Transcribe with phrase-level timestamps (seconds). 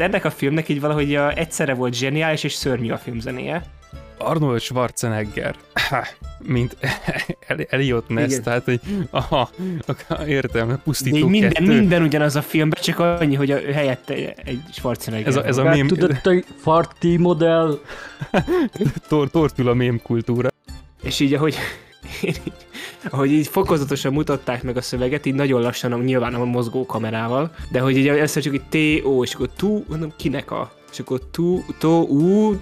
[0.00, 3.62] ennek a filmnek így valahogy a, egyszerre volt zseniális és szörnyű a filmzenéje.
[4.18, 5.56] Arnold Schwarzenegger,
[6.42, 6.76] mint
[7.70, 8.42] Elliot Ness, Igen.
[8.42, 8.80] tehát hogy
[9.10, 9.50] aha,
[10.26, 11.66] értem, pusztító De minden, kettő.
[11.66, 14.14] minden ugyanaz a filmben, csak annyi, hogy a helyette
[14.44, 15.28] egy Schwarzenegger.
[15.28, 15.86] Ez a, ez a mém...
[15.86, 17.78] Tudod, a farti modell.
[19.08, 20.48] Tor, tortul a mém kultúra.
[21.02, 21.56] És így, ahogy
[23.10, 27.80] ahogy így fokozatosan mutatták meg a szöveget, így nagyon lassan, nyilván a mozgó kamerával, de
[27.80, 28.68] hogy így először csak egy
[29.02, 32.56] T-O, és akkor tú, mondom, kinek a és akkor tú, tó, ú,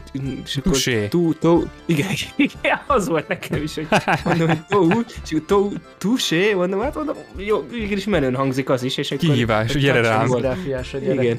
[0.44, 1.08] és akkor Tusé.
[1.08, 3.86] tú, tó, igen, igen, az volt nekem is, hogy
[4.24, 8.68] mondom, hogy tó, ú, és akkor tó, tusé, mondom, hát mondom, jó, is menőn hangzik
[8.68, 9.28] az is, és akkor...
[9.28, 10.26] Kihívás, gyere rám.
[10.26, 11.24] Koreográfiás a gyerek.
[11.24, 11.38] Igen,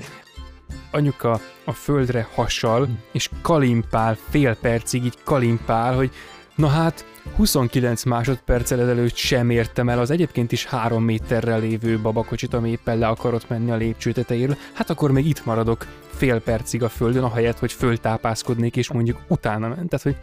[0.92, 6.12] Anyuka a földre hasal, és kalimpál fél percig, így kalimpál, hogy
[6.56, 7.06] na hát,
[7.36, 12.98] 29 másodperccel ezelőtt sem értem el az egyébként is három méterrel lévő babakocsit, ami éppen
[12.98, 17.24] le akarott menni a lépcső tetejéről, hát akkor még itt maradok fél percig a földön,
[17.24, 19.90] ahelyett, hogy föltápászkodnék, és mondjuk utána ment.
[19.90, 20.18] Tehát, hogy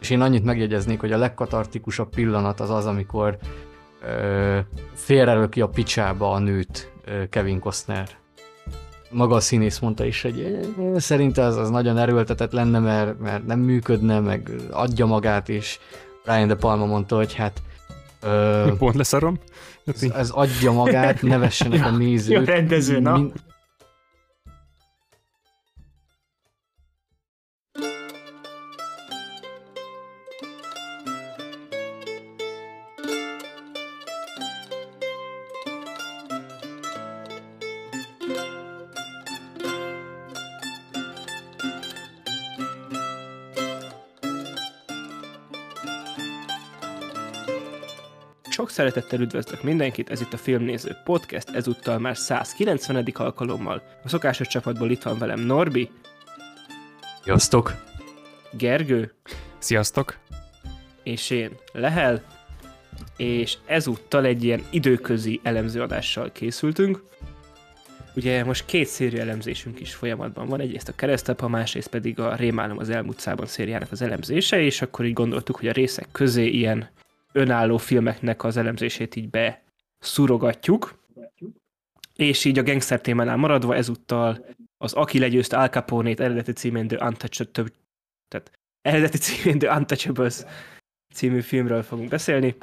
[0.00, 3.38] És én annyit megjegyeznék, hogy a legkatartikusabb pillanat az az, amikor
[4.02, 4.58] ö,
[4.94, 8.21] félrelöki a picsába a nőt ö, Kevin Costner.
[9.12, 10.58] Maga a színész mondta is, hogy
[10.96, 15.78] szerinte az, az nagyon erőltetett lenne, mert, mert nem működne, meg adja magát, és
[16.24, 17.62] Brian De Palma mondta, hogy hát
[18.22, 19.38] ö, pont leszarom.
[19.84, 22.38] ez, ez adja magát, nevessenek a nézők.
[22.38, 23.12] jó rendező, na.
[23.12, 23.32] Min-
[48.72, 53.06] szeretettel üdvözlök mindenkit, ez itt a Filmnéző Podcast, ezúttal már 190.
[53.14, 53.82] alkalommal.
[54.04, 55.90] A szokásos csapatból itt van velem Norbi,
[57.22, 57.74] Sziasztok!
[58.52, 59.12] Gergő
[59.58, 60.18] Sziasztok!
[61.02, 62.22] és én, Lehel,
[63.16, 67.02] és ezúttal egy ilyen időközi elemzőadással készültünk.
[68.14, 72.78] Ugye most két szériu elemzésünk is folyamatban van, egyrészt a keresztapa, másrészt pedig a Rémálom
[72.78, 76.88] az elmúlt szában szériának az elemzése, és akkor így gondoltuk, hogy a részek közé ilyen
[77.32, 81.00] önálló filmeknek az elemzését így beszurogatjuk.
[82.16, 87.06] És így a gangster témánál maradva ezúttal az Aki legyőzte Al Capone-t eredeti címén The
[87.06, 87.72] Untouchable,
[88.28, 88.50] tehát
[88.80, 90.42] eredeti címén The Untouchables
[91.14, 92.56] című filmről fogunk beszélni,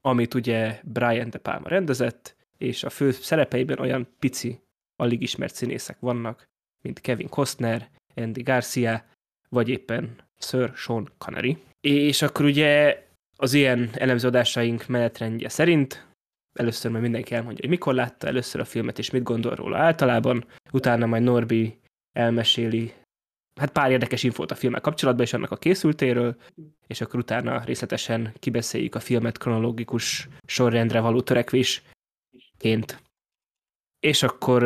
[0.00, 4.60] amit ugye Brian De Palma rendezett, és a fő szerepeiben olyan pici,
[4.96, 6.48] alig ismert színészek vannak,
[6.82, 9.04] mint Kevin Costner, Andy Garcia,
[9.48, 11.58] vagy éppen Sir Sean Connery.
[11.80, 13.02] És akkor ugye
[13.40, 16.06] az ilyen elemzőadásaink menetrendje szerint
[16.52, 20.44] először majd mindenki elmondja, hogy mikor látta először a filmet, és mit gondol róla általában,
[20.72, 21.80] utána majd Norbi
[22.12, 22.92] elmeséli
[23.60, 26.36] hát pár érdekes infót a filmmel kapcsolatban, és annak a készültéről,
[26.86, 33.02] és akkor utána részletesen kibeszéljük a filmet kronológikus sorrendre való törekvésként.
[34.00, 34.62] És akkor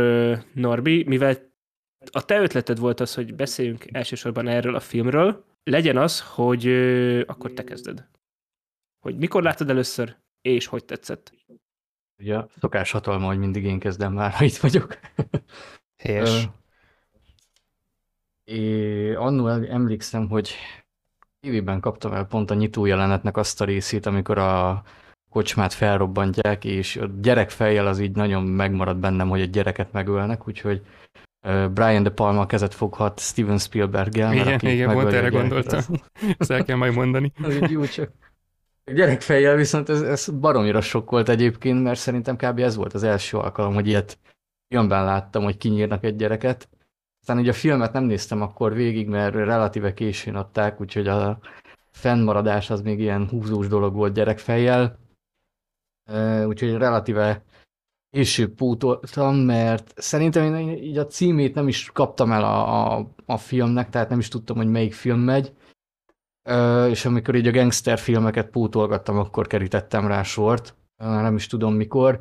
[0.53, 1.53] Norbi, mivel
[2.11, 6.67] a te ötleted volt az, hogy beszéljünk elsősorban erről a filmről, legyen az, hogy
[7.27, 8.13] akkor te kezded.
[9.05, 11.33] Hogy mikor láttad először, és hogy tetszett.
[12.19, 14.99] Ugye szokás hatalma, hogy mindig én kezdem már, ha itt vagyok.
[16.03, 16.45] Helyes.
[16.45, 16.49] Ö,
[18.45, 20.55] É, annól el- emlékszem, hogy
[21.41, 24.83] tévében kaptam el pont a nyitó jelenetnek azt a részét, amikor a
[25.31, 30.83] kocsmát felrobbantják, és a gyerekfejjel az így nagyon megmarad bennem, hogy egy gyereket megölnek, úgyhogy
[31.71, 35.81] Brian De Palma kezet foghat Steven Spielberg-gel, mert igen, igen, pont a erre gondoltam.
[36.39, 37.33] Ezt el kell majd mondani.
[37.43, 38.24] az így jó, csak a
[38.93, 42.59] gyerekfejjel viszont ez, ez baromira sok volt egyébként, mert szerintem kb.
[42.59, 44.19] ez volt az első alkalom, hogy ilyet
[44.69, 46.69] filmben láttam, hogy kinyírnak egy gyereket.
[47.21, 51.39] Aztán ugye a filmet nem néztem akkor végig, mert relatíve későn adták, úgyhogy a
[51.91, 54.99] fennmaradás az még ilyen húzós dolog volt gyerekfejjel.
[56.47, 57.43] Úgyhogy relatíve
[58.11, 63.37] később pótoltam, mert szerintem én így a címét nem is kaptam el a, a, a
[63.37, 65.53] filmnek, tehát nem is tudtam, hogy melyik film megy.
[66.89, 70.75] És amikor így a gangster filmeket pótolgattam, akkor kerítettem rá sort.
[70.97, 72.21] Nem is tudom mikor.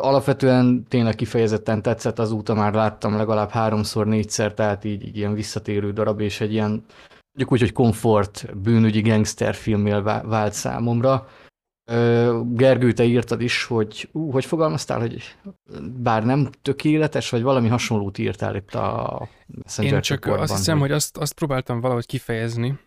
[0.00, 5.92] Alapvetően tényleg kifejezetten tetszett, azóta már láttam legalább háromszor, négyszer, tehát így, így ilyen visszatérő
[5.92, 11.28] darab, és egy ilyen, mondjuk úgy, hogy komfort bűnügyi gangster filmmel vá- vált számomra.
[12.44, 15.36] Gergő, te írtad is, hogy ú, hogy fogalmaztál, hogy
[15.96, 20.78] bár nem tökéletes, vagy valami hasonlót írtál itt a Messenger Én csak csoportban, azt hiszem,
[20.78, 22.78] hogy azt, azt próbáltam valahogy kifejezni,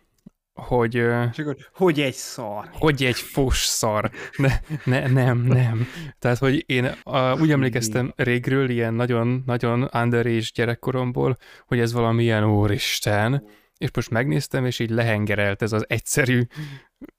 [0.62, 0.94] hogy...
[0.94, 2.68] És akkor, hogy egy szar.
[2.72, 4.10] Hogy egy fos szar.
[4.36, 5.86] Ne, ne, nem, nem.
[6.18, 11.36] Tehát, hogy én a, úgy emlékeztem régről, ilyen nagyon-nagyon underage gyerekkoromból,
[11.66, 13.44] hogy ez valami ilyen úristen,
[13.82, 16.42] és most megnéztem, és így lehengerelt ez az egyszerű,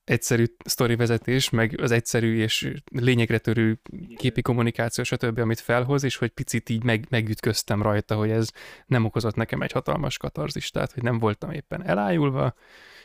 [0.04, 3.80] egyszerű sztorivezetés, meg az egyszerű és lényegre törő
[4.16, 8.50] képi kommunikáció, stb., amit felhoz, és hogy picit így meg, megütköztem rajta, hogy ez
[8.86, 12.54] nem okozott nekem egy hatalmas katarzist, tehát hogy nem voltam éppen elájulva,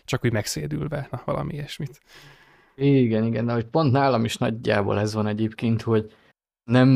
[0.08, 2.00] csak úgy megszédülve, na, valami ilyesmit.
[2.74, 6.12] Igen, igen, de hogy pont nálam is nagyjából ez van egyébként, hogy
[6.70, 6.88] nem,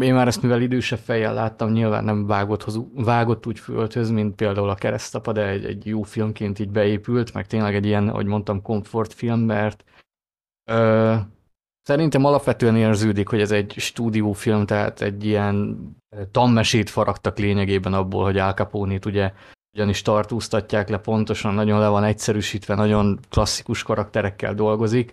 [0.00, 4.34] én már ezt mivel idősebb fejjel láttam, nyilván nem vágott, hoz, vágott úgy föltöz, mint
[4.34, 8.26] például a keresztapa, de egy, egy jó filmként így beépült, meg tényleg egy ilyen, ahogy
[8.26, 9.84] mondtam, komfortfilm, mert
[10.70, 11.14] ö,
[11.82, 15.78] szerintem alapvetően érződik, hogy ez egy stúdiófilm, tehát egy ilyen
[16.30, 19.32] tanmesét faragtak lényegében abból, hogy Al Capone-t ugye
[19.74, 25.12] ugyanis tartóztatják le pontosan, nagyon le van egyszerűsítve, nagyon klasszikus karakterekkel dolgozik,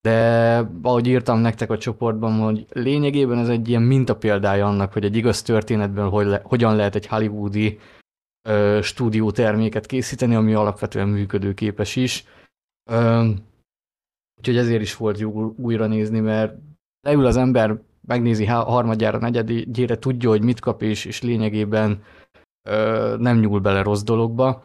[0.00, 5.16] de ahogy írtam nektek a csoportban, hogy lényegében ez egy ilyen mintapéldája annak, hogy egy
[5.16, 7.78] igaz történetben hogy le, hogyan lehet egy hollywoodi
[8.48, 12.24] ö, stúdióterméket készíteni, ami alapvetően működőképes is.
[12.90, 13.28] Ö,
[14.38, 16.58] úgyhogy ezért is volt jó újra nézni, mert
[17.00, 22.02] leül az ember, megnézi harmadjára, negyedjére, tudja, hogy mit kap, és, és lényegében
[23.18, 24.64] nem nyúl bele rossz dologba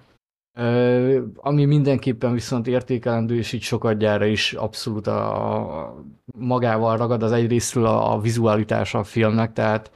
[1.35, 5.95] ami mindenképpen viszont értékelendő, és így sokat gyára is abszolút a,
[6.37, 9.91] magával ragad, az egyrésztről a, a vizualitása a filmnek, tehát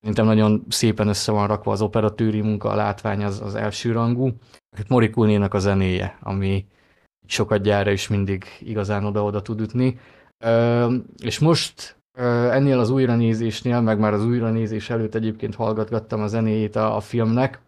[0.00, 4.32] szerintem nagyon szépen össze van rakva az operatőri munka, a látvány az, az elsőrangú.
[4.76, 6.66] Hát Morikónének a zenéje, ami
[7.26, 9.98] sokat gyára is mindig igazán oda-oda tud ütni.
[11.22, 16.96] És most ennél az újranézésnél, meg már az újranézés előtt egyébként hallgatgattam a zenéjét a,
[16.96, 17.60] a filmnek,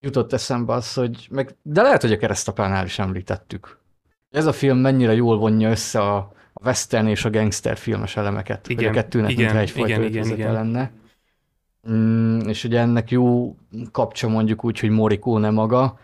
[0.00, 3.78] jutott eszembe az, hogy meg, de lehet, hogy a keresztapánál is említettük.
[4.30, 6.16] Ez a film mennyire jól vonja össze a,
[6.52, 8.68] a western és a gangster filmes elemeket.
[8.68, 10.52] Igen, hogy a kettőnek igen, mintha egyfajta igen, igen, igen.
[10.52, 10.92] lenne.
[11.90, 13.56] Mm, és ugye ennek jó
[13.90, 15.98] kapcsa mondjuk úgy, hogy Morricone maga,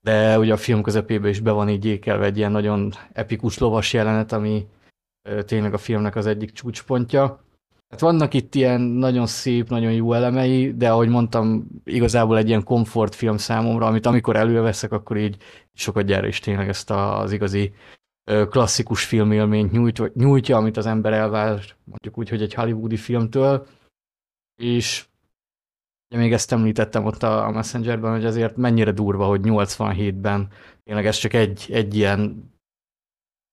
[0.00, 3.92] de ugye a film közepébe is be van így ékelve egy ilyen nagyon epikus lovas
[3.92, 4.66] jelenet, ami
[5.44, 7.44] tényleg a filmnek az egyik csúcspontja.
[7.88, 12.64] Hát vannak itt ilyen nagyon szép, nagyon jó elemei, de ahogy mondtam, igazából egy ilyen
[12.64, 15.36] komfortfilm számomra, amit amikor előveszek, akkor így
[15.72, 17.72] sokat gyere is tényleg ezt az igazi
[18.24, 23.66] klasszikus filmélményt nyújt, nyújtja, amit az ember elvár, mondjuk úgy, hogy egy hollywoodi filmtől,
[24.62, 25.06] és
[26.10, 30.48] ugye még ezt említettem ott a Messengerben, hogy azért mennyire durva, hogy 87-ben
[30.84, 32.52] tényleg ez csak egy, egy ilyen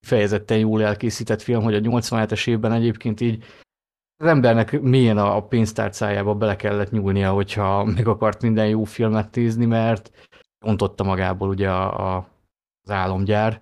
[0.07, 3.43] fejezetten jól elkészített film, hogy a 87-es évben egyébként így
[4.21, 9.65] az embernek milyen a pénztárcájába bele kellett nyúlnia, hogyha meg akart minden jó filmet tízni,
[9.65, 10.11] mert
[10.65, 12.27] ontotta magából ugye a, a,
[12.83, 13.61] az álomgyár.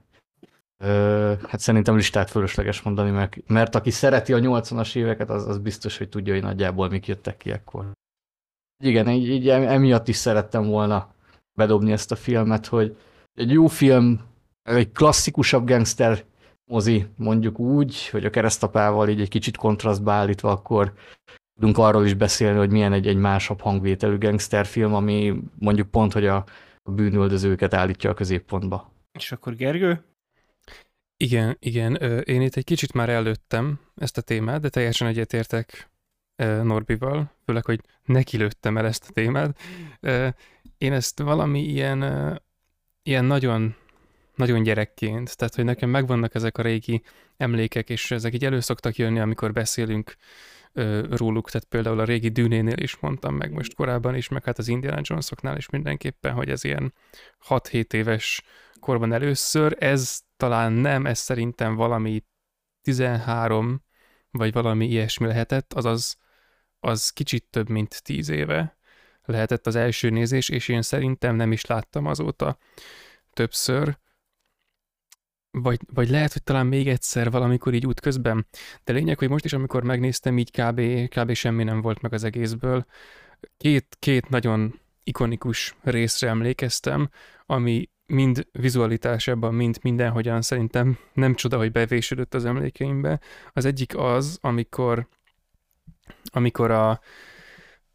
[0.84, 5.58] Ö, hát szerintem listát fölösleges mondani, mert, mert aki szereti a 80-as éveket, az, az
[5.58, 7.92] biztos, hogy tudja, hogy nagyjából mik jöttek ki ekkor.
[8.84, 11.14] Igen, így, így emiatt is szerettem volna
[11.54, 12.98] bedobni ezt a filmet, hogy
[13.34, 14.22] egy jó film,
[14.64, 16.24] egy klasszikusabb gangster
[16.69, 20.94] mozi, mondjuk úgy, hogy a keresztapával így egy kicsit kontrasztba állítva, akkor
[21.56, 26.25] tudunk arról is beszélni, hogy milyen egy, egy másabb hangvételű gangsterfilm, ami mondjuk pont, hogy
[26.25, 26.45] a,
[26.83, 28.92] a bűnöldözőket állítja a középpontba.
[29.12, 30.04] És akkor Gergő?
[31.18, 31.95] Igen, igen.
[32.24, 35.89] Én itt egy kicsit már előttem ezt a témát, de teljesen egyetértek
[36.63, 39.60] Norbival, főleg, hogy neki lőttem el ezt a témát.
[40.78, 42.02] Én ezt valami ilyen,
[43.04, 43.76] ilyen nagyon
[44.40, 47.02] nagyon gyerekként, tehát hogy nekem megvannak ezek a régi
[47.38, 50.16] emlékek, és ezek így elő szoktak jönni, amikor beszélünk
[50.74, 54.58] ö, róluk, tehát például a régi dűnénél is mondtam meg most korábban is, meg hát
[54.58, 56.94] az Indiana Jonesoknál is mindenképpen, hogy ez ilyen
[57.48, 58.44] 6-7 éves
[58.80, 62.24] korban először, ez talán nem, ez szerintem valami
[62.81, 63.84] 13,
[64.31, 66.18] vagy valami ilyesmi lehetett, azaz
[66.80, 68.78] az kicsit több, mint 10 éve
[69.24, 72.58] lehetett az első nézés, és én szerintem nem is láttam azóta
[73.34, 73.98] többször,
[75.52, 78.48] vagy, vagy lehet, hogy talán még egyszer valamikor így útközben.
[78.84, 82.24] De lényeg, hogy most is, amikor megnéztem, így kb, kb semmi nem volt meg az
[82.24, 82.86] egészből.
[83.58, 87.10] Két, két nagyon ikonikus részre emlékeztem,
[87.46, 93.20] ami mind vizualitásában, mind mindenhogyan szerintem nem csoda, hogy bevésődött az emlékeimbe.
[93.54, 95.08] Az egyik az, amikor,
[96.24, 97.00] amikor a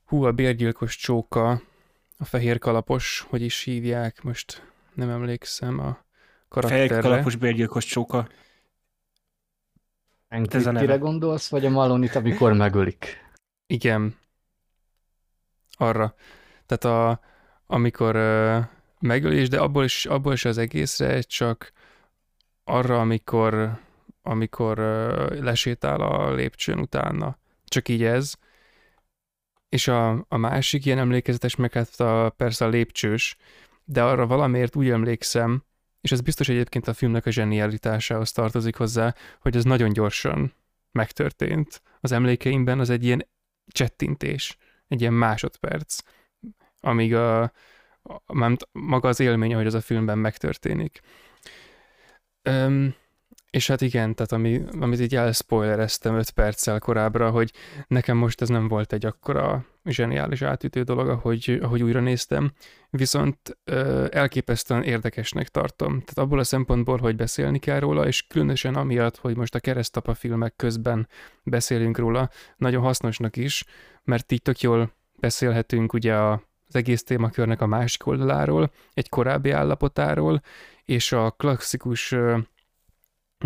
[0.04, 1.62] hú, a bérgyilkos csóka,
[2.16, 6.03] a fehér kalapos, hogy is hívják, most nem emlékszem, a
[6.54, 6.88] karakterre.
[6.88, 8.28] Fejkalapos bérgyilkos csóka.
[10.28, 10.96] Ez a neve.
[10.96, 13.24] gondolsz, vagy a Malonit, amikor megölik?
[13.66, 14.16] Igen.
[15.76, 16.14] Arra.
[16.66, 17.20] Tehát a,
[17.66, 18.64] amikor uh,
[18.98, 21.72] megölés, de abból is, abból is az egészre, csak
[22.64, 23.80] arra, amikor,
[24.22, 24.78] amikor
[25.40, 27.38] lesétál a lépcsőn utána.
[27.64, 28.34] Csak így ez.
[29.68, 33.36] És a, a másik ilyen emlékezetes, meg hát a, persze a lépcsős,
[33.84, 35.64] de arra valamiért úgy emlékszem,
[36.04, 40.54] és ez biztos egyébként a filmnek a zsenialitásához tartozik hozzá, hogy ez nagyon gyorsan
[40.92, 41.82] megtörtént.
[42.00, 43.28] Az emlékeimben az egy ilyen
[43.66, 44.56] csettintés,
[44.88, 45.98] egy ilyen másodperc,
[46.80, 47.50] amíg a, a,
[48.72, 51.00] maga az élmény, hogy az a filmben megtörténik.
[52.42, 52.94] Öm,
[53.54, 57.52] és hát igen, tehát ami, amit így elspoilereztem 5 perccel korábbra, hogy
[57.86, 62.52] nekem most ez nem volt egy akkora zseniális átütő dolog, ahogy, ahogy újra néztem,
[62.90, 65.90] viszont ö, elképesztően érdekesnek tartom.
[65.90, 70.14] Tehát abból a szempontból, hogy beszélni kell róla, és különösen amiatt, hogy most a keresztapa
[70.14, 71.08] filmek közben
[71.42, 73.64] beszélünk róla, nagyon hasznosnak is,
[74.04, 76.32] mert így tök jól beszélhetünk ugye a,
[76.68, 80.42] az egész témakörnek a másik oldaláról, egy korábbi állapotáról,
[80.84, 82.14] és a klasszikus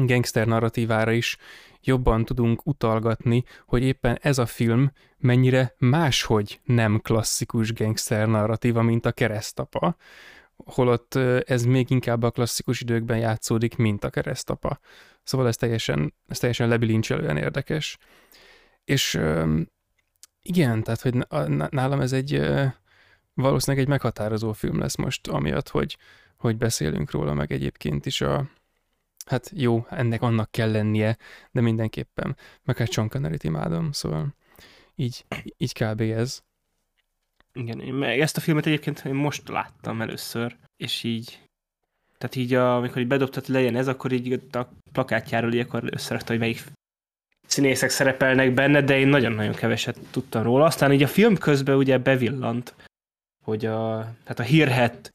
[0.07, 1.37] gangster narratívára is
[1.83, 9.07] jobban tudunk utalgatni, hogy éppen ez a film mennyire máshogy nem klasszikus gangster narratíva, mint
[9.07, 9.97] a keresztapa,
[10.65, 11.15] holott
[11.45, 14.79] ez még inkább a klasszikus időkben játszódik, mint a keresztapa.
[15.23, 17.99] Szóval ez teljesen, ez teljesen lebilincselően érdekes.
[18.85, 19.21] És
[20.43, 21.15] igen, tehát hogy
[21.71, 22.41] nálam ez egy
[23.35, 25.97] valószínűleg egy meghatározó film lesz most, amiatt, hogy,
[26.37, 28.47] hogy beszélünk róla, meg egyébként is a,
[29.29, 31.17] hát jó, ennek annak kell lennie,
[31.51, 32.37] de mindenképpen.
[32.65, 34.35] Meg hát Sean connery imádom, szóval
[34.95, 35.25] így,
[35.57, 36.01] így kb.
[36.01, 36.43] ez.
[37.53, 41.43] Igen, én meg ezt a filmet egyébként én most láttam először, és így,
[42.19, 46.31] tehát így, a, amikor így bedobtad, hogy ez, akkor így a plakátjáról így akkor összerakta,
[46.31, 46.63] hogy melyik
[47.47, 50.65] színészek szerepelnek benne, de én nagyon-nagyon keveset tudtam róla.
[50.65, 52.75] Aztán így a film közben ugye bevillant,
[53.45, 55.11] hogy a, tehát a hírhet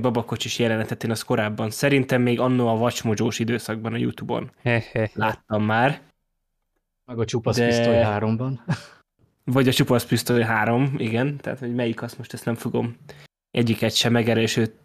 [0.00, 1.70] babakocsis jelenetet én az korábban.
[1.70, 4.50] Szerintem még annó a vacsmodzsós időszakban a Youtube-on
[5.14, 6.00] láttam már.
[7.04, 7.66] Meg a csupasz de...
[7.66, 8.64] pisztoly háromban.
[9.44, 11.36] Vagy a csupasz pisztoly három, igen.
[11.36, 12.96] Tehát, hogy melyik azt most ezt nem fogom
[13.50, 14.12] egyiket sem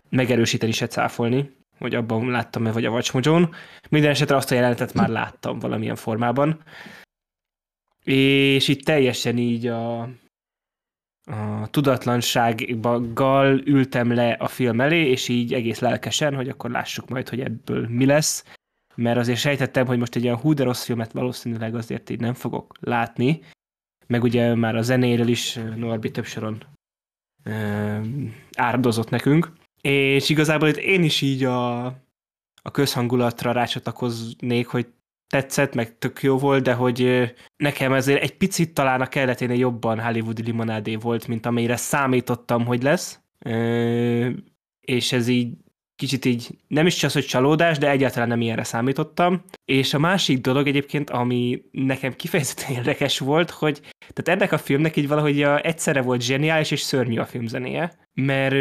[0.09, 3.53] megerősíteni, se cáfolni, hogy abban láttam-e, vagy a vacsmodzsón.
[3.89, 6.63] Minden esetre azt a jelenetet már láttam valamilyen formában.
[8.03, 10.09] És itt teljesen így a,
[11.25, 17.29] a tudatlansággal ültem le a film elé, és így egész lelkesen, hogy akkor lássuk majd,
[17.29, 18.45] hogy ebből mi lesz,
[18.95, 22.33] mert azért sejtettem, hogy most egy olyan hú de rossz filmet valószínűleg azért így nem
[22.33, 23.41] fogok látni,
[24.07, 26.63] meg ugye már a zenéről is Norbi több soron
[28.55, 29.51] áradozott nekünk,
[29.81, 31.85] és igazából itt én is így a,
[32.61, 34.87] a közhangulatra rácsatlakoznék, hogy
[35.33, 39.99] tetszett, meg tök jó volt, de hogy nekem ezért egy picit talán a kelleténél jobban
[39.99, 43.19] hollywoodi limonádé volt, mint amire számítottam, hogy lesz.
[44.81, 45.53] És ez így
[45.95, 49.43] kicsit így nem is csak hogy csalódás, de egyáltalán nem ilyenre számítottam.
[49.65, 53.81] És a másik dolog egyébként, ami nekem kifejezetten érdekes volt, hogy
[54.13, 58.55] tehát ennek a filmnek így valahogy a, egyszerre volt zseniális és szörnyű a filmzenéje, mert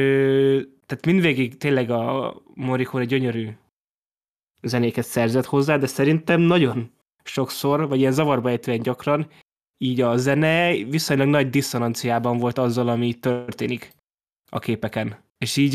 [0.87, 3.49] tehát mindvégig tényleg a Morricone gyönyörű
[4.63, 6.91] zenéket szerzett hozzá, de szerintem nagyon
[7.23, 9.29] sokszor, vagy ilyen zavarba ejtően gyakran,
[9.79, 13.91] így a zene viszonylag nagy diszonanciában volt azzal, ami történik
[14.51, 15.17] a képeken.
[15.39, 15.75] És így,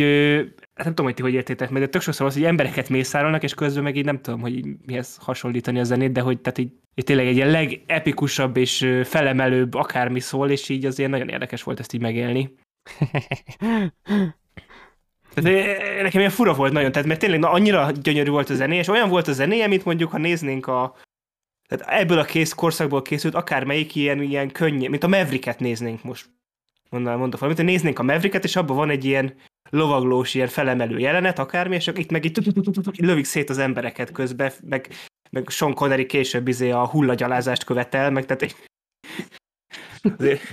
[0.75, 3.43] hát nem tudom, hogy ti hogy értétek meg, de tök sokszor az, hogy embereket mészárolnak,
[3.43, 6.71] és közben meg így nem tudom, hogy mihez hasonlítani a zenét, de hogy tehát így,
[6.95, 11.79] így tényleg egy ilyen legepikusabb és felemelőbb akármi szól, és így azért nagyon érdekes volt
[11.79, 12.55] ezt így megélni.
[15.41, 18.77] Tehát nekem ilyen fura volt nagyon, tehát mert tényleg na, annyira gyönyörű volt a zené,
[18.77, 20.95] és olyan volt a zenéje, mint mondjuk, ha néznénk a
[21.67, 26.29] tehát ebből a kész korszakból készült akármelyik ilyen, ilyen könnyű, mint a Mavericket néznénk most.
[26.89, 29.33] Mondanám, mondok valamit, néznénk a Mavericket, és abban van egy ilyen
[29.69, 34.89] lovaglós, ilyen felemelő jelenet, akármi, és itt meg itt lövik szét az embereket közben, meg,
[35.29, 38.55] meg Sean Connery később izé a hullagyalázást követel, meg tehát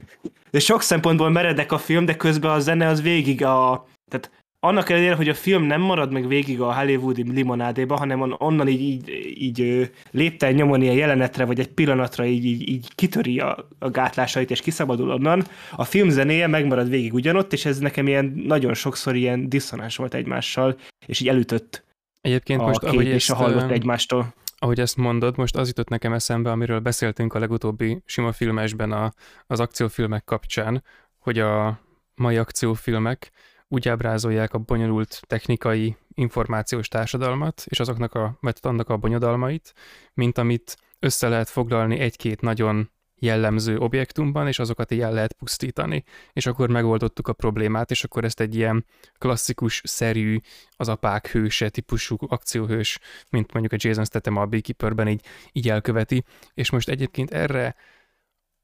[0.51, 4.91] de sok szempontból meredek a film, de közben a zene az végig a, tehát annak
[4.91, 9.09] ellenére, hogy a film nem marad meg végig a hollywoodi limonádéba, hanem onnan így, így,
[9.39, 14.51] így lépten nyomon ilyen jelenetre, vagy egy pillanatra így, így, így kitöri a, a gátlásait,
[14.51, 19.15] és kiszabadul onnan, a film zenéje megmarad végig ugyanott, és ez nekem ilyen nagyon sokszor
[19.15, 21.85] ilyen diszonás volt egymással, és így elütött
[22.21, 24.35] Egyébként a most, kép ahogy és ezt, a hallott egymástól.
[24.57, 29.13] Ahogy ezt mondod, most az jutott nekem eszembe, amiről beszéltünk a legutóbbi sima filmesben a,
[29.47, 30.83] az akciófilmek kapcsán,
[31.19, 31.81] hogy a
[32.15, 33.31] mai akciófilmek
[33.75, 39.75] úgy ábrázolják a bonyolult technikai információs társadalmat, és azoknak a, vagy annak a bonyodalmait,
[40.15, 46.05] mint amit össze lehet foglalni egy-két nagyon jellemző objektumban, és azokat így el lehet pusztítani.
[46.33, 48.85] És akkor megoldottuk a problémát, és akkor ezt egy ilyen
[49.19, 50.41] klasszikus, szerű,
[50.71, 52.99] az apák hőse típusú akcióhős,
[53.31, 56.25] mint mondjuk a Jason Statham a Beekeeperben így, így elköveti.
[56.55, 57.75] És most egyébként erre,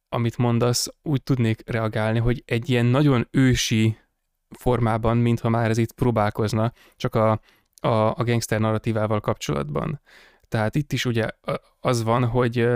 [0.09, 3.97] amit mondasz, úgy tudnék reagálni, hogy egy ilyen nagyon ősi
[4.59, 7.41] formában, mintha már ez itt próbálkozna, csak a,
[7.81, 10.01] a, a gangster narratívával kapcsolatban.
[10.49, 11.29] Tehát itt is ugye
[11.81, 12.69] az van, hogy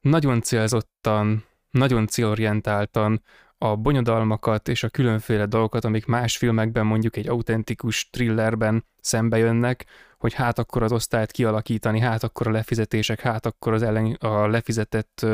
[0.00, 3.22] nagyon célzottan, nagyon célorientáltan
[3.58, 9.86] a bonyodalmakat és a különféle dolgokat, amik más filmekben mondjuk egy autentikus thrillerben szembe jönnek,
[10.22, 14.46] hogy hát akkor az osztályt kialakítani, hát akkor a lefizetések, hát akkor az ellen, a
[14.46, 15.26] lefizetett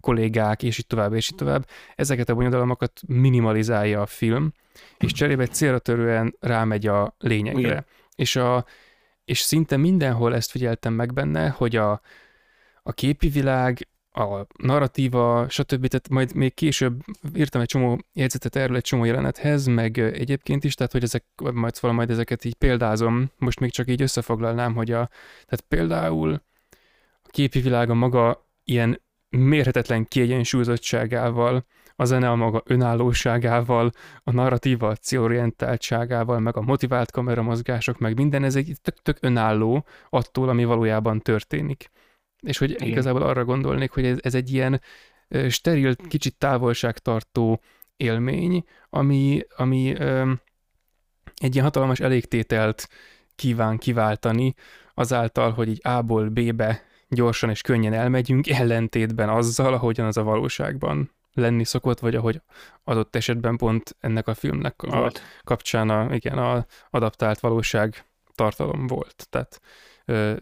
[0.00, 1.68] kollégák, és így tovább, és így tovább.
[1.94, 4.52] Ezeket a bonyodalmakat minimalizálja a film,
[4.98, 7.60] és cserébe célra törően rámegy a lényegre.
[7.60, 7.86] Igen.
[8.14, 8.64] És, a,
[9.24, 12.00] és szinte mindenhol ezt figyeltem meg benne, hogy a,
[12.82, 15.86] a képi világ a narratíva, stb.
[15.86, 17.00] Tehát majd még később
[17.34, 21.74] írtam egy csomó jegyzetet erről egy csomó jelenethez, meg egyébként is, tehát hogy ezek, majd,
[21.74, 25.08] szóval majd ezeket így példázom, most még csak így összefoglalnám, hogy a,
[25.46, 26.42] tehát például
[27.22, 33.90] a képi világa maga ilyen mérhetetlen kiegyensúlyozottságával, a zene a maga önállóságával,
[34.22, 40.48] a narratíva célorientáltságával, meg a motivált kameramozgások, meg minden, ez egy tök, tök önálló attól,
[40.48, 41.90] ami valójában történik.
[42.40, 42.88] És hogy Igen.
[42.88, 44.80] igazából arra gondolnék, hogy ez, ez egy ilyen
[45.48, 47.60] steril, kicsit távolságtartó
[47.96, 50.32] élmény, ami, ami ö,
[51.36, 52.88] egy ilyen hatalmas elégtételt
[53.34, 54.54] kíván kiváltani,
[54.94, 61.10] azáltal, hogy így A-ból B-be gyorsan és könnyen elmegyünk, ellentétben azzal, ahogyan az a valóságban
[61.32, 62.40] lenni szokott, vagy ahogy
[62.84, 65.12] adott esetben pont ennek a filmnek a
[65.44, 69.26] kapcsán a, igen, a adaptált valóság tartalom volt.
[69.30, 69.60] Tehát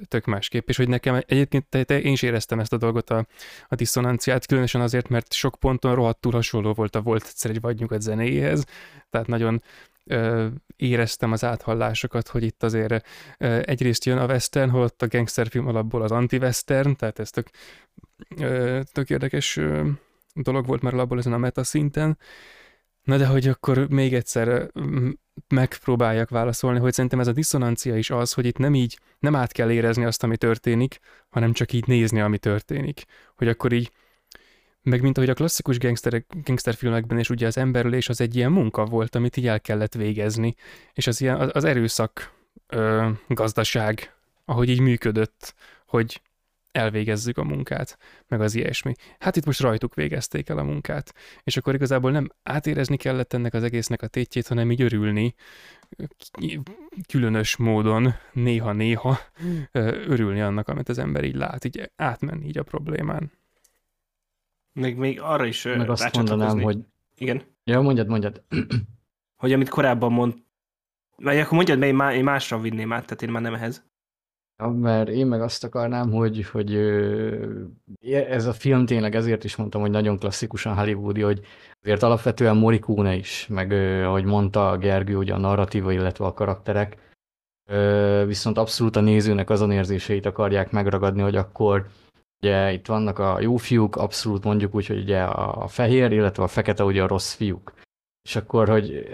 [0.08, 3.26] tök másképp, és hogy nekem egyébként te, te, én is éreztem ezt a dolgot, a,
[3.68, 7.78] a diszonanciát, különösen azért, mert sok ponton rohadtul hasonló volt a volt egyszer egy vagy
[7.78, 8.64] nyugat zenéjéhez,
[9.10, 9.62] tehát nagyon
[10.04, 13.06] ö, éreztem az áthallásokat, hogy itt azért
[13.38, 17.50] ö, egyrészt jön a western, holott a gangsterfilm alapból az anti-western, tehát ez tök,
[18.36, 19.88] ö, tök érdekes ö,
[20.34, 22.18] dolog volt már alapból ezen a meta szinten,
[23.04, 24.70] Na de hogy akkor még egyszer
[25.48, 29.52] megpróbáljak válaszolni, hogy szerintem ez a diszonancia is az, hogy itt nem így, nem át
[29.52, 33.04] kell érezni azt, ami történik, hanem csak így nézni, ami történik.
[33.36, 33.92] Hogy akkor így,
[34.82, 38.84] meg mint ahogy a klasszikus gangster, gangsterfilmekben is ugye az emberülés az egy ilyen munka
[38.84, 40.54] volt, amit így el kellett végezni,
[40.92, 42.32] és az ilyen, az erőszak
[42.66, 45.54] ö, gazdaság, ahogy így működött,
[45.86, 46.20] hogy
[46.74, 48.94] elvégezzük a munkát, meg az ilyesmi.
[49.18, 53.54] Hát itt most rajtuk végezték el a munkát, és akkor igazából nem átérezni kellett ennek
[53.54, 55.34] az egésznek a tétjét, hanem így örülni,
[57.08, 59.18] különös módon, néha-néha
[60.06, 63.32] örülni annak, amit az ember így lát, így átmenni így a problémán.
[64.72, 66.78] Még, még arra is Meg azt mondanám, hogy...
[67.16, 67.42] Igen?
[67.64, 68.42] Ja, mondjad, mondjad.
[69.36, 70.34] hogy amit korábban mond...
[71.16, 73.84] Vagy akkor mondjad, mert én másra vinném át, tehát én már nem ehhez.
[74.62, 76.74] Ja, mert én meg azt akarnám, hogy, hogy
[78.02, 81.40] ez a film tényleg ezért is mondtam, hogy nagyon klasszikusan hollywoodi, hogy
[81.82, 83.72] azért alapvetően Morikune is, meg
[84.04, 87.12] ahogy mondta Gergő, ugye a narratíva, illetve a karakterek,
[88.26, 91.86] viszont abszolút a nézőnek azon érzéseit akarják megragadni, hogy akkor
[92.42, 96.48] ugye itt vannak a jó fiúk, abszolút mondjuk úgy, hogy ugye a fehér, illetve a
[96.48, 97.72] fekete ugye a rossz fiúk.
[98.28, 99.06] És akkor, hogy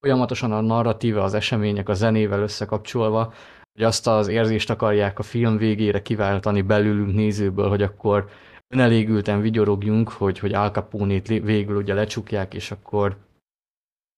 [0.00, 3.32] folyamatosan a narratíva, az események a zenével összekapcsolva,
[3.78, 8.28] hogy azt az érzést akarják a film végére kiváltani belülünk nézőből, hogy akkor
[8.68, 13.16] önelégülten vigyorogjunk, hogy, hogy Al Capone-t végül ugye lecsukják, és akkor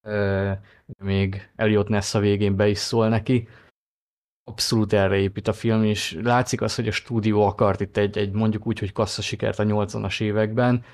[0.06, 0.56] euh,
[1.02, 3.48] még Elliot Ness a végén be is szól neki.
[4.44, 8.32] Abszolút erre épít a film, és látszik az, hogy a stúdió akart itt egy, egy
[8.32, 10.84] mondjuk úgy, hogy sikert a 80-as években,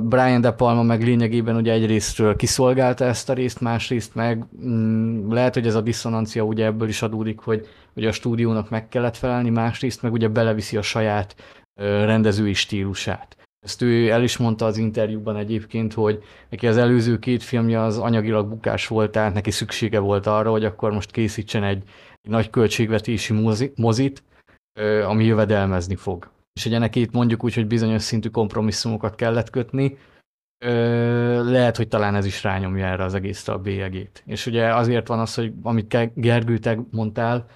[0.00, 5.54] Brian De Palma meg lényegében ugye egyrésztről kiszolgálta ezt a részt, másrészt meg mm, lehet,
[5.54, 9.50] hogy ez a diszonancia ugye ebből is adódik, hogy ugye a stúdiónak meg kellett felelni,
[9.50, 11.34] másrészt meg ugye beleviszi a saját
[11.80, 13.36] rendezői stílusát.
[13.66, 17.98] Ezt ő el is mondta az interjúban egyébként, hogy neki az előző két filmje az
[17.98, 21.82] anyagilag bukás volt, tehát neki szüksége volt arra, hogy akkor most készítsen egy,
[22.22, 23.32] egy nagy költségvetési
[23.74, 24.22] mozit,
[25.06, 29.98] ami jövedelmezni fog és ugye neki itt mondjuk úgy, hogy bizonyos szintű kompromisszumokat kellett kötni,
[30.64, 34.22] ö, lehet, hogy talán ez is rányomja erre az egészre a bélyegét.
[34.26, 37.46] És ugye azért van az, hogy amit Gergő, te mondtál,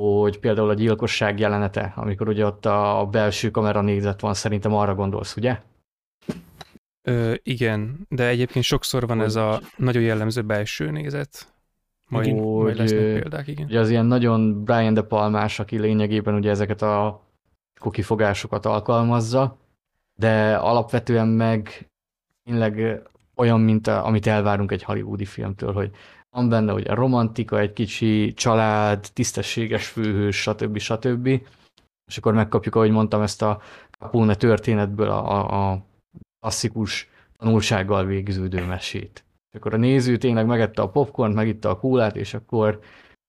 [0.00, 4.94] hogy például a gyilkosság jelenete, amikor ugye ott a belső kamera nézet van, szerintem arra
[4.94, 5.60] gondolsz, ugye?
[7.02, 9.26] Ö, igen, de egyébként sokszor van hogy...
[9.26, 11.52] ez a nagyon jellemző belső nézet.
[12.08, 13.66] Majd, hogy, majd lesznek példák, igen.
[13.66, 17.22] Ugye az ilyen nagyon Brian De Palmás, aki lényegében ugye ezeket a
[17.88, 19.56] kifogásokat alkalmazza,
[20.18, 21.88] de alapvetően meg
[22.42, 23.02] tényleg
[23.34, 25.90] olyan, mint a, amit elvárunk egy hollywoodi filmtől, hogy
[26.30, 30.78] van benne ugye romantika, egy kicsi család, tisztességes főhős, stb.
[30.78, 31.26] stb.
[32.06, 33.60] És akkor megkapjuk, ahogy mondtam, ezt a
[33.98, 35.84] Capone történetből a, a,
[36.40, 39.24] klasszikus tanulsággal végződő mesét.
[39.50, 42.80] És akkor a néző tényleg megette a popcorn, megitta a kólát, és akkor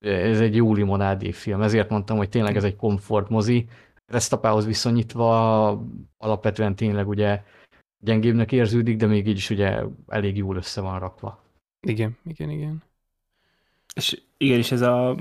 [0.05, 1.61] ez egy jó limonádé film.
[1.61, 3.67] Ezért mondtam, hogy tényleg ez egy komfort mozi.
[4.11, 5.69] Resztapához viszonyítva
[6.17, 7.43] alapvetően tényleg ugye
[7.99, 11.43] gyengébbnek érződik, de még így is ugye elég jól össze van rakva.
[11.81, 12.83] Igen, igen, igen.
[13.95, 15.15] És igen, és ez a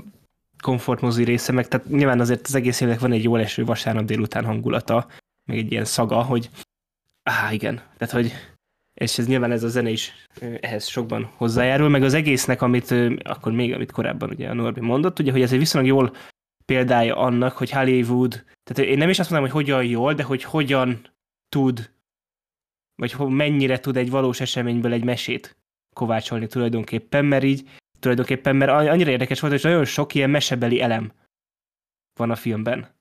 [0.61, 4.45] komfortmozi része, meg tehát nyilván azért az egész évnek van egy jól eső vasárnap délután
[4.45, 5.07] hangulata,
[5.45, 6.49] meg egy ilyen szaga, hogy
[7.23, 8.31] á, igen, tehát hogy
[8.93, 10.13] és ez nyilván ez a zene is
[10.59, 15.19] ehhez sokban hozzájárul, meg az egésznek, amit akkor még, amit korábban ugye a Norbi mondott,
[15.19, 16.15] ugye, hogy ez egy viszonylag jól
[16.65, 20.43] példája annak, hogy Hollywood, tehát én nem is azt mondom, hogy hogyan jól, de hogy
[20.43, 21.01] hogyan
[21.49, 21.93] tud,
[22.95, 25.57] vagy mennyire tud egy valós eseményből egy mesét
[25.93, 31.11] kovácsolni tulajdonképpen, mert így tulajdonképpen, mert annyira érdekes volt, hogy nagyon sok ilyen mesebeli elem
[32.19, 32.99] van a filmben.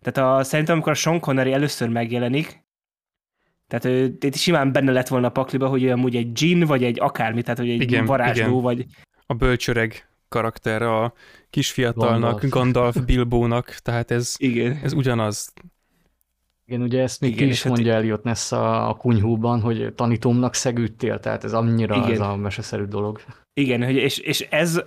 [0.00, 2.66] Tehát a, szerintem, amikor a Sean Connery először megjelenik,
[3.66, 6.84] tehát ő itt simán benne lett volna a pakliba, hogy olyan úgy egy gin, vagy
[6.84, 8.60] egy akármi, tehát hogy egy igen, varázsló, igen.
[8.60, 8.86] vagy...
[9.26, 11.12] A bölcsöreg karakter a
[11.50, 14.80] kisfiatalnak, Gandalf, Gandalf Bilbónak, tehát ez, igen.
[14.82, 15.52] ez ugyanaz.
[16.66, 20.54] Igen, ugye ezt még Igen, is hát mondja Elliot Ness a, a kunyhúban, hogy tanítómnak
[20.54, 22.10] szegődtél, tehát ez annyira Igen.
[22.10, 23.20] ez a meseszerű dolog.
[23.52, 24.80] Igen, és, és ez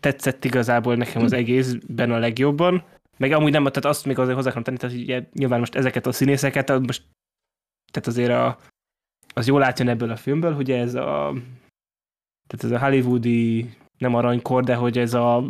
[0.00, 2.84] tetszett igazából nekem az egészben a legjobban,
[3.16, 6.06] meg amúgy nem, tehát azt még azért hozzá akarom tenni, tehát ugye nyilván most ezeket
[6.06, 7.02] a színészeket, most
[7.92, 8.58] tehát azért a,
[9.34, 11.34] az jól átjön ebből a filmből, hogy ez a
[12.46, 15.44] tehát ez a hollywoodi, nem aranykor, de hogy ez a,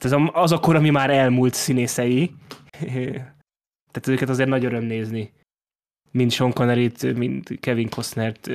[0.00, 2.34] ez a az a kor, ami már elmúlt színészei,
[3.90, 5.32] tehát őket azért nagy öröm nézni.
[6.10, 8.50] Mind Sean connery mind Kevin Costner-t,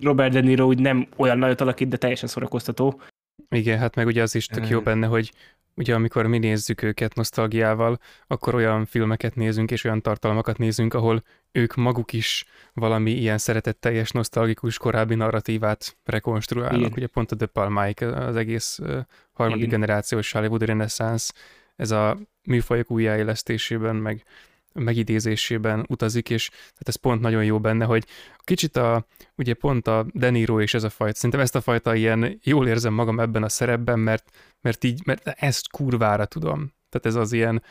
[0.00, 3.00] Robert De Niro úgy nem olyan nagyot alakít, de teljesen szórakoztató.
[3.48, 5.32] Igen, hát meg ugye az is tök jó benne, hogy
[5.76, 11.22] ugye amikor mi nézzük őket nosztalgiával, akkor olyan filmeket nézünk, és olyan tartalmakat nézünk, ahol
[11.52, 16.80] ők maguk is valami ilyen szeretetteljes, nosztalgikus korábbi narratívát rekonstruálnak.
[16.80, 16.92] Igen.
[16.96, 18.78] Ugye pont a De Palmaik, az egész
[19.32, 19.80] harmadik Igen.
[19.80, 21.32] generációs Hollywood reneszánsz,
[21.76, 24.24] ez a műfajok újjáélesztésében, meg
[24.72, 28.04] megidézésében utazik, és tehát ez pont nagyon jó benne, hogy
[28.38, 32.40] kicsit a, ugye pont a Deniro és ez a fajta, szerintem ezt a fajta ilyen
[32.42, 34.30] jól érzem magam ebben a szerepben, mert,
[34.64, 36.72] mert így, mert ezt kurvára tudom.
[36.88, 37.62] Tehát ez az ilyen,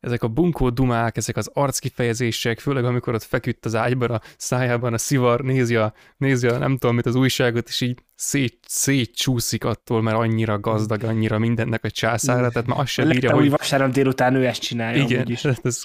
[0.00, 4.92] ezek a bunkó dumák, ezek az arckifejezések, főleg amikor ott feküdt az ágyban, a szájában
[4.92, 9.64] a szivar, nézi a, nézi a nem tudom mit az újságot, és így szét, szétcsúszik
[9.64, 13.50] attól, mert annyira gazdag, annyira mindennek a császára, tehát már azt sem bírja, hogy...
[13.50, 15.02] vasárnap délután ő ezt csinálja.
[15.02, 15.44] Igen, úgyis.
[15.44, 15.82] ez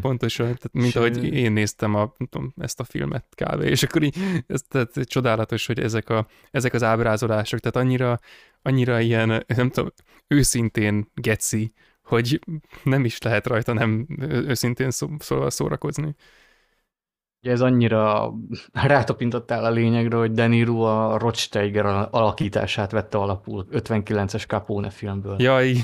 [0.00, 0.98] pontosan, tehát mint Ső.
[0.98, 3.62] ahogy én néztem a, tudom, ezt a filmet kb.
[3.62, 8.18] És akkor így, ez tehát csodálatos, hogy ezek, a, ezek az ábrázolások, tehát annyira,
[8.62, 9.92] annyira ilyen, nem tudom,
[10.26, 11.72] őszintén geci,
[12.06, 12.40] hogy
[12.82, 16.14] nem is lehet rajta nem őszintén szó, szóval szórakozni.
[17.42, 18.32] Ugye ez annyira
[18.72, 25.36] rátapintottál a lényegre, hogy Deniro a Rochsteiger alakítását vette alapul 59-es Capone filmből.
[25.38, 25.74] Jaj.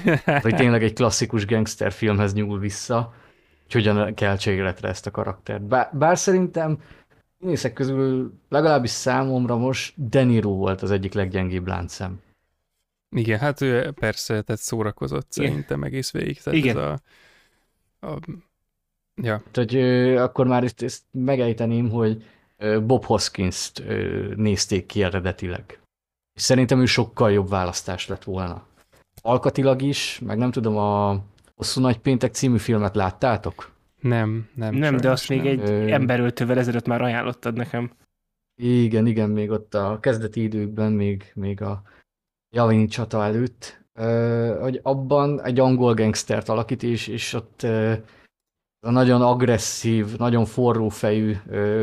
[0.43, 3.15] hogy tényleg egy klasszikus gangster filmhez nyúl vissza,
[3.63, 5.63] hogy hogyan kell életre ezt a karaktert.
[5.63, 6.79] Bár, bár szerintem
[7.41, 12.21] színészek közül legalábbis számomra most Deniro volt az egyik leggyengébb láncszem.
[13.13, 15.49] Igen, hát ő persze, tehát szórakozott Igen.
[15.51, 16.41] szerintem egész végig.
[16.41, 16.77] Tehát Igen.
[16.77, 17.01] Ez a,
[18.07, 18.19] a,
[19.23, 19.43] ja.
[19.51, 22.25] Tehát, hogy akkor már ezt, ezt megejteném, hogy
[22.83, 23.83] Bob Hoskins-t
[24.37, 25.81] nézték ki eredetileg.
[26.35, 28.67] És szerintem ő sokkal jobb választás lett volna.
[29.23, 31.23] Alkatilag is, meg nem tudom, a
[31.55, 33.71] Hosszú Nagy Péntek című filmet láttátok?
[34.01, 34.75] Nem, nem.
[34.75, 35.47] Nem, de azt még nem.
[35.47, 35.89] egy ö...
[35.89, 37.91] emberöltővel ezelőtt már ajánlottad nekem.
[38.57, 41.83] Igen, igen, még ott a kezdeti időkben, még, még a
[42.57, 43.85] Javini csata előtt,
[44.61, 47.63] hogy abban egy angol gangstert alakít, és, és ott
[48.87, 51.37] a nagyon agresszív, nagyon forró fejű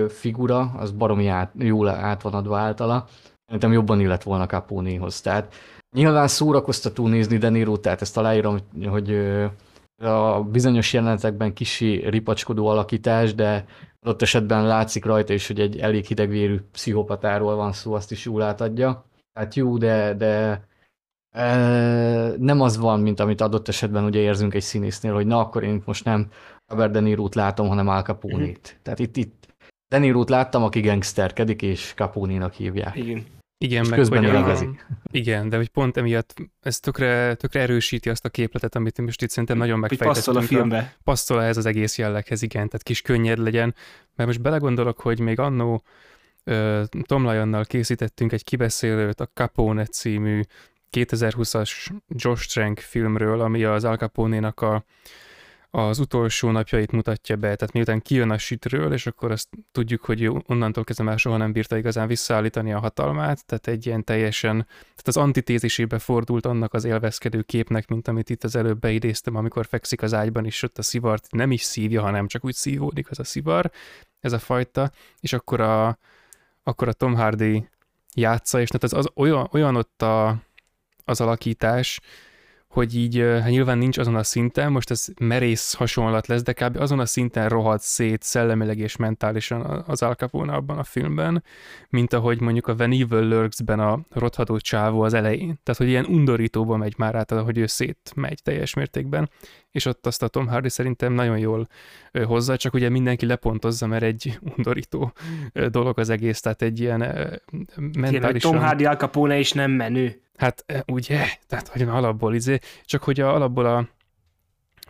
[0.10, 3.08] figura, az baromi át, jól át van adva általa.
[3.46, 5.22] Szerintem jobban illet volna Capónéhoz.
[5.22, 5.54] Tehát
[5.96, 9.14] nyilván szórakoztató nézni De Niro, tehát ezt aláírom, hogy
[10.02, 13.66] a bizonyos jelenetekben kisi ripacskodó alakítás, de
[14.06, 18.42] ott esetben látszik rajta is, hogy egy elég hidegvérű pszichopatáról van szó, azt is jól
[18.42, 19.06] átadja.
[19.40, 20.64] Tehát jó, de, de
[21.36, 21.46] e,
[22.38, 25.82] nem az van, mint amit adott esetben ugye érzünk egy színésznél, hogy na akkor én
[25.86, 26.28] most nem
[26.68, 28.40] Robert De Niro-t látom, hanem Al Capone-t.
[28.40, 28.80] Mm-hmm.
[28.84, 29.48] Tehát itt, itt
[29.88, 32.96] De Niro-t láttam, aki gangsterkedik, és Capone-nak hívják.
[32.96, 33.26] Igen.
[33.66, 34.70] Igen, És meg közben hogy a,
[35.12, 39.30] igen, de hogy pont emiatt ez tökre, tökre erősíti azt a képletet, amit most itt
[39.30, 40.70] szerintem nagyon Hogy passzol a megfejtettünk.
[40.70, 40.96] filmbe.
[41.04, 43.76] passzol ez az egész jelleghez, igen, tehát kis könnyed legyen,
[44.16, 45.84] mert most belegondolok, hogy még annó
[47.02, 50.42] Tom Lyonnal készítettünk egy kibeszélőt a Capone című
[50.92, 51.72] 2020-as
[52.08, 54.86] Josh Trank filmről, ami az Al Capone-nak a,
[55.72, 60.28] az utolsó napjait mutatja be, tehát miután kijön a sütről, és akkor azt tudjuk, hogy
[60.28, 65.08] onnantól kezdve már soha nem bírta igazán visszaállítani a hatalmát, tehát egy ilyen teljesen, tehát
[65.08, 70.02] az antitézisébe fordult annak az élvezkedő képnek, mint amit itt az előbb beidéztem, amikor fekszik
[70.02, 73.24] az ágyban, és ott a szivart nem is szívja, hanem csak úgy szívódik az a
[73.24, 73.72] szivar,
[74.20, 75.98] ez a fajta, és akkor a,
[76.64, 77.70] akkor a Tom Hardy
[78.16, 80.44] játsza, és tehát az, az olyan, olyan ott a,
[81.06, 82.00] az alakítás,
[82.70, 86.78] hogy így hát nyilván nincs azon a szinten, most ez merész hasonlat lesz, de kb.
[86.78, 91.44] azon a szinten rohadt szét szellemileg és mentálisan az Al Capone abban a filmben,
[91.90, 95.60] mint ahogy mondjuk a When Evil Lurks-ben a rothadó csávó az elején.
[95.64, 99.30] Tehát, hogy ilyen undorítóba megy már át, hogy ő szét megy teljes mértékben,
[99.72, 101.68] és ott azt a Tom Hardy szerintem nagyon jól
[102.24, 105.14] hozza, csak ugye mindenki lepontozza, mert egy undorító
[105.70, 107.36] dolog az egész, tehát egy ilyen ö,
[107.76, 108.52] Tényleg, mentálisan...
[108.52, 110.22] Tom Hardy Al Capone is nem menő.
[110.40, 113.88] Hát e, ugye, tehát hogy alapból izé, csak hogy a, alapból a,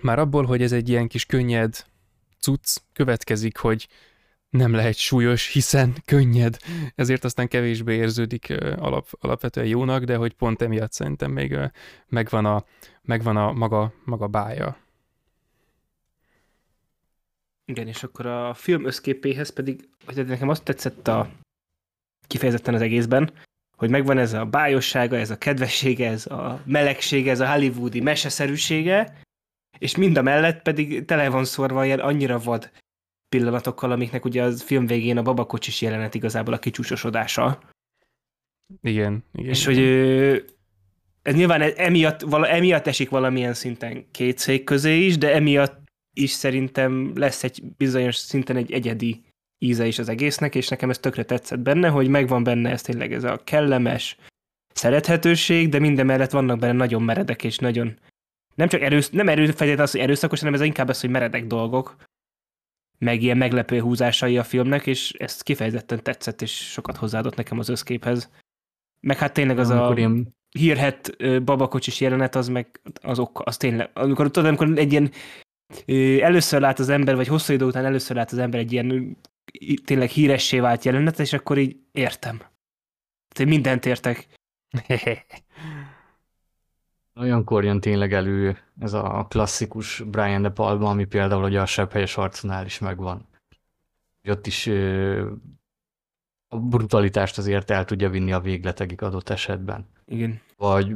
[0.01, 1.85] már abból, hogy ez egy ilyen kis könnyed
[2.39, 3.87] cucc, következik, hogy
[4.49, 6.57] nem lehet súlyos, hiszen könnyed,
[6.95, 11.57] ezért aztán kevésbé érződik alap, alapvetően jónak, de hogy pont emiatt szerintem még
[12.07, 12.65] megvan a,
[13.01, 14.77] megvan a maga, maga bája.
[17.65, 21.31] Igen, és akkor a film összképéhez pedig, hogy nekem azt tetszett a
[22.27, 23.31] kifejezetten az egészben,
[23.79, 29.17] hogy megvan ez a bájossága, ez a kedvessége, ez a melegsége, ez a hollywoodi meseszerűsége,
[29.77, 32.71] és mind a mellett pedig tele van szorva ilyen annyira vad
[33.29, 37.59] pillanatokkal, amiknek ugye az film végén a babakocsis jelenet igazából a kicsúsosodása.
[38.81, 39.49] Igen, igen.
[39.49, 39.79] És hogy
[41.21, 46.31] ez nyilván emiatt, vala, emiatt esik valamilyen szinten két szék közé is, de emiatt is
[46.31, 49.23] szerintem lesz egy bizonyos szinten egy egyedi
[49.59, 53.13] íze is az egésznek, és nekem ez tökre tetszett benne, hogy megvan benne ez tényleg
[53.13, 54.17] ez a kellemes
[54.73, 57.99] szerethetőség, de minden mellett vannak benne nagyon meredek és nagyon
[58.55, 61.95] nem csak erősz, nem erőfegyet az, hogy erőszakos, hanem ez inkább az, hogy meredek dolgok,
[62.97, 67.69] meg ilyen meglepő húzásai a filmnek, és ezt kifejezetten tetszett, és sokat hozzáadott nekem az
[67.69, 68.31] összképhez.
[68.99, 73.41] Meg hát tényleg az a Amikor ilyen hírhet ö, babakocsis jelenet, az meg az ok,
[73.45, 75.11] az tényleg, amikor tudod, amikor egy ilyen
[76.21, 79.17] először lát az ember, vagy hosszú idő után először lát az ember egy ilyen
[79.85, 82.37] tényleg híressé vált jelenet, és akkor így értem.
[83.27, 84.27] Tehát mindent értek.
[87.15, 91.91] Olyankor jön tényleg elő ez a klasszikus Brian De Palma, ami például ugye a sebb
[91.91, 93.27] helyes arcunál is megvan.
[94.27, 94.67] Ott is
[96.47, 99.87] a brutalitást azért el tudja vinni a végletegig adott esetben.
[100.05, 100.41] Igen.
[100.57, 100.95] Vagy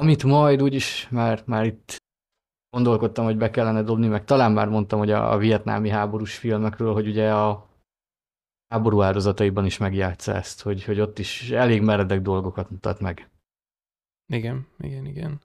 [0.00, 1.96] amit majd úgyis már, már itt
[2.70, 6.92] gondolkodtam, hogy be kellene dobni, meg talán már mondtam, hogy a, a vietnámi háborús filmekről,
[6.92, 7.67] hogy ugye a
[8.68, 13.28] háború áldozataiban is megjátsza ezt, hogy, hogy ott is elég meredek dolgokat mutat meg.
[14.26, 15.40] Igen, igen, igen.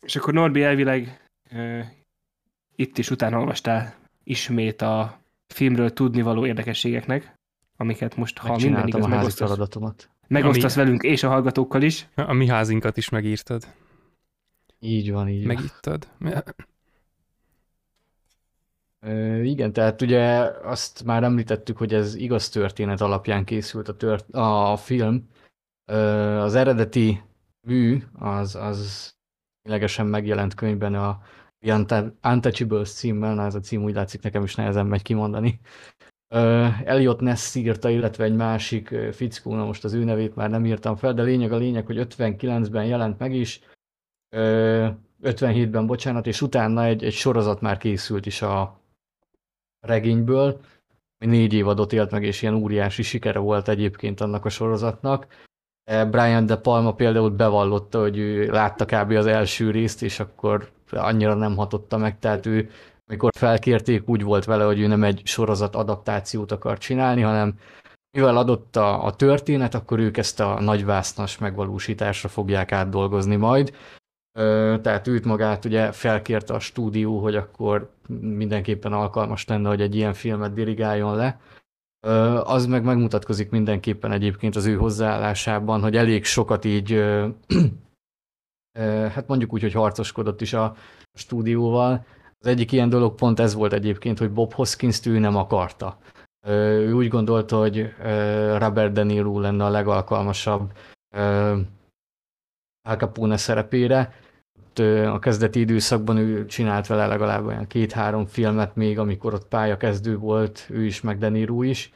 [0.00, 1.80] És akkor Norbi elvileg ö,
[2.76, 7.34] itt is utána olvastál ismét a filmről tudnivaló érdekességeknek,
[7.76, 10.10] amiket most, ha minden igaz, a megosztasz, feladatomat.
[10.28, 12.08] megosztasz Ami- velünk és a hallgatókkal is.
[12.14, 13.74] A mi házinkat is megírtad,
[14.78, 15.54] Így van, így van.
[15.56, 16.08] megittad.
[19.42, 20.24] Igen, tehát ugye
[20.62, 25.28] azt már említettük, hogy ez igaz történet alapján készült a, tört, a film.
[26.38, 27.22] Az eredeti
[27.66, 29.12] mű az, az
[29.62, 31.20] ténylegesen megjelent könyvben a
[31.86, 35.60] The Untouchables címmel, ez a cím úgy látszik nekem is nehezen megy kimondani.
[36.28, 40.50] Ö, Elliot Ness írta, illetve egy másik ö, fickó, na most az ő nevét már
[40.50, 43.60] nem írtam fel, de lényeg a lényeg, hogy 59-ben jelent meg is,
[44.28, 44.88] ö,
[45.22, 48.75] 57-ben, bocsánat, és utána egy, egy sorozat már készült is a
[49.80, 50.60] regényből,
[51.18, 55.26] ami négy évadot élt meg, és ilyen óriási sikere volt egyébként annak a sorozatnak.
[55.84, 59.10] Eh, Brian De Palma például bevallotta, hogy ő látta kb.
[59.10, 62.70] az első részt, és akkor annyira nem hatotta meg, tehát ő,
[63.06, 67.54] amikor felkérték, úgy volt vele, hogy ő nem egy sorozat adaptációt akar csinálni, hanem
[68.16, 73.74] mivel adott a, a történet, akkor ők ezt a nagyvásznas megvalósításra fogják átdolgozni majd.
[74.82, 80.14] Tehát őt magát ugye felkérte a stúdió, hogy akkor mindenképpen alkalmas lenne, hogy egy ilyen
[80.14, 81.40] filmet dirigáljon le.
[82.44, 87.04] Az meg megmutatkozik mindenképpen egyébként az ő hozzáállásában, hogy elég sokat így,
[89.08, 90.76] hát mondjuk úgy, hogy harcoskodott is a
[91.12, 92.04] stúdióval.
[92.38, 95.98] Az egyik ilyen dolog pont ez volt egyébként, hogy Bob Hoskins ő nem akarta.
[96.46, 97.94] Ő úgy gondolta, hogy
[98.58, 100.72] Robert De Niro lenne a legalkalmasabb
[102.88, 104.24] Al Capone szerepére.
[105.12, 110.66] A kezdeti időszakban ő csinált vele legalább olyan két-három filmet még, amikor ott pályakezdő volt,
[110.70, 111.92] ő is, meg De Niro is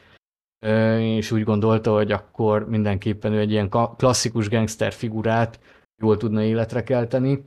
[0.99, 5.59] és úgy gondolta, hogy akkor mindenképpen ő egy ilyen klasszikus gangster figurát
[6.01, 7.43] jól tudna életre kelteni.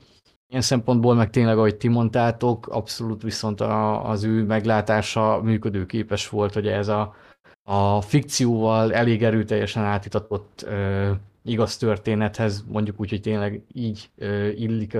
[0.48, 6.52] Ilyen szempontból meg tényleg, ahogy ti mondtátok, abszolút viszont a, az ő meglátása működőképes volt,
[6.54, 7.14] hogy ez a,
[7.62, 10.66] a fikcióval elég erőteljesen átitatott
[11.44, 14.96] igaz történethez, mondjuk úgy, hogy tényleg így ö, illik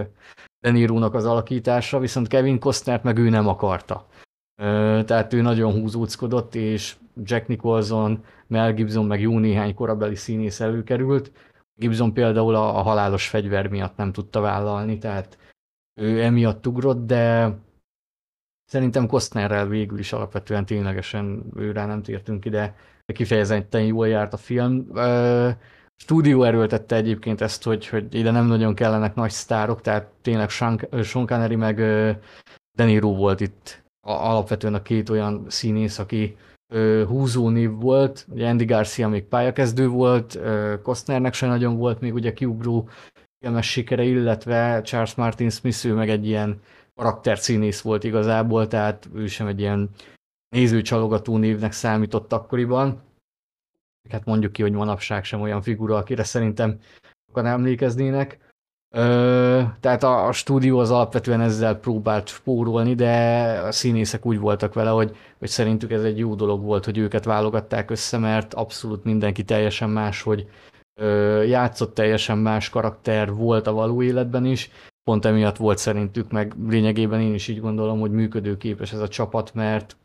[0.60, 4.06] Denirónak az alakítása, viszont Kevin Costner meg ő nem akarta.
[4.62, 10.60] Ö, tehát ő nagyon húzóckodott, és Jack Nicholson, Mel Gibson, meg jó néhány korabeli színész
[10.60, 11.32] előkerült.
[11.74, 15.38] Gibson például a, a halálos fegyver miatt nem tudta vállalni, tehát
[16.00, 17.54] ő emiatt ugrott, de
[18.64, 22.76] szerintem Costnerrel végül is alapvetően ténylegesen őrá nem tértünk ide,
[23.06, 24.88] de kifejezetten jól járt a film.
[25.96, 30.80] Stúdió erőltette egyébként ezt, hogy, hogy ide nem nagyon kellenek nagy sztárok, tehát tényleg Sean,
[31.12, 32.10] Connery meg uh,
[32.76, 36.36] De Niro volt itt a, alapvetően a két olyan színész, aki
[37.06, 40.38] húzó név volt, ugye Andy Garcia még pályakezdő volt,
[40.82, 42.88] Costnernek se nagyon volt még ugye kiugró
[43.38, 46.60] filmes sikere, illetve Charles Martin Smith, ő meg egy ilyen
[46.94, 49.90] karakterszínész volt igazából, tehát ő sem egy ilyen
[50.48, 53.00] nézőcsalogató névnek számított akkoriban.
[54.10, 56.78] Hát mondjuk ki, hogy manapság sem olyan figura, akire szerintem
[57.26, 58.38] sokan emlékeznének.
[58.94, 63.12] Ö, tehát a, a stúdió az alapvetően ezzel próbált spórolni, de
[63.60, 67.24] a színészek úgy voltak vele, hogy, hogy szerintük ez egy jó dolog volt, hogy őket
[67.24, 70.48] válogatták össze, mert abszolút mindenki teljesen más, hogy
[71.00, 74.70] ö, játszott teljesen más karakter volt a való életben is,
[75.02, 79.54] pont emiatt volt szerintük, meg lényegében én is így gondolom, hogy működőképes ez a csapat,
[79.54, 79.96] mert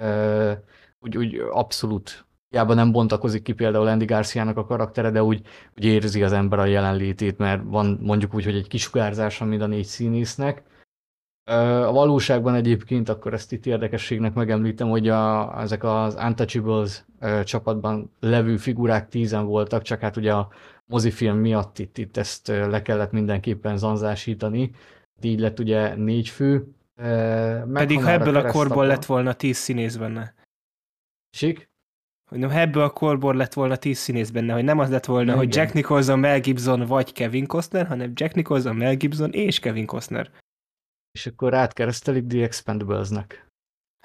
[0.00, 0.52] ö,
[1.00, 5.40] úgy, úgy abszolút hiába nem bontakozik ki például Andy Garciának a karaktere, de úgy,
[5.76, 9.66] úgy érzi az ember a jelenlétét, mert van mondjuk úgy, hogy egy kisugárzás mind a
[9.66, 10.62] négy színésznek.
[11.44, 17.04] A valóságban egyébként, akkor ezt itt érdekességnek megemlítem, hogy a, ezek az Untouchables
[17.44, 20.48] csapatban levő figurák tízen voltak, csak hát ugye a
[20.86, 24.70] mozifilm miatt itt, itt ezt le kellett mindenképpen zanzásítani.
[25.20, 26.66] Így lett ugye négy fő.
[27.72, 30.34] Pedig ha ebből a korból lett volna tíz színész benne.
[31.30, 31.71] Sik?
[32.32, 35.22] Hogy nem, ebből a korból lett volna tíz színész benne, hogy nem az lett volna,
[35.22, 35.36] Igen.
[35.36, 39.86] hogy Jack Nicholson, Mel Gibson vagy Kevin Costner, hanem Jack Nicholson, Mel Gibson és Kevin
[39.86, 40.30] Costner.
[41.10, 43.46] És akkor átkeresztelik The Expendables-nek.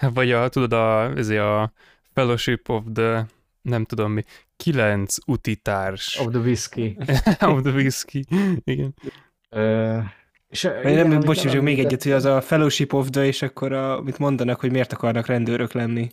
[0.01, 1.71] Hát vagy a, tudod, a, ez a
[2.13, 3.25] Fellowship of the,
[3.61, 4.23] nem tudom mi,
[4.55, 6.19] kilenc utitárs.
[6.19, 6.97] Of the Whiskey.
[7.53, 8.25] of the Whiskey,
[8.63, 8.93] igen.
[9.51, 10.03] Uh,
[10.47, 13.71] és, igen, nem, bocs, csak még egyet, hogy az a Fellowship of the, és akkor
[13.71, 16.11] a, mit mondanak, hogy miért akarnak rendőrök lenni.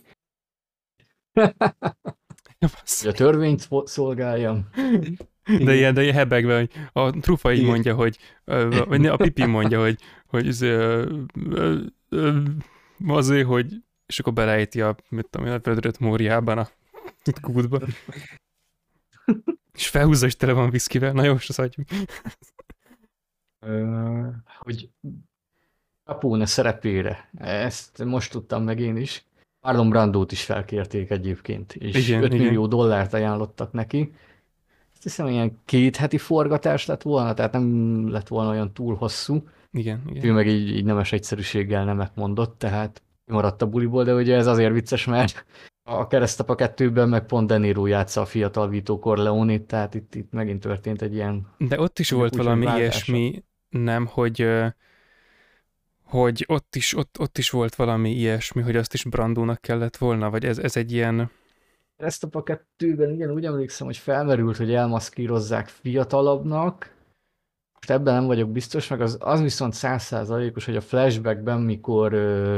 [3.03, 4.69] A törvényt szolgáljam.
[5.59, 8.17] De ilyen, de ilyen hebegve, hogy a trufa így mondja, hogy,
[8.87, 10.47] vagy a pipi mondja, hogy, hogy
[13.07, 16.69] azért, hogy és akkor belejti a, mit tudom, a Pödröt Móriában a
[17.41, 17.79] kútba.
[19.73, 21.11] és felhúzza, és tele van viszkivel.
[21.11, 21.87] Na jó, most az adjuk.
[24.45, 24.89] hogy
[26.03, 27.29] Capone szerepére.
[27.37, 29.25] Ezt most tudtam meg én is.
[29.65, 32.45] Marlon Brandót is felkérték egyébként, és igen, 5 igen.
[32.45, 34.13] millió dollárt ajánlottak neki.
[34.93, 39.43] Ezt hiszem, ilyen két heti forgatás lett volna, tehát nem lett volna olyan túl hosszú.
[39.71, 40.25] Igen, igen.
[40.25, 44.47] Ő meg így, így nemes egyszerűséggel nemet mondott, tehát maradt a buliból, de ugye ez
[44.47, 45.45] azért vicces, mert
[45.89, 50.31] a keresztapa kettőben meg pont De Niro játsza a fiatal Vito corleone tehát itt, itt
[50.31, 51.47] megint történt egy ilyen...
[51.57, 54.47] De ott is volt valami ilyesmi, nem, hogy
[56.15, 60.29] hogy ott is, ott, ott is volt valami ilyesmi, hogy azt is Brandónak kellett volna,
[60.29, 61.29] vagy ez, ez egy ilyen...
[61.97, 66.93] Ezt a kettőben igen, úgy emlékszem, hogy felmerült, hogy elmaszkírozzák fiatalabbnak,
[67.73, 72.57] most ebben nem vagyok biztos, meg az, az viszont százszázalékos, hogy a flashbackben, mikor ö,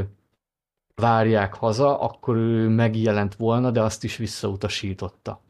[0.95, 5.41] várják haza, akkor ő megjelent volna, de azt is visszautasította.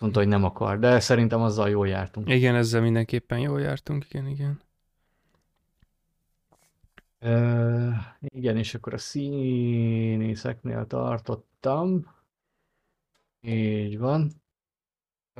[0.00, 2.30] Mondta, hogy nem akar, de szerintem azzal jól jártunk.
[2.30, 4.60] Igen, ezzel mindenképpen jól jártunk, igen, igen.
[8.18, 12.06] Igen, és akkor a színészeknél tartottam.
[13.40, 14.30] Így van.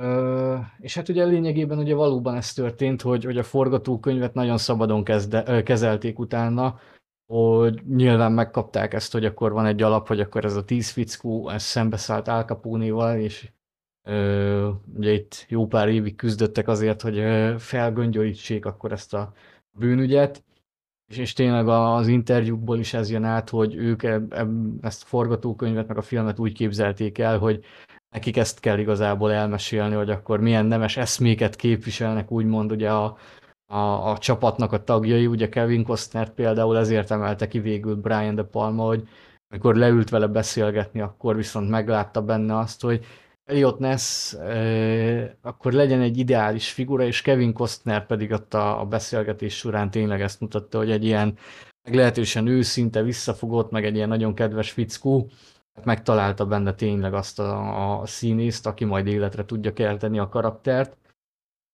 [0.01, 5.03] Uh, és hát ugye lényegében ugye valóban ez történt, hogy, hogy a forgatókönyvet nagyon szabadon
[5.03, 6.79] kezde, kezelték utána,
[7.25, 11.49] hogy nyilván megkapták ezt, hogy akkor van egy alap, hogy akkor ez a tíz fickó,
[11.49, 13.51] ez szembeszállt Al Capone-val, és
[14.03, 17.23] uh, ugye itt jó pár évig küzdöttek azért, hogy
[17.57, 19.33] felgöngyölítsék akkor ezt a
[19.71, 20.43] bűnügyet,
[21.07, 24.49] és, és tényleg az interjúkból is ez jön át, hogy ők eb, eb,
[24.85, 27.63] ezt a forgatókönyvet, meg a filmet úgy képzelték el, hogy
[28.09, 33.17] nekik ezt kell igazából elmesélni, hogy akkor milyen nemes eszméket képviselnek, úgymond ugye a,
[33.65, 38.43] a, a csapatnak a tagjai, ugye Kevin Costner például ezért emelte ki végül Brian De
[38.43, 39.07] Palma, hogy
[39.49, 43.05] amikor leült vele beszélgetni, akkor viszont meglátta benne azt, hogy
[43.45, 49.57] Elliot Ness eh, akkor legyen egy ideális figura, és Kevin Costner pedig ott a, beszélgetés
[49.57, 51.37] során tényleg ezt mutatta, hogy egy ilyen
[51.83, 55.29] meglehetősen őszinte, visszafogott, meg egy ilyen nagyon kedves fickó,
[55.73, 60.97] hát megtalálta benne tényleg azt a, a színészt, aki majd életre tudja kelteni a karaktert.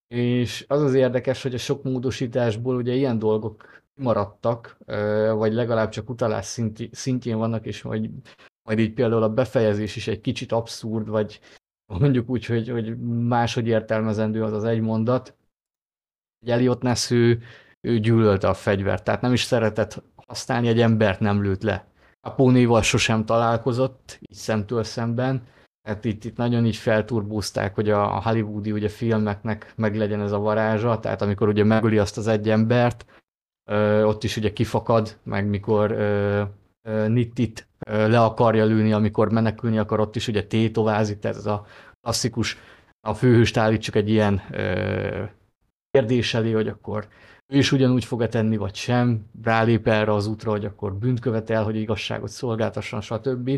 [0.07, 4.77] És az az érdekes, hogy a sok módosításból ugye ilyen dolgok maradtak,
[5.33, 6.59] vagy legalább csak utalás
[6.91, 8.09] szintjén vannak, és majd,
[8.63, 11.39] majd így például a befejezés is egy kicsit abszurd, vagy
[11.99, 15.35] mondjuk úgy, hogy, hogy máshogy értelmezendő az az egy mondat.
[16.39, 17.41] Egy Elliot Ness, ő,
[17.81, 21.87] ő gyűlölte a fegyvert, tehát nem is szeretett használni, egy embert nem lőtt le.
[22.21, 25.43] A pónéval sosem találkozott, így szemtől szemben,
[25.81, 30.39] Hát itt, itt nagyon így felturbúzták, hogy a hollywoodi ugye filmeknek meg legyen ez a
[30.39, 33.05] varázsa, tehát amikor ugye megöli azt az egy embert,
[33.69, 36.43] ö, ott is ugye kifakad, meg mikor ö,
[36.87, 41.65] ö, Nittit le akarja lőni, amikor menekülni akar, ott is ugye tétovázik, ez a
[42.01, 42.57] klasszikus,
[43.07, 44.41] a főhőst állítsuk egy ilyen
[45.91, 47.07] kérdés elé, hogy akkor
[47.53, 51.63] ő is ugyanúgy fog-e tenni, vagy sem, rálép erre az útra, hogy akkor bűnt követel,
[51.63, 53.51] hogy igazságot szolgáltasson, stb.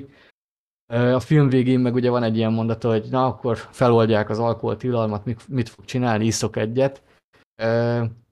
[0.93, 5.25] A film végén meg ugye van egy ilyen mondata, hogy na akkor feloldják az alkoholtilalmat,
[5.25, 7.01] mit, mit fog csinálni, iszok egyet.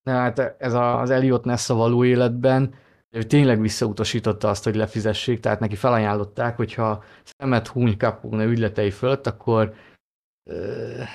[0.04, 2.74] Na hát ez az Elliot Ness a való életben
[3.12, 9.28] ő tényleg visszautasította azt, hogy lefizessék, tehát neki felajánlották, hogyha szemet húny Capone ügyletei fölött,
[9.28, 9.74] akkor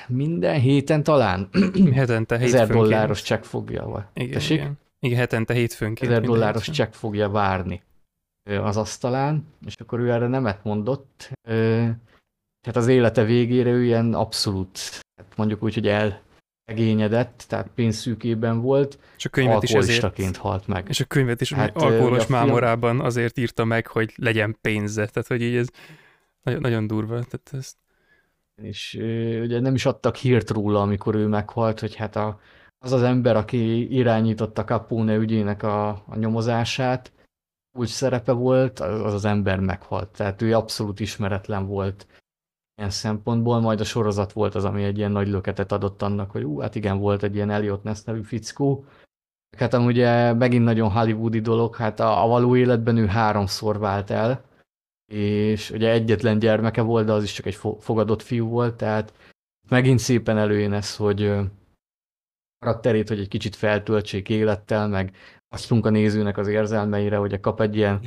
[0.08, 1.48] minden héten talán
[1.92, 4.10] hetente ezer dolláros csekk fogja.
[4.14, 4.78] Igen, igen.
[4.98, 6.10] igen, hetente hétfőnként.
[6.10, 7.82] Ezer dolláros csekk fogja várni
[8.50, 11.30] az asztalán, és akkor ő erre nemet mondott.
[12.60, 14.78] Tehát az élete végére ő ilyen abszolút,
[15.16, 15.86] hát mondjuk úgy, hogy
[16.66, 20.86] egényedett, tehát pénzszűkében volt, és a könyvet is ezért, halt meg.
[20.88, 22.38] És a könyvet is hát, alkoholos film...
[22.38, 25.68] mámorában azért írta meg, hogy legyen pénze, tehát hogy így ez
[26.42, 27.14] nagyon, nagyon durva.
[27.14, 27.76] Tehát ezt...
[28.62, 28.94] És
[29.42, 32.40] ugye nem is adtak hírt róla, amikor ő meghalt, hogy hát a,
[32.78, 37.12] az az ember, aki irányította Capone ügyének a, a nyomozását,
[37.78, 40.08] úgy szerepe volt, az az ember meghalt.
[40.08, 42.06] Tehát ő abszolút ismeretlen volt
[42.76, 46.42] ilyen szempontból, majd a sorozat volt az, ami egy ilyen nagy löketet adott annak, hogy
[46.42, 48.84] ú, hát igen, volt egy ilyen Elliot Ness nevű fickó.
[49.58, 54.44] Hát ugye megint nagyon hollywoodi dolog, hát a, a való életben ő háromszor vált el,
[55.12, 59.12] és ugye egyetlen gyermeke volt, de az is csak egy fogadott fiú volt, tehát
[59.68, 61.34] megint szépen előjön ez, hogy
[62.58, 65.16] karakterét, hogy egy kicsit feltöltsék élettel, meg
[65.48, 68.00] adjunk a nézőnek az érzelmeire, hogy kap egy ilyen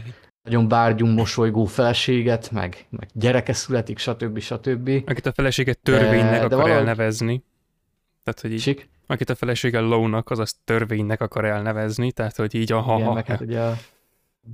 [0.43, 4.39] nagyon bárgyunk, mosolygó feleséget, meg, meg gyereke születik, stb.
[4.39, 4.89] stb.
[5.05, 6.77] Akit a feleséget törvénynek de, akar de valahogy...
[6.77, 7.43] elnevezni.
[8.23, 8.89] Tehát, hogy így, Sik?
[9.07, 13.25] akit a felesége Lónak, az azt törvénynek akar elnevezni, tehát, hogy így aha, Igen, meg
[13.25, 13.75] hát ugye a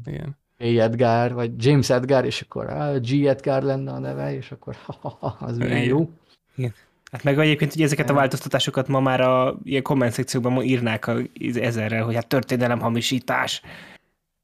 [0.05, 0.38] Igen.
[0.57, 0.63] A.
[0.63, 3.25] Edgar, vagy James Edgar, és akkor a G.
[3.25, 6.09] Edgar lenne a neve, és akkor ha, ha, ha az milyen jó.
[6.55, 6.73] Igen.
[7.11, 11.17] Hát meg egyébként ugye ezeket a változtatásokat ma már a ilyen komment szekciókban írnák a,
[11.53, 13.61] ezerrel, hogy hát történelem hamisítás.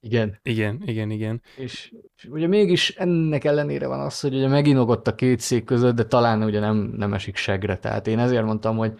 [0.03, 0.39] Igen.
[0.43, 1.41] Igen, igen, igen.
[1.57, 5.95] És, és ugye mégis ennek ellenére van az, hogy ugye meginogott a két szék között,
[5.95, 7.77] de talán ugye nem, nem esik segre.
[7.77, 8.99] Tehát én ezért mondtam, hogy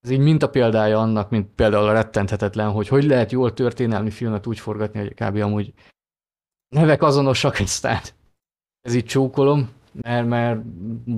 [0.00, 4.46] ez így minta példája annak, mint például a rettenthetetlen, hogy hogy lehet jól történelmi filmet
[4.46, 5.36] úgy forgatni, hogy kb.
[5.36, 5.72] amúgy
[6.68, 8.00] nevek azonosak, aztán
[8.80, 10.66] ez így csókolom, mert, mert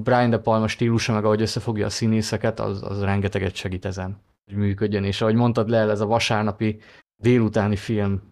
[0.02, 4.54] Brian De Palma stílusa, meg ahogy összefogja a színészeket, az, az rengeteget segít ezen, hogy
[4.54, 5.04] működjön.
[5.04, 6.80] És ahogy mondtad le, ez a vasárnapi
[7.20, 8.30] délutáni film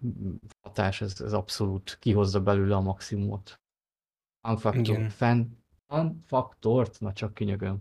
[0.60, 3.60] hatás, ez, ez abszolút kihozza belőle a maximumot.
[4.48, 7.78] Unfactor, fan, unfaktort, na csak kinyögöm.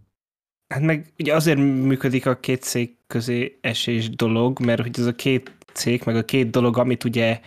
[0.74, 5.16] Hát meg ugye azért működik a két cég közé esés dolog, mert hogy ez a
[5.16, 7.42] két cég, meg a két dolog, amit ugye,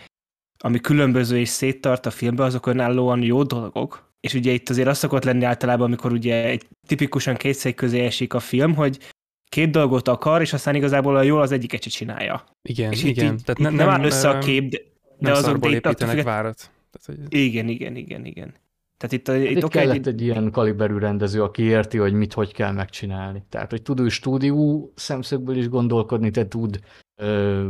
[0.57, 4.97] ami különböző és széttart a filmben, azok önállóan jó dolgok, és ugye itt azért az
[4.97, 9.13] szokott lenni általában, amikor ugye egy tipikusan két szék közé esik a film, hogy
[9.51, 12.43] két dolgot akar, és aztán igazából a jól az egyiket se csinálja.
[12.61, 13.33] Igen, és igen.
[13.33, 14.77] Itt, Tehát nem, nem, áll össze a kép, de,
[15.19, 16.71] de azok de itt építenek várat.
[16.91, 17.39] Tehát, hogy...
[17.39, 18.53] Igen, igen, igen, igen.
[18.97, 20.21] Tehát itt, a, itt, itt okay, kellett egy...
[20.21, 23.43] ilyen kaliberű rendező, aki érti, hogy mit, hogy kell megcsinálni.
[23.49, 26.79] Tehát, hogy tud ő stúdió szemszögből is gondolkodni, te tud
[27.15, 27.61] ö,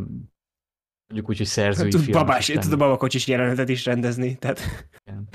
[1.08, 4.36] mondjuk úgy, hogy szerzői tud filmet babás, tud a babakocsis jelenetet is rendezni.
[4.36, 4.60] Tehát...
[5.06, 5.28] Igen.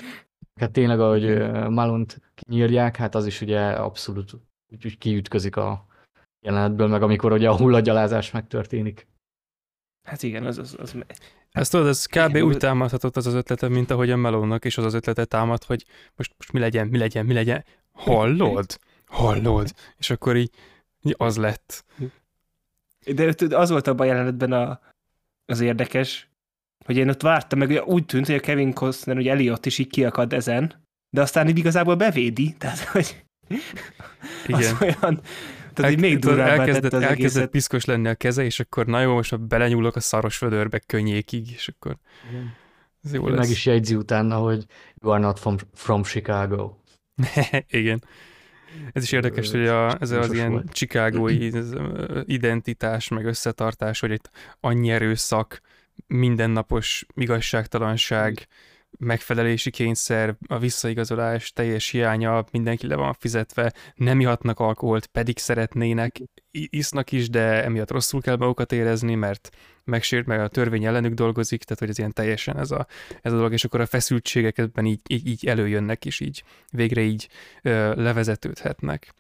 [0.60, 1.38] Hát tényleg, ahogy
[1.68, 4.32] Malont kinyírják, hát az is ugye abszolút
[4.72, 5.86] úgy, úgy kiütközik a
[6.46, 9.06] jelenetből, meg amikor ugye a hullagyalázás megtörténik.
[10.02, 10.96] Hát igen, az, az, az
[11.50, 12.28] ezt tudod, ez kb.
[12.28, 15.64] Igen, úgy támadhatott az az ötlete, mint ahogy a Melónak is az az ötlete támad,
[15.64, 15.84] hogy
[16.16, 17.64] most, most mi legyen, mi legyen, mi legyen.
[17.92, 18.78] Hallod?
[19.06, 19.74] Hallod?
[19.96, 20.50] És akkor így,
[21.02, 21.84] így az lett.
[23.14, 24.80] De az volt abban a jelenetben a,
[25.46, 26.28] az érdekes,
[26.84, 29.78] hogy én ott vártam, meg ugye úgy tűnt, hogy a Kevin Costner, hogy Elliot is
[29.78, 33.24] így kiakad ezen, de aztán így igazából bevédi, tehát hogy
[34.46, 34.60] Igen.
[34.60, 35.20] az olyan,
[35.76, 37.50] tehát így még tudod, durvábbá elkezdett, az elkezdett egészet.
[37.50, 41.68] piszkos lenni a keze, és akkor na jó, most belenyúlok a szaros vödörbe könnyékig, és
[41.68, 41.96] akkor
[43.04, 43.38] ez jó lesz.
[43.38, 44.64] Meg is jegyzi utána, hogy
[45.02, 46.74] you are not from, from Chicago.
[47.68, 48.04] Igen.
[48.92, 50.72] Ez is érdekes, hogy a, ez az ilyen volt.
[50.72, 51.50] csikágói
[52.24, 55.60] identitás, meg összetartás, hogy itt annyi erőszak,
[56.06, 58.46] mindennapos igazságtalanság,
[58.98, 66.22] megfelelési kényszer, a visszaigazolás teljes hiánya, mindenki le van fizetve, nem ihatnak alkoholt, pedig szeretnének,
[66.50, 69.50] isznak is, de emiatt rosszul kell magukat érezni, mert
[69.84, 72.86] megsért, meg a törvény ellenük dolgozik, tehát hogy ez ilyen teljesen ez a,
[73.22, 77.00] ez a dolog, és akkor a feszültségek ebben így, így, így előjönnek, és így végre
[77.00, 77.28] így
[77.62, 79.14] ö, levezetődhetnek.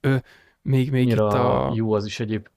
[0.00, 0.16] Ö,
[0.62, 1.72] még, még itt a...
[1.74, 2.48] jó az is egyéb.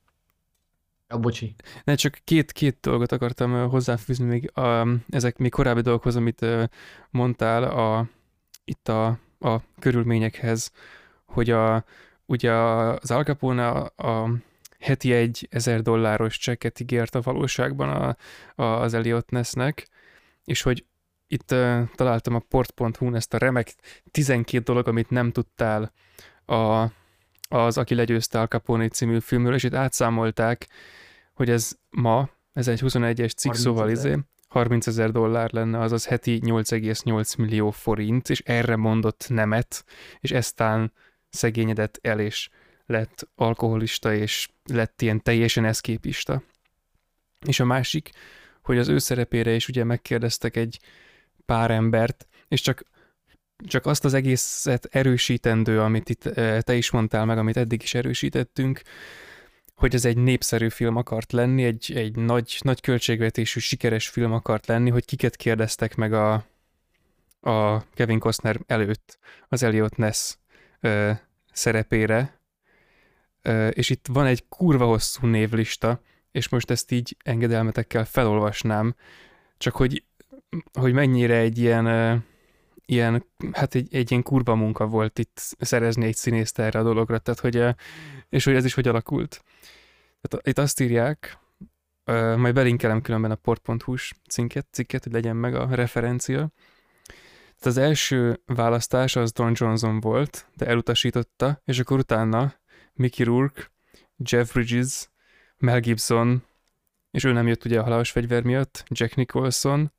[1.11, 1.55] Ja, bocsi.
[1.83, 6.45] Ne, csak két, két dolgot akartam hozzáfűzni még a, ezek még korábbi dolgokhoz, amit
[7.09, 8.07] mondtál a,
[8.63, 10.71] itt a, a körülményekhez,
[11.25, 11.85] hogy a,
[12.25, 14.29] ugye az Al Capone a, a
[14.79, 18.15] heti egy ezer dolláros csekket ígért a valóságban a,
[18.63, 19.87] a, az Elliot Nessnek,
[20.43, 20.85] és hogy
[21.27, 23.73] itt uh, találtam a port.hu-n ezt a remek
[24.11, 25.91] 12 dolog, amit nem tudtál
[26.45, 26.87] a,
[27.49, 30.67] az Aki legyőzte Al Capone című filmről, és itt átszámolták,
[31.41, 34.17] hogy ez ma, ez egy 21-es cikk, 30 szóval izé,
[34.47, 39.85] 30 ezer dollár lenne, azaz heti 8,8 millió forint, és erre mondott nemet,
[40.19, 40.93] és eztán
[41.29, 42.49] szegényedett el, és
[42.85, 46.43] lett alkoholista, és lett ilyen teljesen eszképista.
[47.45, 48.09] És a másik,
[48.63, 50.79] hogy az ő szerepére is ugye megkérdeztek egy
[51.45, 52.83] pár embert, és csak,
[53.67, 57.93] csak azt az egészet erősítendő, amit itt eh, te is mondtál meg, amit eddig is
[57.93, 58.81] erősítettünk,
[59.81, 64.67] hogy ez egy népszerű film akart lenni, egy, egy nagy, nagy költségvetésű, sikeres film akart
[64.67, 66.33] lenni, hogy kiket kérdeztek meg a,
[67.41, 69.19] a Kevin Costner előtt
[69.49, 70.35] az Elliot Ness
[70.79, 71.11] ö,
[71.51, 72.39] szerepére,
[73.41, 76.01] ö, és itt van egy kurva hosszú névlista,
[76.31, 78.95] és most ezt így engedelmetekkel felolvasnám,
[79.57, 80.03] csak hogy,
[80.73, 81.85] hogy mennyire egy ilyen,
[82.91, 87.17] ilyen hát egy, egy ilyen kurva munka volt itt szerezni egy színészt erre a dologra,
[87.17, 87.75] tehát hogy,
[88.29, 89.43] és hogy ez is hogy alakult.
[90.21, 91.39] Tehát itt azt írják,
[92.35, 96.51] majd belinkelem különben a port.hu-s cinket, cikket, hogy legyen meg a referencia.
[97.59, 102.53] Tehát az első választás az Don Johnson volt, de elutasította, és akkor utána
[102.93, 103.71] Mickey Rourke,
[104.17, 105.09] Jeff Bridges,
[105.57, 106.43] Mel Gibson,
[107.11, 109.93] és ő nem jött ugye a halálos fegyver miatt, Jack Nicholson,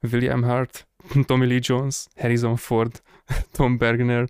[0.00, 0.88] William Hart,
[1.26, 3.00] Tommy Lee Jones, Harrison Ford,
[3.56, 4.28] Tom Bergner,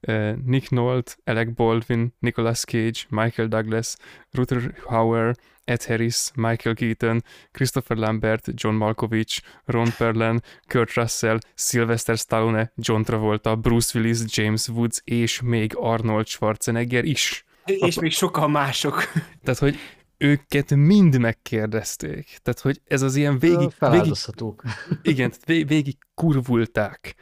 [0.00, 3.96] eh, Nick Nolte, Alec Baldwin, Nicolas Cage, Michael Douglas,
[4.32, 12.16] Ruther Hauer, Ed Harris, Michael Keaton, Christopher Lambert, John Malkovich, Ron Perlman, Kurt Russell, Sylvester
[12.16, 17.44] Stallone, John Travolta, Bruce Willis, James Woods és még Arnold Schwarzenegger is.
[17.64, 19.12] És még sokan mások.
[19.44, 19.78] Tehát, hogy
[20.22, 22.38] őket mind megkérdezték.
[22.42, 24.62] Tehát, hogy ez az ilyen végig, végig Feláldozhatók.
[25.02, 27.14] igen, tehát vég- végig kurvulták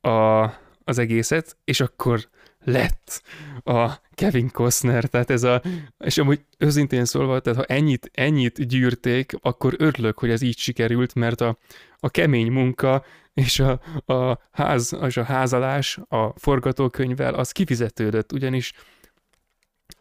[0.00, 0.44] a,
[0.84, 2.28] az egészet, és akkor
[2.64, 3.22] lett
[3.64, 5.62] a Kevin Costner, tehát ez a,
[5.98, 11.14] és amúgy őszintén szólva, tehát ha ennyit, ennyit gyűrték, akkor örülök, hogy ez így sikerült,
[11.14, 11.58] mert a,
[11.98, 13.04] a kemény munka
[13.34, 13.80] és a,
[14.12, 18.72] a, ház, és a házalás a forgatókönyvvel, az kifizetődött, ugyanis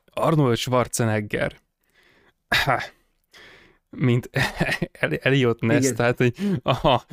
[0.06, 1.64] Arnold Schwarzenegger,
[3.98, 4.30] mint
[4.92, 5.96] El- Elliot Ness, Igen.
[5.96, 6.34] tehát hogy
[6.64, 7.06] aha,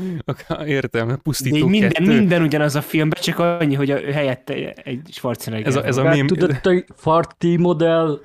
[0.66, 2.16] értem, De pusztító így minden, kettő.
[2.18, 5.66] minden ugyanaz a filmben, csak annyi, hogy a helyette egy Schwarzenegger.
[5.66, 8.20] Ez a, ez a mém, Tudod, te farti modell.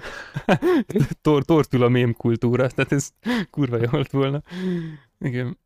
[1.22, 3.09] tor, tortul a mém kultúra, tehát ez
[3.49, 4.41] kurva jó volt volna.
[5.20, 5.57] Igen.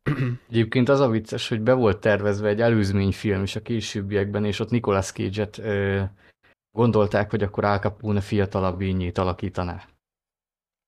[0.50, 4.70] Egyébként az a vicces, hogy be volt tervezve egy előzményfilm is a későbbiekben, és ott
[4.70, 6.00] Nicolas Cage-et ö,
[6.72, 9.82] gondolták, hogy akkor Al Capone fiatalabb ínyét alakítaná.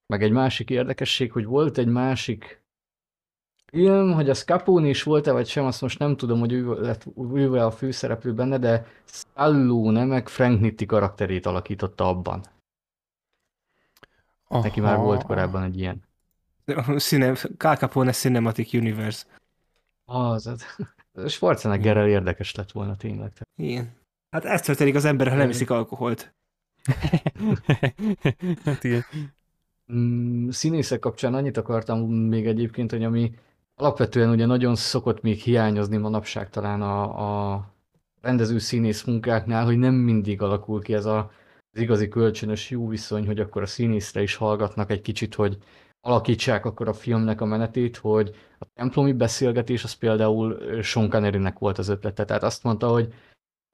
[0.07, 2.62] Meg egy másik érdekesség, hogy volt egy másik
[3.66, 7.05] film, hogy az Capone is volt-e, vagy sem, azt most nem tudom, hogy ő lett
[7.34, 12.42] ő a főszereplő benne, de Stallone meg Frank Nitti karakterét alakította abban.
[14.48, 15.05] Neki már Aha.
[15.05, 16.02] volt korábban egy ilyen.
[16.64, 17.28] A Cine,
[17.59, 19.24] Al Capone Cinematic Universe.
[20.05, 20.64] Az, az.
[21.32, 23.32] Schwarzeneggerrel érdekes lett volna tényleg.
[23.57, 23.92] Igen.
[24.30, 26.34] Hát ez történik az ember, ha nem iszik alkoholt.
[28.64, 29.05] hát igen.
[29.93, 33.35] Mm, színészek kapcsán annyit akartam még egyébként, hogy ami
[33.74, 37.74] alapvetően ugye nagyon szokott még hiányozni manapság talán a, a
[38.20, 41.30] rendező színész munkáknál, hogy nem mindig alakul ki ez a,
[41.72, 45.59] az igazi kölcsönös jó viszony, hogy akkor a színészre is hallgatnak egy kicsit, hogy
[46.01, 51.78] alakítsák akkor a filmnek a menetét, hogy a templomi beszélgetés az például Sean connery volt
[51.78, 52.24] az ötlete.
[52.24, 53.14] Tehát azt mondta, hogy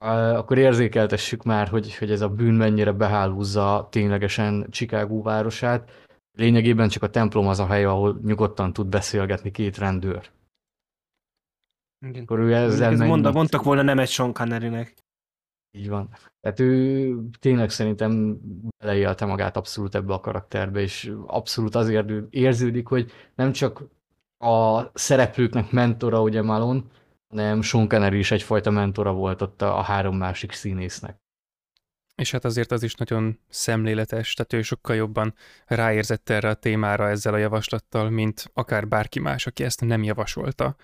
[0.07, 6.07] akkor érzékeltessük már, hogy, hogy ez a bűn mennyire behálúzza ténylegesen Chicago városát.
[6.37, 10.29] Lényegében csak a templom az a hely, ahol nyugodtan tud beszélgetni két rendőr.
[12.05, 12.21] Igen.
[12.21, 14.95] Akkor ő ezzel mondta, mondtak volna nem egy Sean Connery-nek.
[15.77, 16.09] Így van.
[16.39, 18.39] Tehát ő tényleg szerintem
[18.77, 23.83] beleélte magát abszolút ebbe a karakterbe, és abszolút azért érződik, hogy nem csak
[24.37, 26.89] a szereplőknek mentora, ugye Malon,
[27.31, 31.19] hanem Sean Connery is egyfajta mentora volt ott a, a három másik színésznek.
[32.15, 35.33] És hát azért az is nagyon szemléletes, tehát ő sokkal jobban
[35.65, 40.75] ráérzett erre a témára ezzel a javaslattal, mint akár bárki más, aki ezt nem javasolta.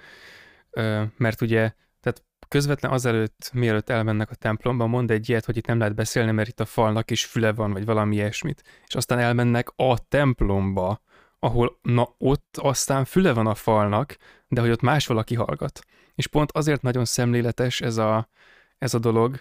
[1.17, 1.71] Mert ugye,
[2.01, 6.31] tehát közvetlen azelőtt, mielőtt elmennek a templomba, mond egy ilyet, hogy itt nem lehet beszélni,
[6.31, 8.63] mert itt a falnak is füle van, vagy valami ilyesmit.
[8.87, 11.01] És aztán elmennek a templomba,
[11.47, 14.17] ahol na ott aztán füle van a falnak,
[14.47, 15.79] de hogy ott más valaki hallgat.
[16.15, 18.29] És pont azért nagyon szemléletes ez a,
[18.77, 19.39] ez a dolog,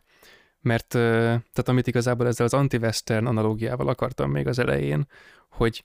[0.61, 5.07] mert tehát amit igazából ezzel az anti-western analógiával akartam még az elején,
[5.51, 5.85] hogy,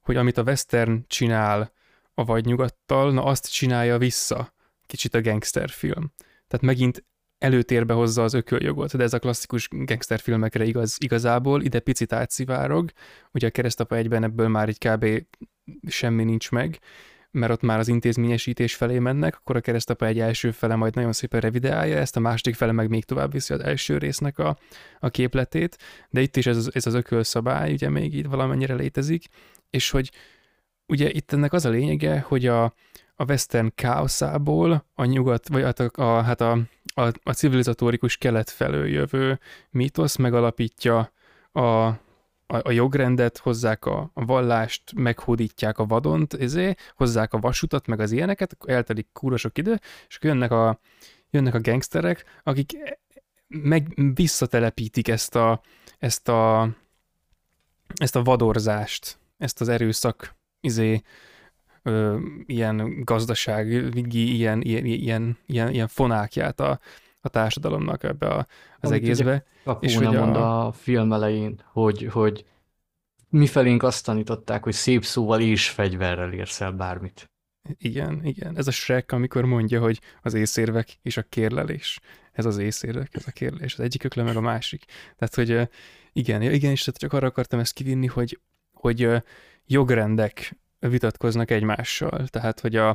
[0.00, 1.72] hogy amit a western csinál
[2.14, 4.52] a vagy nyugattal, na azt csinálja vissza
[4.86, 6.12] kicsit a gangsterfilm.
[6.48, 7.04] Tehát megint
[7.38, 12.90] előtérbe hozza az ököljogot, de ez a klasszikus gangsterfilmekre igaz igazából, ide picit átszivárog,
[13.32, 15.06] ugye a keresztapa egyben ebből már egy kb.
[15.86, 16.78] semmi nincs meg,
[17.30, 21.12] mert ott már az intézményesítés felé mennek, akkor a keresztapa egy első fele majd nagyon
[21.12, 24.58] szépen revideálja ezt, a második fele meg még tovább viszi az első résznek a,
[24.98, 25.76] a képletét,
[26.10, 29.24] de itt is ez, ez az ökölszabály ugye még itt valamennyire létezik,
[29.70, 30.10] és hogy
[30.86, 32.64] ugye itt ennek az a lényege, hogy a,
[33.14, 36.58] a western káoszából a nyugat, vagy hát a, a, hát a,
[36.98, 39.38] a, a civilizatórikus kelet felől jövő
[39.70, 41.12] mítosz megalapítja
[41.52, 41.98] a, a,
[42.46, 48.56] a jogrendet, hozzák a, vallást, meghódítják a vadont, ezé, hozzák a vasutat, meg az ilyeneket,
[48.66, 49.78] eltelik kúrosok idő,
[50.08, 50.80] és akkor jönnek a,
[51.30, 52.76] jönnek a gangsterek, akik
[53.48, 55.60] meg visszatelepítik ezt a,
[55.98, 56.68] ezt a,
[57.94, 61.02] ezt a vadorzást, ezt az erőszak, izé,
[61.82, 66.80] ö, ilyen gazdasági, ilyen, ilyen, ilyen, ilyen, ilyen fonákját a,
[67.20, 68.46] a társadalomnak ebbe a,
[68.80, 69.44] az Amit egészbe.
[69.80, 70.66] és hogy mond a...
[70.66, 72.44] a film elején, hogy, hogy
[73.28, 77.30] mi felénk azt tanították, hogy szép szóval és fegyverrel érsz el bármit.
[77.78, 78.56] Igen, igen.
[78.56, 82.00] Ez a Shrek, amikor mondja, hogy az észérvek és a kérlelés.
[82.32, 83.74] Ez az észérvek, ez a kérlelés.
[83.74, 84.84] Az egyik ökle meg a másik.
[85.16, 85.68] Tehát, hogy
[86.12, 88.40] igen, igen, és csak arra akartam ezt kivinni, hogy,
[88.72, 89.08] hogy
[89.66, 92.26] jogrendek vitatkoznak egymással.
[92.26, 92.88] Tehát, hogy a,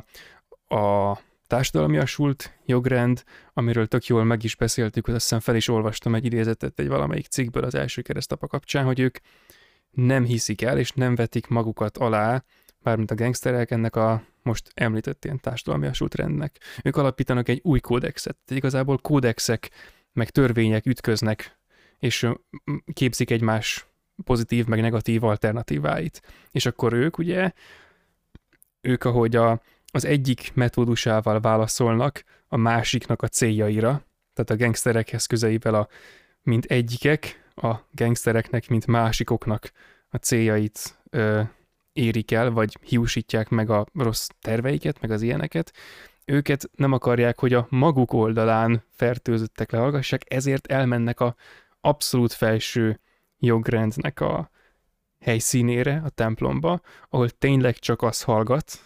[0.74, 6.14] a társadalmiasult jogrend, amiről tök jól meg is beszéltük, hogy azt hiszem fel is olvastam
[6.14, 9.18] egy idézetet egy valamelyik cikkből az első keresztapa kapcsán, hogy ők
[9.90, 12.44] nem hiszik el, és nem vetik magukat alá,
[12.82, 16.60] mármint a gangsterek ennek a most említett ilyen társadalmiasult rendnek.
[16.82, 18.36] Ők alapítanak egy új kódexet.
[18.44, 19.70] Tehát igazából kódexek,
[20.12, 21.58] meg törvények ütköznek,
[21.98, 22.28] és
[22.92, 23.86] képzik egymás
[24.24, 26.22] pozitív, meg negatív alternatíváit.
[26.50, 27.52] És akkor ők ugye,
[28.80, 29.60] ők ahogy a,
[29.92, 35.88] az egyik metódusával válaszolnak a másiknak a céljaira, tehát a gangsterekhez közelével a
[36.42, 39.70] mint egyikek, a gangstereknek, mint másikoknak
[40.08, 41.42] a céljait ö,
[41.92, 45.72] érik el, vagy hiúsítják meg a rossz terveiket, meg az ilyeneket,
[46.24, 51.34] őket nem akarják, hogy a maguk oldalán fertőzöttek lehallgassák, ezért elmennek a
[51.80, 53.00] abszolút felső
[53.44, 54.50] jogrendnek a
[55.20, 58.78] helyszínére, a templomba, ahol tényleg csak az hallgat,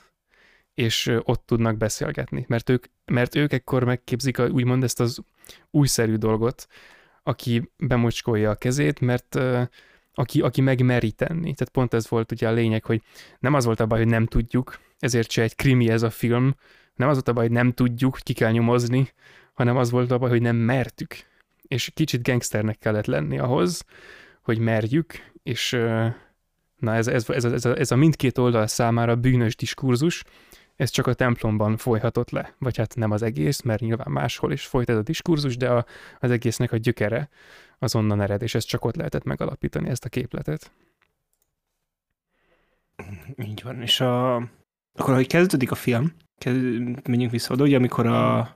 [0.74, 5.18] és ott tudnak beszélgetni, mert ők, mert ők ekkor megképzik a, úgymond ezt az
[5.70, 6.66] újszerű dolgot,
[7.22, 9.38] aki bemocskolja a kezét, mert
[10.14, 11.54] aki, aki megmeri tenni.
[11.54, 13.02] Tehát pont ez volt ugye a lényeg, hogy
[13.38, 16.54] nem az volt a baj, hogy nem tudjuk, ezért se egy krimi ez a film,
[16.94, 19.12] nem az volt a baj, hogy nem tudjuk, ki kell nyomozni,
[19.52, 21.16] hanem az volt a baj, hogy nem mertük.
[21.62, 23.84] És kicsit gangsternek kellett lenni ahhoz,
[24.48, 25.70] hogy merjük, és
[26.76, 30.24] na ez, ez, ez, ez, a, ez a mindkét oldal számára bűnös diskurzus,
[30.76, 34.66] ez csak a templomban folyhatott le, vagy hát nem az egész, mert nyilván máshol is
[34.66, 35.84] folyt ez a diskurzus, de a,
[36.20, 37.28] az egésznek a gyökere
[37.78, 40.72] az onnan ered, és ezt csak ott lehetett megalapítani, ezt a képletet.
[43.36, 44.34] Így van, és a...
[44.92, 46.58] akkor, hogy kezdődik a film, kezd...
[47.08, 48.54] menjünk vissza oda, ugye, amikor a...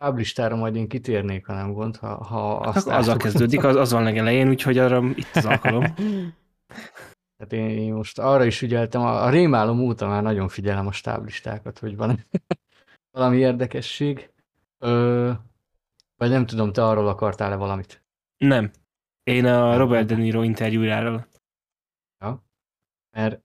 [0.00, 3.92] Táblistára majd én kitérnék, ha nem gond, ha, ha azt hát, azzal kezdődik, az, az
[3.92, 5.94] van legelején, úgyhogy arra itt az alkalom.
[7.36, 10.92] Tehát én, én most arra is ügyeltem, a, a rémálom óta már nagyon figyelem a
[10.92, 12.26] stáblistákat, hogy van
[13.16, 14.30] valami érdekesség.
[14.78, 15.32] Ö,
[16.16, 18.04] vagy nem tudom, te arról akartál-e valamit?
[18.36, 18.70] Nem.
[19.22, 21.26] Én a Robert De Niro interjújáról.
[22.18, 22.44] Ja.
[23.16, 23.40] Mert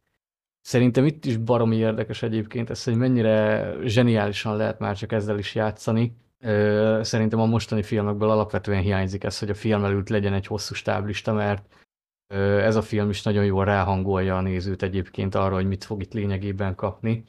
[0.62, 5.56] szerintem itt is baromi érdekes egyébként ez, hogy mennyire zseniálisan lehet már csak ezzel is
[5.56, 6.24] játszani.
[7.02, 11.34] Szerintem a mostani filmekből alapvetően hiányzik ez, hogy a film előtt legyen egy hosszú stáblista,
[11.34, 11.76] mert
[12.34, 16.14] ez a film is nagyon jól ráhangolja a nézőt egyébként arra, hogy mit fog itt
[16.14, 17.24] lényegében kapni.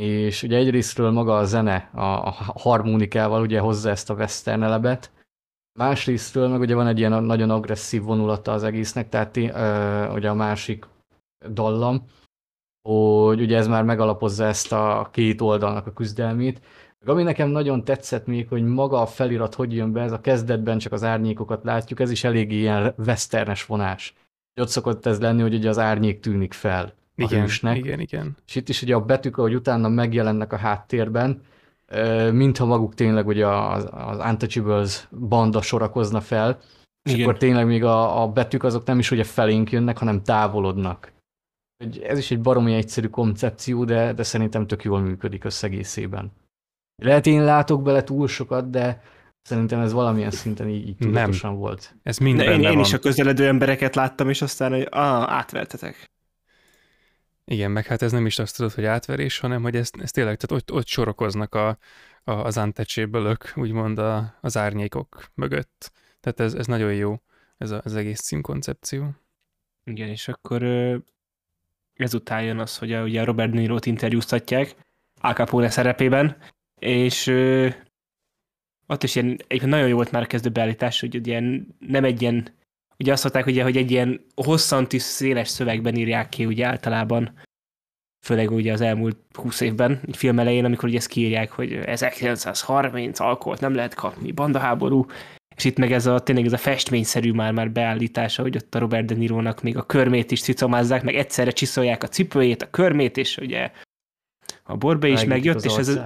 [0.00, 5.12] És ugye egyrésztről maga a zene a, harmonikával ugye hozza ezt a western elebet,
[5.78, 10.34] másrésztről meg ugye van egy ilyen nagyon agresszív vonulata az egésznek, tehát ö, ugye a
[10.34, 10.86] másik
[11.50, 12.04] dallam,
[12.88, 16.60] hogy ugye ez már megalapozza ezt a két oldalnak a küzdelmét.
[17.06, 20.78] Ami nekem nagyon tetszett még, hogy maga a felirat hogy jön be, ez a kezdetben
[20.78, 24.14] csak az árnyékokat látjuk, ez is elég ilyen westernes vonás.
[24.60, 27.76] Ott szokott ez lenni, hogy ugye az árnyék tűnik fel a Igen, hősnek.
[27.76, 28.36] igen, igen.
[28.46, 31.42] És itt is ugye a betűk, ahogy utána megjelennek a háttérben,
[32.32, 36.58] mintha maguk tényleg ugye az, az Untouchables banda sorakozna fel,
[37.02, 37.26] és Igen.
[37.26, 41.12] akkor tényleg még a, a betűk azok nem is ugye felénk jönnek, hanem távolodnak.
[42.02, 46.32] Ez is egy baromi egyszerű koncepció, de, de szerintem tök jól működik összegészében.
[47.00, 49.02] Lehet én látok bele túl sokat, de
[49.42, 51.10] szerintem ez valamilyen szinten így, így Nem.
[51.12, 51.94] tudatosan volt.
[52.02, 52.78] Ez mind De én, én van.
[52.78, 56.10] is a közeledő embereket láttam, és aztán, hogy ah, átvertetek.
[57.44, 60.36] Igen, meg hát ez nem is azt tudod, hogy átverés, hanem hogy ez, ez tényleg,
[60.36, 61.78] tehát ott, ott sorokoznak a,
[62.24, 65.92] a, az untouchable úgymond a, az árnyékok mögött.
[66.20, 67.20] Tehát ez, ez nagyon jó,
[67.58, 69.10] ez a, az egész címkoncepció.
[69.84, 70.62] Igen, és akkor
[71.94, 74.74] ezután jön az, hogy a, ugye a Robert De Niro-t interjúztatják
[75.20, 76.36] Al Capone szerepében,
[76.80, 77.68] és ö,
[78.86, 81.40] ott is ilyen, egy nagyon jó volt már a kezdő beállítás, hogy ugye
[81.78, 82.54] nem egy ilyen,
[82.98, 87.34] ugye azt mondták, ugye, hogy egy ilyen hosszantű, széles szövegben írják ki ugye általában,
[88.26, 93.20] főleg ugye az elmúlt 20 évben, egy film elején, amikor ugye ezt kiírják, hogy 1930
[93.20, 95.06] alkoholt nem lehet kapni, bandaháború,
[95.56, 98.78] és itt meg ez a, tényleg ez a festményszerű már, már beállítása, hogy ott a
[98.78, 103.16] Robert De Niro-nak még a körmét is cicomázzák, meg egyszerre csiszolják a cipőjét, a körmét,
[103.16, 103.70] és ugye
[104.62, 106.00] a borbe is megjött, és ez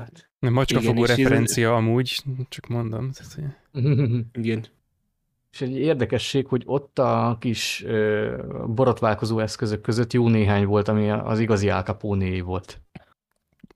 [0.52, 3.10] macskafogó és ez- referencia amúgy, csak mondom.
[4.32, 4.64] Igen,
[5.52, 8.36] És egy érdekesség, hogy ott a kis ö,
[8.66, 12.80] borotválkozó eszközök között jó néhány volt, ami az igazi Al Capone volt.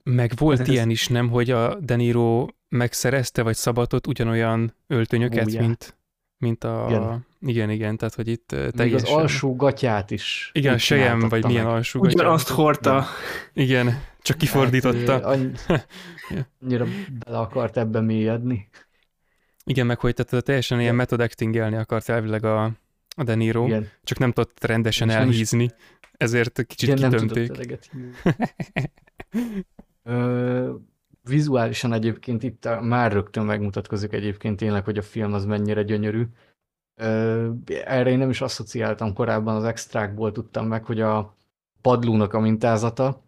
[0.03, 5.43] Meg volt Ez- ilyen is, nem, hogy a De Niro megszerezte, vagy szabatott ugyanolyan öltönyöket,
[5.43, 5.61] Bújját.
[5.65, 5.97] mint,
[6.37, 6.85] mint a...
[6.89, 7.25] Igen.
[7.41, 7.69] Igen.
[7.69, 9.07] igen, tehát hogy itt eh, Még teljesen...
[9.15, 10.49] az alsó gatyát is.
[10.53, 11.73] Igen, a sejem, vagy csináltatta milyen meg.
[11.73, 12.15] alsó gatyám.
[12.19, 13.05] ugyanazt hordta,
[13.53, 15.21] Igen, csak kifordította.
[15.67, 15.87] Hát,
[16.61, 16.85] annyira
[17.25, 18.69] bele akart ebbe mélyedni.
[19.63, 22.63] Igen, meg hogy tehát teljesen ilyen method actingelni akart elvileg a,
[23.15, 25.71] a De Niro, Igen, csak nem tudott rendesen És is- elhízni,
[26.17, 27.89] ezért kicsit igen nem tudott.
[30.03, 30.73] Ö,
[31.23, 36.23] vizuálisan egyébként itt már rögtön megmutatkozik egyébként tényleg, hogy a film az mennyire gyönyörű.
[36.95, 41.37] Ö, erre én nem is asszociáltam korábban, az extrákból tudtam meg, hogy a
[41.81, 43.23] padlónak a mintázata,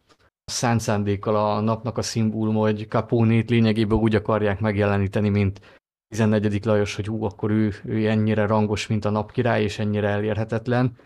[0.51, 5.61] szánt szándékkal a napnak a szimbólum, hogy Capone-t lényegében úgy akarják megjeleníteni, mint
[6.07, 6.65] 14.
[6.65, 10.97] Lajos, hogy hú, akkor ő, ő ennyire rangos, mint a napkirály, és ennyire elérhetetlen.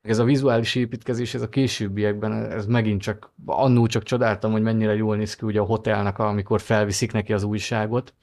[0.00, 4.94] Ez a vizuális építkezés, ez a későbbiekben, ez megint csak, annó csak csodáltam, hogy mennyire
[4.94, 8.14] jól néz ki ugye a hotelnak, amikor felviszik neki az újságot.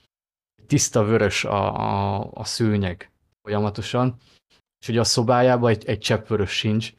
[0.68, 4.16] Tiszta vörös a, a, a szőnyeg folyamatosan,
[4.80, 6.94] és ugye a szobájában egy, egy csepp vörös sincs,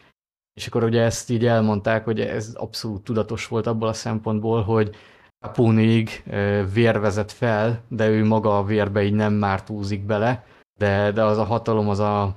[0.54, 4.96] és akkor ugye ezt így elmondták, hogy ez abszolút tudatos volt abból a szempontból, hogy
[5.38, 10.46] Capone-ig ö, vér vezet fel, de ő maga a vérbe így nem mártózik bele,
[10.78, 12.36] de, de az a hatalom, az a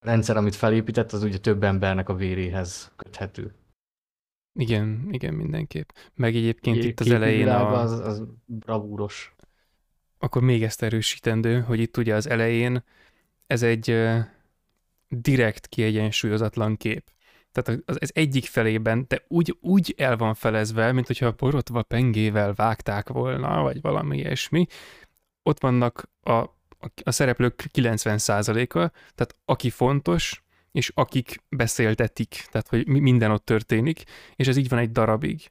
[0.00, 3.54] rendszer, amit felépített, az ugye több embernek a véréhez köthető.
[4.58, 5.88] Igen, igen, mindenképp.
[6.14, 9.34] Meg egyébként itt az elején a, Az, az bravúros.
[10.18, 12.84] akkor még ezt erősítendő, hogy itt ugye az elején
[13.46, 14.06] ez egy
[15.08, 17.10] direkt kiegyensúlyozatlan kép.
[17.56, 22.52] Tehát az, az egyik felében, de úgy, úgy el van felezve, mint hogyha borotva pengével
[22.54, 24.66] vágták volna, vagy valami ilyesmi.
[25.42, 26.50] Ott vannak a, a,
[27.02, 34.02] a szereplők 90%-a, tehát aki fontos, és akik beszéltetik, tehát hogy mi- minden ott történik,
[34.36, 35.50] és ez így van egy darabig.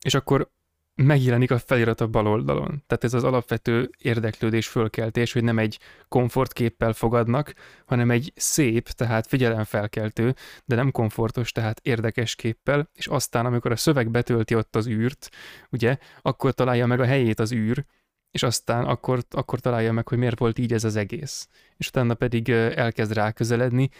[0.00, 0.50] És akkor
[0.94, 2.82] megjelenik a felirat a bal oldalon.
[2.86, 5.78] Tehát ez az alapvető érdeklődés fölkeltés, hogy nem egy
[6.08, 7.54] komfortképpel fogadnak,
[7.86, 10.34] hanem egy szép, tehát figyelemfelkeltő,
[10.64, 15.28] de nem komfortos, tehát érdekes képpel, és aztán, amikor a szöveg betölti ott az űrt,
[15.70, 17.84] ugye, akkor találja meg a helyét az űr,
[18.30, 21.48] és aztán akkor, akkor találja meg, hogy miért volt így ez az egész.
[21.76, 23.90] És utána pedig elkezd ráközeledni,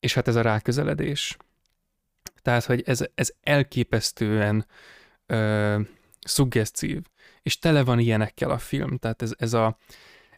[0.00, 1.36] és hát ez a ráközeledés,
[2.42, 4.66] Tehát, hogy ez, ez elképesztően
[5.26, 5.80] ö,
[6.24, 7.02] szuggesztív,
[7.42, 9.76] és tele van ilyenekkel a film, tehát ez, ez, a,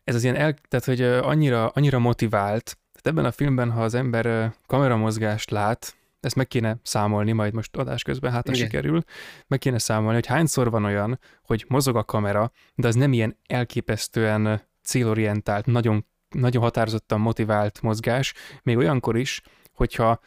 [0.05, 3.95] ez az ilyen, el, tehát hogy annyira, annyira motivált, tehát ebben a filmben, ha az
[3.95, 9.03] ember kameramozgást lát, ezt meg kéne számolni majd most adás közben, hát a sikerül,
[9.47, 13.37] meg kéne számolni, hogy hányszor van olyan, hogy mozog a kamera, de az nem ilyen
[13.47, 20.21] elképesztően célorientált, nagyon, nagyon határozottan motivált mozgás, még olyankor is, hogyha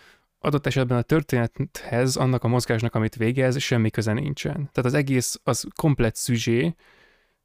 [0.47, 4.53] adott esetben a történethez, annak a mozgásnak, amit végez, semmi köze nincsen.
[4.55, 6.75] Tehát az egész az komplett szüzsé,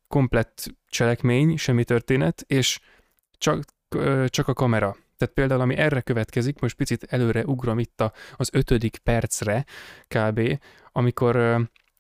[0.09, 2.81] komplett cselekmény, semmi történet, és
[3.39, 3.65] csak,
[4.27, 4.97] csak a kamera.
[5.17, 9.65] Tehát például, ami erre következik, most picit előre ugrom itt a, az ötödik percre
[10.09, 10.59] kb.,
[10.93, 11.37] amikor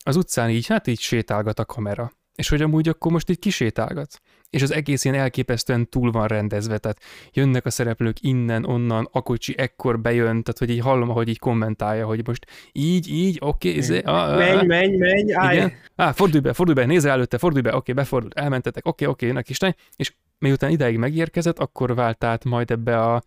[0.04, 2.12] az utcán így, hát így sétálgat a kamera.
[2.34, 4.20] És hogy amúgy akkor most így kisétálgat
[4.52, 6.98] és az egész ilyen elképesztően túl van rendezve, tehát
[7.32, 11.38] jönnek a szereplők innen, onnan, a kocsi ekkor bejön, tehát hogy így hallom, ahogy így
[11.38, 15.56] kommentálja, hogy most így, így, oké, okay, izé, menj, menj, menj, állj.
[15.56, 15.72] Igen?
[15.96, 19.30] Á, fordulj be, fordulj be, nézz előtte, fordulj be, oké, okay, befordult, elmentetek, oké, okay,
[19.30, 23.22] oké, okay, is, és miután ideig megérkezett, akkor vált át majd ebbe a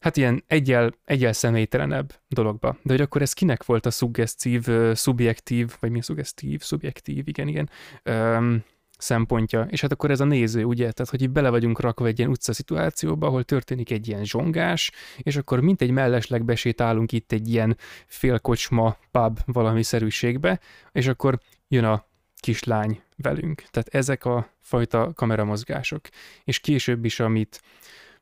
[0.00, 2.76] hát ilyen egyel, egyel személytelenebb dologba.
[2.82, 7.70] De hogy akkor ez kinek volt a szuggesztív, szubjektív, vagy mi szuggesztív, szubjektív, igen, igen,
[8.04, 8.64] um,
[8.98, 12.18] szempontja, és hát akkor ez a néző, ugye, tehát hogy így bele vagyunk rakva egy
[12.18, 17.32] ilyen utca szituációba, ahol történik egy ilyen zsongás, és akkor mint egy mellesleg besétálunk itt
[17.32, 17.76] egy ilyen
[18.06, 20.60] félkocsma, pub valami szerűségbe,
[20.92, 21.38] és akkor
[21.68, 22.06] jön a
[22.40, 23.62] kislány velünk.
[23.70, 26.00] Tehát ezek a fajta kameramozgások.
[26.44, 27.62] És később is, amit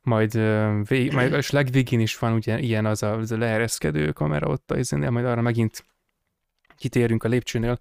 [0.07, 0.33] majd,
[0.89, 4.71] vég, majd és legvégén is van ugye ilyen az a, az a leereszkedő kamera ott,
[4.71, 5.85] a majd arra megint
[6.77, 7.79] kitérünk a lépcsőnél,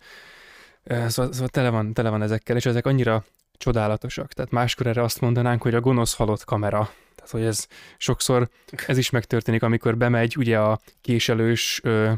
[0.86, 3.23] Szóval, szóval tele, van, tele van ezekkel, és ezek annyira
[3.57, 4.34] csodálatosak.
[4.34, 6.89] Tehát máskor erre azt mondanánk, hogy a gonosz halott kamera.
[7.15, 7.67] Tehát, hogy ez
[7.97, 8.49] sokszor,
[8.88, 12.11] ez is megtörténik, amikor bemegy ugye a késelős ö,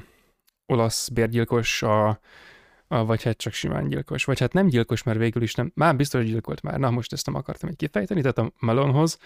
[0.66, 2.20] olasz bérgyilkos, a,
[2.88, 5.95] a, vagy hát csak simán gyilkos, vagy hát nem gyilkos, mert végül is nem, már
[5.95, 9.20] biztos gyilkolt már, na most ezt nem akartam egy kifejteni, tehát a Malonhoz,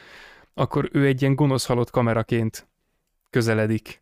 [0.54, 2.68] akkor ő egy ilyen gonosz halott kameraként
[3.30, 4.02] közeledik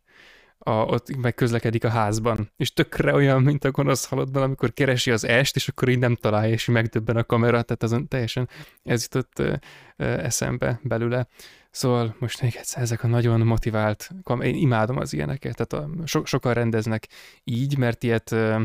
[0.62, 5.10] a, ott meg közlekedik a házban, és tökre olyan, mint a gonosz halottban, amikor keresi
[5.10, 8.48] az est, és akkor így nem találja, és megdöbben a kamera, tehát azon teljesen
[8.82, 9.54] ez jutott ö,
[9.96, 11.28] ö, eszembe belőle.
[11.70, 16.24] Szóval most még egyszer ezek a nagyon motivált, én imádom az ilyeneket, tehát a, so,
[16.24, 17.08] sokan rendeznek
[17.44, 18.62] így, mert ilyet ö,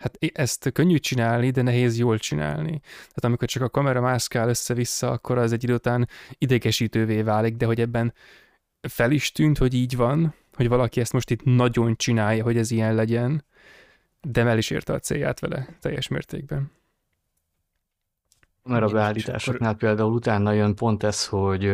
[0.00, 2.80] Hát ezt könnyű csinálni, de nehéz jól csinálni.
[2.80, 7.66] Tehát amikor csak a kamera mászkál össze-vissza, akkor az egy idő után idegesítővé válik, de
[7.66, 8.14] hogy ebben
[8.80, 12.70] fel is tűnt, hogy így van, hogy valaki ezt most itt nagyon csinálja, hogy ez
[12.70, 13.44] ilyen legyen,
[14.20, 16.70] de el is érte a célját vele teljes mértékben.
[18.62, 19.88] Mert a beállításoknál akkor...
[19.88, 21.64] például utána jön pont ez, hogy,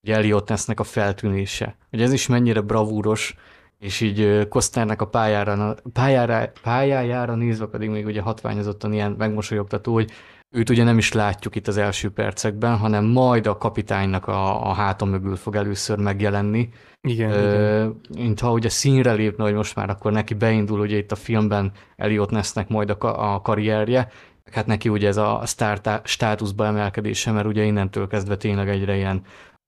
[0.00, 1.76] hogy Elliot Nessnek a feltűnése.
[1.90, 3.34] Hogy ez is mennyire bravúros,
[3.78, 10.10] és így Kosztárnak a pályára, pályára, pályájára nézve pedig még ugye hatványozottan ilyen megmosolyogtató, hogy
[10.50, 14.72] őt ugye nem is látjuk itt az első percekben, hanem majd a kapitánynak a, a
[14.72, 16.68] háta mögül fog először megjelenni.
[17.00, 18.00] Igen, Ö, igen.
[18.18, 21.72] Mint ha ugye színre lépne, hogy most már akkor neki beindul ugye itt a filmben
[21.96, 24.08] Elliot Nessnek majd a, a karrierje,
[24.52, 29.22] hát neki ugye ez a sztár státuszba emelkedése, mert ugye innentől kezdve tényleg egyre ilyen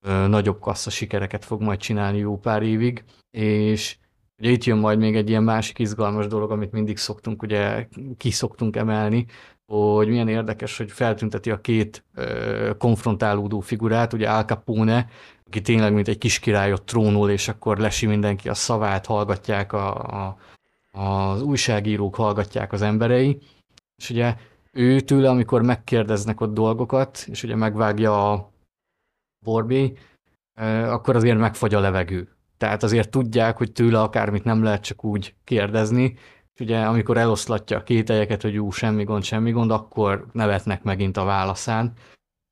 [0.06, 3.96] ö, nagyobb kassza sikereket fog majd csinálni jó pár évig, és
[4.40, 8.30] Ugye itt jön majd még egy ilyen másik izgalmas dolog, amit mindig szoktunk, ugye ki
[8.30, 9.26] szoktunk emelni,
[9.66, 15.08] hogy milyen érdekes, hogy feltünteti a két ö, konfrontálódó figurát, ugye Al Capone,
[15.46, 19.96] aki tényleg mint egy kis királyot trónul, és akkor lesi mindenki a szavát, hallgatják a,
[19.98, 20.36] a,
[20.90, 23.38] az újságírók, hallgatják az emberei,
[23.96, 24.36] és ugye
[24.72, 28.52] ő tőle, amikor megkérdeznek ott dolgokat, és ugye megvágja a
[29.44, 29.92] borbé,
[30.84, 32.39] akkor azért megfagy a levegő.
[32.60, 36.18] Tehát azért tudják, hogy tőle akármit nem lehet csak úgy kérdezni,
[36.58, 41.24] ugye amikor eloszlatja a kételyeket, hogy ú, semmi gond, semmi gond, akkor nevetnek megint a
[41.24, 41.92] válaszán.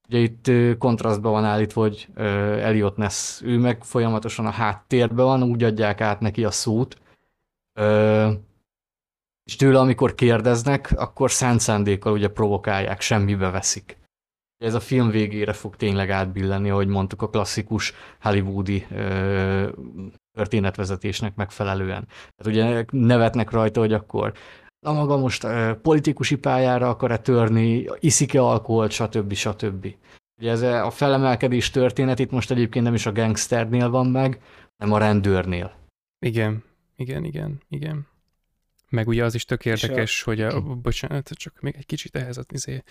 [0.09, 5.62] Ugye itt kontrasztban van állítva, hogy Elliot Ness, ő meg folyamatosan a háttérben van, úgy
[5.62, 6.96] adják át neki a szót,
[9.44, 13.96] és tőle, amikor kérdeznek, akkor szánt szándékkal ugye provokálják, semmibe veszik.
[14.59, 18.86] Ez a film végére fog tényleg átbillenni, ahogy mondtuk, a klasszikus hollywoodi
[20.32, 22.06] történetvezetésnek megfelelően.
[22.06, 24.32] Tehát ugye nevetnek rajta, hogy akkor
[24.86, 25.46] na maga most
[25.82, 29.32] politikusi pályára akar-e törni, iszik-e alkoholt, stb.
[29.32, 29.94] stb.
[30.40, 34.40] Ugye ez a felemelkedés történet itt most egyébként nem is a gangsternél van meg,
[34.76, 35.72] hanem a rendőrnél.
[36.26, 36.64] Igen,
[36.96, 38.06] igen, igen, igen.
[38.89, 40.24] Meg ugye az is tök érdekes, a...
[40.24, 42.82] hogy a, bocsánat, csak még egy kicsit ehhez a izé,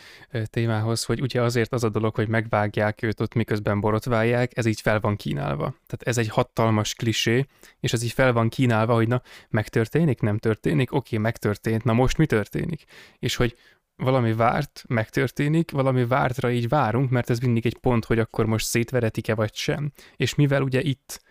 [0.44, 4.82] témához, hogy ugye azért az a dolog, hogy megvágják őt ott, miközben borotválják, ez így
[4.82, 5.64] fel van kínálva.
[5.64, 7.46] Tehát ez egy hatalmas klisé,
[7.80, 12.18] és ez így fel van kínálva, hogy na, megtörténik, nem történik, oké, megtörtént, na most
[12.18, 12.84] mi történik?
[13.20, 13.58] És hogy
[13.96, 18.66] valami várt megtörténik, valami vártra így várunk, mert ez mindig egy pont, hogy akkor most
[18.66, 19.92] szétveretik-e vagy sem.
[20.16, 21.22] És mivel ugye itt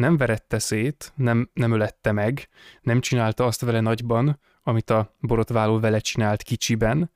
[0.00, 2.48] nem verette szét, nem, nem ölette meg,
[2.82, 7.10] nem csinálta azt vele nagyban, amit a borotváló vele csinált kicsiben,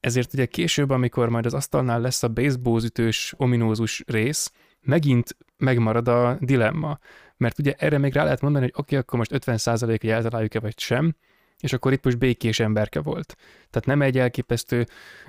[0.00, 6.36] ezért ugye később, amikor majd az asztalnál lesz a baseballütős, ominózus rész, megint megmarad a
[6.40, 6.98] dilemma.
[7.36, 10.60] Mert ugye erre még rá lehet mondani, hogy oké, okay, akkor most 50% hogy eltaláljuk-e
[10.60, 11.14] vagy sem,
[11.58, 13.36] és akkor itt most békés emberke volt.
[13.70, 14.86] Tehát nem egy elképesztő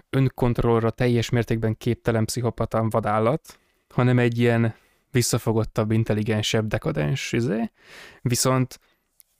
[0.10, 4.76] önkontrollra teljes mértékben képtelen pszichopata vadállat, hanem egy ilyen
[5.12, 7.72] visszafogottabb, intelligensebb, dekadens izé.
[8.22, 8.80] Viszont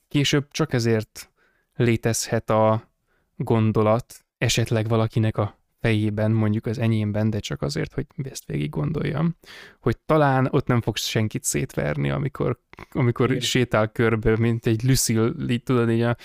[0.08, 1.32] később csak ezért
[1.76, 2.90] létezhet a
[3.36, 9.36] gondolat esetleg valakinek a fejében, mondjuk az enyémben, de csak azért, hogy ezt végig gondoljam,
[9.80, 12.60] hogy talán ott nem fogsz senkit szétverni, amikor,
[12.92, 13.42] amikor Igen.
[13.42, 16.16] sétál körbe, mint egy Lucille, így tudod, így, a,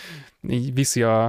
[0.48, 1.24] így viszi a,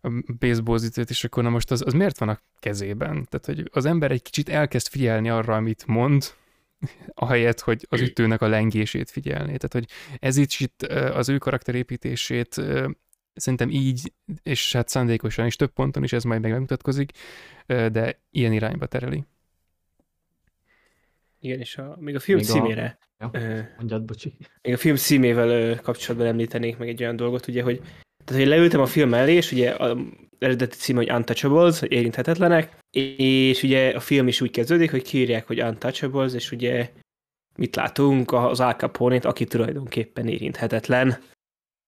[0.00, 3.26] a baseballzítőt, és akkor na most az, az miért van a kezében?
[3.30, 6.34] Tehát, hogy az ember egy kicsit elkezd figyelni arra, amit mond,
[7.14, 9.56] ahelyett, hogy az ütőnek a lengését figyelné.
[9.56, 9.86] Tehát, hogy
[10.18, 12.60] ez itt, itt az ő karakterépítését
[13.34, 14.12] szerintem így,
[14.42, 17.10] és hát szándékosan is több ponton is ez majd meg megmutatkozik,
[17.66, 19.24] de ilyen irányba tereli.
[21.40, 22.98] Igen, és a, még a film még címére.
[23.18, 23.38] A...
[23.38, 24.36] Ja, mondjad, bocsi.
[24.62, 27.80] Még a film címével kapcsolatban említenék meg egy olyan dolgot, ugye, hogy
[28.26, 29.96] tehát, hogy leültem a film elé, és ugye a
[30.38, 35.62] eredeti cím, hogy Untouchables, érinthetetlenek, és ugye a film is úgy kezdődik, hogy kiírják, hogy
[35.62, 36.90] Untouchables, és ugye
[37.56, 38.32] mit látunk?
[38.32, 41.18] Az Al capone aki tulajdonképpen érinthetetlen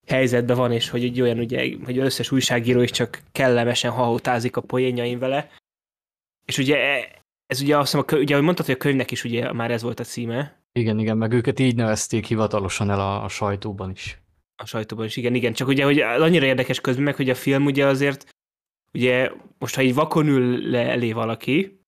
[0.07, 4.61] helyzetben van, és hogy egy olyan, ugye, hogy összes újságíró is csak kellemesen hahotázik a
[4.61, 5.49] poénjaim vele.
[6.45, 7.07] És ugye
[7.45, 9.99] ez ugye azt hiszem, ugye, ahogy mondtad, hogy a könyvnek is ugye már ez volt
[9.99, 10.61] a címe.
[10.71, 14.21] Igen, igen, meg őket így nevezték hivatalosan el a, a sajtóban is.
[14.61, 15.53] A sajtóban is, igen, igen.
[15.53, 18.25] Csak ugye, hogy annyira érdekes közben meg, hogy a film ugye azért,
[18.93, 21.79] ugye most ha így vakon ül le elé valaki,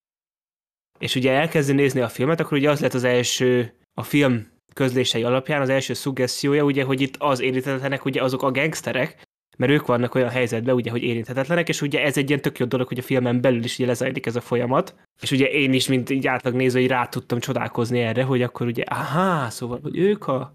[1.00, 5.24] és ugye elkezdi nézni a filmet, akkor ugye az lett az első, a film közlései
[5.24, 9.24] alapján az első szuggesztiója, ugye, hogy itt az érinthetetlenek, ugye azok a gangsterek,
[9.58, 12.66] mert ők vannak olyan helyzetben, ugye, hogy érinthetetlenek, és ugye ez egy ilyen tök jó
[12.66, 15.88] dolog, hogy a filmen belül is ugye lezajlik ez a folyamat, és ugye én is,
[15.88, 19.98] mint így átlag néző, hogy rá tudtam csodálkozni erre, hogy akkor ugye, aha, szóval, hogy
[19.98, 20.54] ők a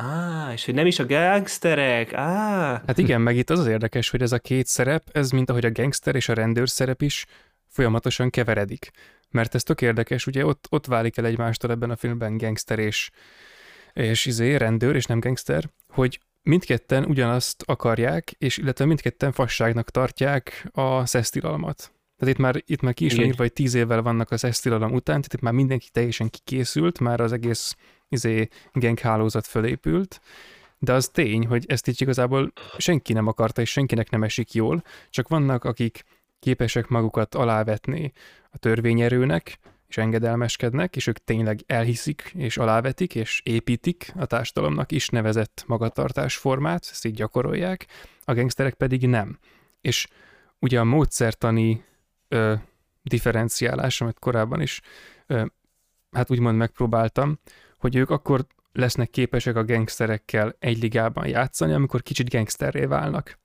[0.00, 2.82] Á, és hogy nem is a gangsterek, á.
[2.86, 5.64] Hát igen, meg itt az az érdekes, hogy ez a két szerep, ez mint ahogy
[5.64, 7.26] a gangster és a rendőr szerep is
[7.68, 8.90] folyamatosan keveredik.
[9.30, 13.10] Mert ez tök érdekes, ugye ott, ott válik el egymástól ebben a filmben gangster és,
[13.92, 20.68] és izé, rendőr és nem gangster, hogy mindketten ugyanazt akarják, és illetve mindketten fasságnak tartják
[20.72, 21.92] a szesztilalmat.
[22.18, 24.92] Tehát itt már, itt már ki is van írva, hogy tíz évvel vannak az szesztilalom
[24.92, 27.76] után, tehát itt már mindenki teljesen kikészült, már az egész
[28.08, 28.48] izé,
[29.00, 30.20] hálózat fölépült,
[30.78, 34.82] de az tény, hogy ezt így igazából senki nem akarta, és senkinek nem esik jól,
[35.10, 36.04] csak vannak, akik
[36.40, 38.12] képesek magukat alávetni
[38.50, 45.08] a törvényerőnek, és engedelmeskednek, és ők tényleg elhiszik, és alávetik, és építik a társadalomnak is
[45.08, 47.86] nevezett magatartásformát, ezt így gyakorolják,
[48.24, 49.38] a gengszterek pedig nem.
[49.80, 50.06] És
[50.58, 51.84] ugye a módszertani
[52.28, 52.54] ö,
[53.02, 54.80] differenciálás, amit korábban is
[55.26, 55.44] ö,
[56.10, 57.38] hát úgymond megpróbáltam,
[57.78, 63.38] hogy ők akkor lesznek képesek a gangsterekkel egy ligában játszani, amikor kicsit gangsterré válnak.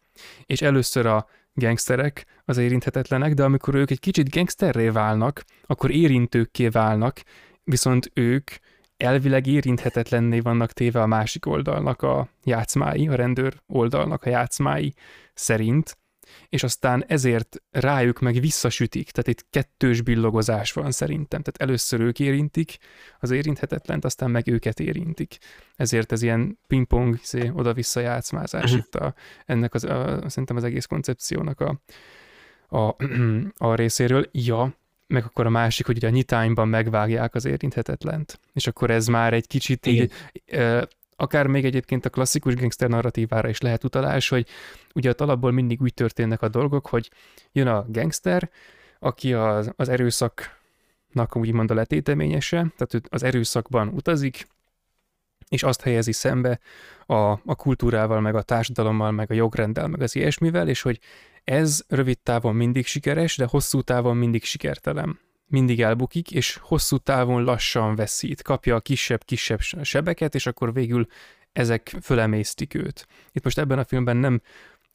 [0.46, 6.68] És először a gangsterek az érinthetetlenek, de amikor ők egy kicsit gangsterré válnak, akkor érintőkké
[6.68, 7.22] válnak,
[7.64, 8.52] viszont ők
[8.98, 14.94] elvileg érinthetetlenné vannak téve a másik oldalnak a játszmái, a rendőr oldalnak a játszmái
[15.34, 15.98] szerint,
[16.50, 22.20] és aztán ezért rájuk meg visszasütik, tehát itt kettős billogozás van szerintem, tehát először ők
[22.20, 22.78] érintik
[23.20, 25.38] az érinthetetlent, aztán meg őket érintik.
[25.76, 28.80] Ezért ez ilyen pingpong, izé, oda-vissza játszmázás uh-huh.
[28.80, 29.14] itt a,
[29.46, 31.82] ennek az, a, szerintem az egész koncepciónak a,
[32.78, 32.96] a,
[33.58, 34.30] a részéről.
[34.32, 34.76] Ja,
[35.08, 39.34] meg akkor a másik, hogy ugye a nyitányban megvágják az érinthetetlent, és akkor ez már
[39.34, 40.12] egy kicsit így,
[41.16, 44.48] akár még egyébként a klasszikus gangster narratívára is lehet utalás, hogy
[44.94, 47.12] ugye a alapból mindig úgy történnek a dolgok, hogy
[47.52, 48.50] jön a gangster,
[49.00, 54.48] aki az, az erőszaknak úgymond a letéteményese, tehát az erőszakban utazik,
[55.50, 56.60] és azt helyezi szembe
[57.06, 61.00] a, a kultúrával, meg a társadalommal, meg a jogrenddel, meg az ilyesmivel, és hogy
[61.44, 65.20] ez rövid távon mindig sikeres, de hosszú távon mindig sikertelen
[65.54, 71.08] mindig elbukik, és hosszú távon lassan veszít, kapja a kisebb-kisebb sebeket, és akkor végül
[71.52, 73.08] ezek fölemésztik őt.
[73.32, 74.42] Itt most ebben a filmben nem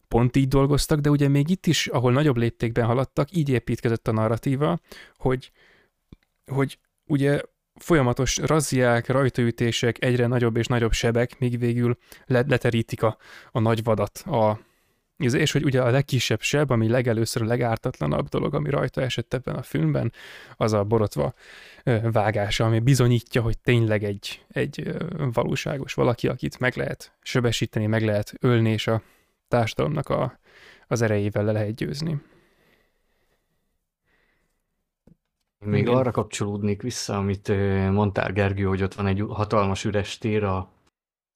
[0.09, 4.13] pont így dolgoztak, de ugye még itt is, ahol nagyobb léptékben haladtak, így építkezett a
[4.13, 4.81] narratíva,
[5.17, 5.53] hogy,
[6.47, 7.41] hogy ugye
[7.75, 13.17] folyamatos razziák, rajtaütések, egyre nagyobb és nagyobb sebek, míg végül leterítik a,
[13.51, 14.19] a nagy vadat.
[14.19, 14.59] A,
[15.19, 19.55] és hogy ugye a legkisebb seb, ami legelőször a legártatlanabb dolog, ami rajta esett ebben
[19.55, 20.13] a filmben,
[20.57, 21.35] az a borotva
[22.03, 24.97] vágása, ami bizonyítja, hogy tényleg egy, egy
[25.33, 29.03] valóságos valaki, akit meg lehet sebesíteni, meg lehet ölni, és a
[29.49, 30.39] társadalomnak a,
[30.87, 32.21] az erejével le lehet győzni.
[35.59, 35.95] Még Igen.
[35.95, 37.49] arra kapcsolódnék vissza, amit
[37.91, 40.71] mondtál Gergő, hogy ott van egy hatalmas üres tér a,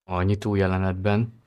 [0.05, 1.42] a nyitó jelenetben,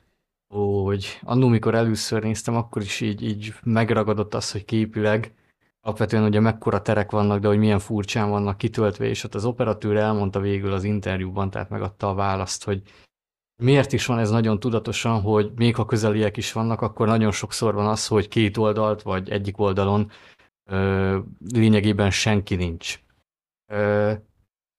[0.56, 5.34] hogy annól, mikor először néztem, akkor is így, így megragadott az, hogy képileg
[5.82, 9.96] alapvetően ugye mekkora terek vannak, de hogy milyen furcsán vannak kitöltve, és ott az operatőr
[9.96, 12.82] elmondta végül az interjúban, tehát megadta a választ, hogy
[13.64, 17.74] miért is van ez nagyon tudatosan, hogy még ha közeliek is vannak, akkor nagyon sokszor
[17.74, 20.12] van az, hogy két oldalt, vagy egyik oldalon
[20.70, 21.20] ö,
[21.54, 23.00] lényegében senki nincs.
[23.72, 24.14] Ö,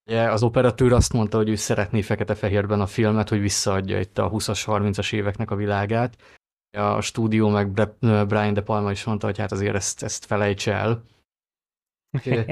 [0.06, 4.62] az operatőr azt mondta, hogy ő szeretné fekete-fehérben a filmet, hogy visszaadja itt a 20-as,
[4.66, 6.16] 30-as éveknek a világát.
[6.70, 11.02] A stúdió meg Brian De Palma is mondta, hogy hát azért ezt, ezt felejts el.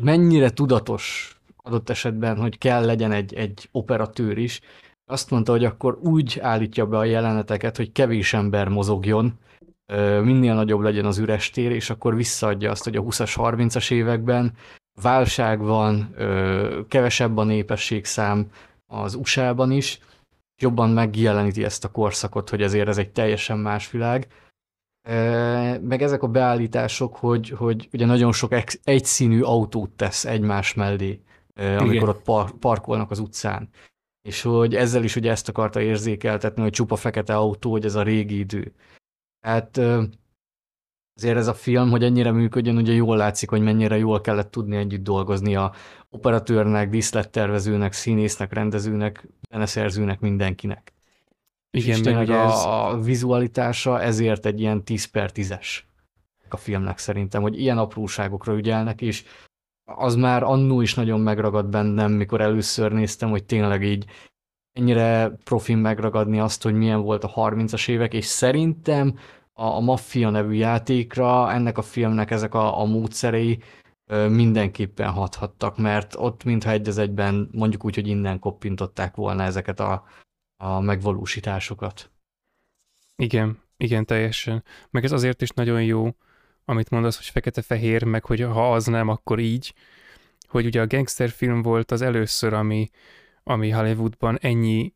[0.00, 4.60] Mennyire tudatos adott esetben, hogy kell legyen egy, egy operatőr is,
[5.10, 9.38] azt mondta, hogy akkor úgy állítja be a jeleneteket, hogy kevés ember mozogjon,
[10.22, 14.52] minél nagyobb legyen az üres tér, és akkor visszaadja azt, hogy a 20-as, 30-as években
[15.02, 16.14] válság van,
[16.88, 18.50] kevesebb a népességszám
[18.86, 19.98] az USA-ban is,
[20.62, 24.26] jobban megjeleníti ezt a korszakot, hogy ezért ez egy teljesen más világ.
[25.80, 31.20] Meg ezek a beállítások, hogy, hogy ugye nagyon sok egyszínű autót tesz egymás mellé,
[31.54, 32.08] amikor Igen.
[32.08, 33.70] ott par- parkolnak az utcán
[34.26, 38.02] és hogy ezzel is ugye ezt akarta érzékeltetni, hogy csupa fekete autó, hogy ez a
[38.02, 38.72] régi idő.
[39.40, 39.80] Hát
[41.16, 44.76] azért ez a film, hogy ennyire működjön, ugye jól látszik, hogy mennyire jól kellett tudni
[44.76, 45.72] együtt dolgozni a
[46.10, 50.92] operatőrnek, díszlettervezőnek, színésznek, rendezőnek, zeneszerzőnek, mindenkinek.
[51.70, 52.52] Igen, és meg ugye ez...
[52.52, 55.78] a, a vizualitása ezért egy ilyen 10 per 10-es
[56.48, 59.24] a filmnek szerintem, hogy ilyen apróságokra ügyelnek, és
[59.84, 64.04] az már annó is nagyon megragad bennem, mikor először néztem, hogy tényleg így
[64.72, 69.18] ennyire profin megragadni azt, hogy milyen volt a 30-as évek, és szerintem
[69.58, 73.58] a, a Mafia nevű játékra ennek a filmnek ezek a, a módszerei
[74.28, 79.80] mindenképpen hathattak, mert ott mintha egy az egyben mondjuk úgy, hogy innen koppintották volna ezeket
[79.80, 80.04] a,
[80.56, 82.10] a megvalósításokat.
[83.16, 84.64] Igen, igen, teljesen.
[84.90, 86.16] Meg ez azért is nagyon jó,
[86.64, 89.74] amit mondasz, hogy fekete-fehér, meg hogy ha az nem, akkor így,
[90.48, 92.88] hogy ugye a gangsterfilm volt az először, ami,
[93.42, 94.94] ami Hollywoodban ennyi,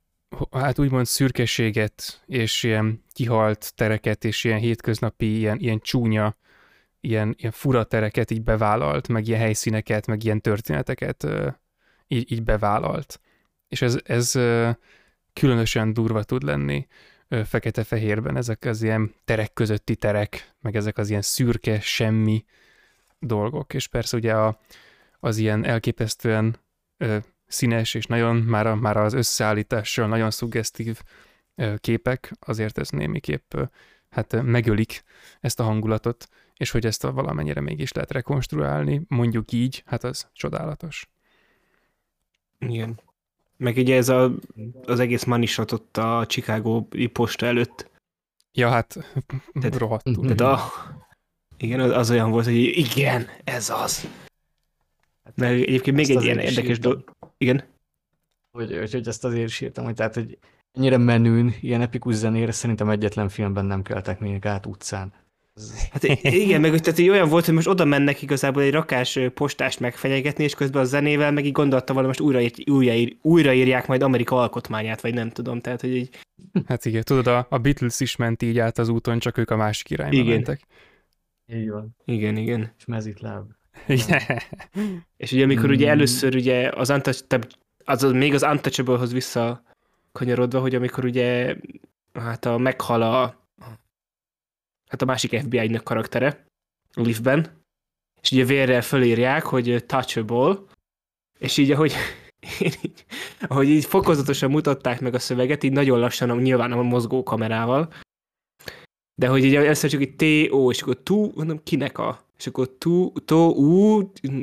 [0.51, 6.37] hát úgymond szürkeséget, és ilyen kihalt tereket, és ilyen hétköznapi, ilyen, ilyen csúnya,
[7.01, 11.27] ilyen, ilyen fura tereket így bevállalt, meg ilyen helyszíneket, meg ilyen történeteket
[12.07, 13.21] így, így bevállalt.
[13.69, 14.31] És ez, ez
[15.33, 16.87] különösen durva tud lenni
[17.45, 22.45] fekete-fehérben, ezek az ilyen terek közötti terek, meg ezek az ilyen szürke, semmi
[23.19, 24.61] dolgok, és persze ugye a,
[25.21, 26.57] az ilyen elképesztően
[27.51, 31.01] színes és nagyon már, a, már az összeállítással nagyon szuggesztív
[31.79, 33.55] képek, azért ez némiképp
[34.11, 35.05] hát megölik
[35.41, 40.29] ezt a hangulatot, és hogy ezt a valamennyire mégis lehet rekonstruálni, mondjuk így, hát az
[40.33, 41.09] csodálatos.
[42.59, 43.01] Igen.
[43.57, 44.33] Meg ugye ez a,
[44.85, 47.91] az egész manisat ott a Chicago posta előtt.
[48.53, 49.15] Ja, hát
[49.53, 50.35] tehát, rohadtul.
[50.35, 50.73] Tehát a,
[51.57, 54.09] igen, az, az olyan volt, hogy igen, ez az.
[55.35, 57.11] Mert egyébként még egy ilyen érdekes dolog.
[57.41, 57.65] Igen?
[58.51, 60.39] Hogy, hogy, hogy ezt azért is írtam, hogy tehát, hogy
[60.73, 65.13] ennyire menőn, ilyen epikus zenére szerintem egyetlen filmben nem keltek még át utcán.
[65.91, 70.45] Hát igen, meg tehát olyan volt, hogy most oda mennek igazából egy rakás postást megfenyegetni,
[70.45, 75.01] és közben a zenével meg így gondolta volna, most újraír, újraír, újraírják majd Amerika alkotmányát,
[75.01, 76.19] vagy nem tudom, tehát hogy így...
[76.67, 79.57] Hát igen, tudod, a, a Beatles is ment így át az úton, csak ők a
[79.57, 80.35] másik irányba igen.
[80.35, 80.61] mentek.
[81.53, 81.97] Így van.
[82.05, 82.73] Igen, igen.
[82.79, 83.45] És mezitláb.
[85.17, 85.73] És ugye amikor mm.
[85.73, 87.25] ugye először ugye az, Untouch,
[87.85, 89.63] az, az még az Untouchable-hoz vissza
[90.13, 91.57] kanyarodva, hogy amikor ugye
[92.13, 93.39] hát a meghal a
[94.87, 96.45] hát a másik FBI-nek karaktere,
[96.95, 97.63] a liftben,
[98.21, 100.59] és ugye vérrel fölírják, hogy touchable,
[101.39, 101.93] és így ahogy,
[102.61, 103.05] így,
[103.49, 107.93] ahogy így fokozatosan mutatták meg a szöveget, így nagyon lassan, nyilván a mozgó kamerával,
[109.15, 112.69] de hogy így először csak egy T-O, és akkor tú, mondom, kinek a és akkor
[112.79, 114.01] tu, to, u,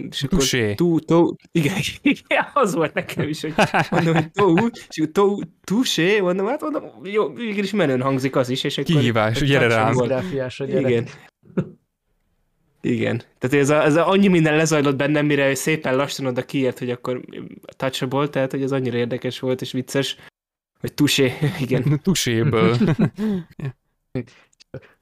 [0.09, 0.73] és akkor Tusé.
[0.73, 3.53] tu, to, igen, igen, az volt nekem is, hogy
[3.91, 8.35] mondom, hogy to, u, és akkor to, tusé, mondom, hát mondom, jó, mégis menőn hangzik
[8.35, 8.95] az is, és akkor...
[8.95, 9.93] Kihívás, gyere rám.
[10.59, 11.07] Igen.
[12.81, 13.23] Igen.
[13.37, 16.89] Tehát ez, a, ez a, annyi minden lezajlott bennem, mire szépen lassan oda kiért, hogy
[16.89, 17.21] akkor
[17.69, 20.15] touchable, tehát hogy ez annyira érdekes volt és vicces,
[20.79, 21.33] hogy tusé,
[21.65, 21.99] igen.
[22.03, 22.77] Tuséből.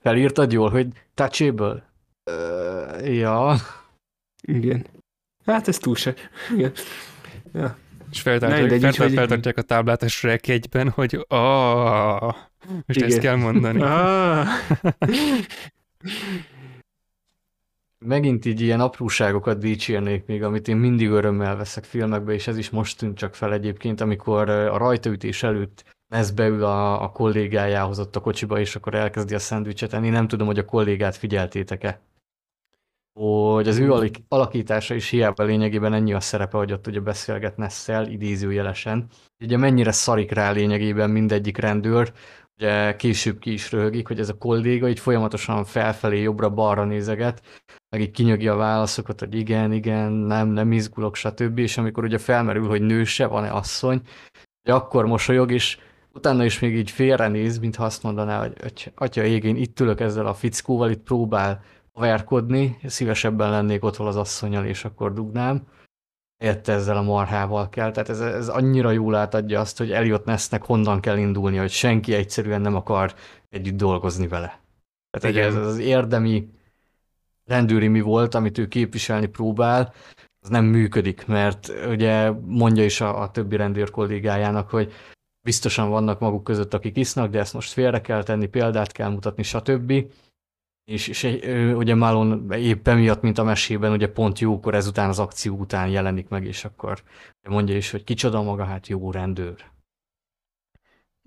[0.04, 1.94] Felírtad jól, hogy touchable?
[2.32, 3.56] Uh, ja.
[4.42, 4.86] Igen.
[5.46, 6.14] Hát ez túl se.
[6.56, 6.72] Igen.
[7.54, 7.78] Ja.
[8.12, 12.36] És Na, feltartják, mindegy, fel, úgyhogy- feltartják a táblát a Shrek egyben, hogy ah,
[12.86, 13.10] most Igen.
[13.10, 13.82] ezt kell mondani.
[13.82, 14.48] Ah.
[18.06, 22.70] Megint így ilyen apróságokat dicsérnék még, amit én mindig örömmel veszek filmekbe, és ez is
[22.70, 28.16] most tűnt csak fel egyébként, amikor a rajtaütés előtt ez beül a, a kollégájához ott
[28.16, 30.10] a kocsiba, és akkor elkezdi a szendvicset enni.
[30.10, 32.00] Nem tudom, hogy a kollégát figyeltétek-e.
[33.20, 38.08] Hogy az ő alakítása is hiába lényegében ennyi a szerepe, hogy ott ugye beszélget Nessel
[38.08, 39.08] idézőjelesen.
[39.44, 42.14] Ugye mennyire szarik rá lényegében mindegyik rendőr,
[42.58, 48.02] ugye később ki is röhögik, hogy ez a kolléga így folyamatosan felfelé, jobbra-balra nézeget, meg
[48.02, 51.58] így kinyögi a válaszokat, hogy igen, igen, nem, nem izgulok, stb.
[51.58, 54.02] És amikor ugye felmerül, hogy nőse, van-e asszony,
[54.64, 55.78] hogy akkor mosolyog, és
[56.14, 60.00] utána is még így félrenéz, mintha azt mondaná, hogy "Öty- atya ég, én itt ülök
[60.00, 61.64] ezzel a fickóval, itt próbál
[62.00, 65.68] verkodni, szívesebben lennék ott az asszonyal, és akkor dugnám.
[66.38, 67.92] Érte ezzel a marhával kell.
[67.92, 72.14] Tehát ez, ez annyira jól átadja azt, hogy Elliot Nessnek honnan kell indulni, hogy senki
[72.14, 73.14] egyszerűen nem akar
[73.50, 74.60] együtt dolgozni vele.
[75.18, 75.48] Tehát Igen.
[75.48, 76.50] ez az érdemi
[77.46, 79.94] rendőri mi volt, amit ő képviselni próbál,
[80.40, 84.94] az nem működik, mert ugye mondja is a, a többi rendőr kollégájának, hogy
[85.42, 89.44] biztosan vannak maguk között, akik isznak, de ezt most félre kell tenni, példát kell mutatni,
[89.44, 89.94] stb.
[90.86, 91.24] És, és
[91.76, 96.28] ugye Malon épp emiatt, mint a mesében, ugye pont jókor ezután az akció után jelenik
[96.28, 97.04] meg, és akkor
[97.48, 99.66] mondja is, hogy kicsoda maga, hát jó rendőr.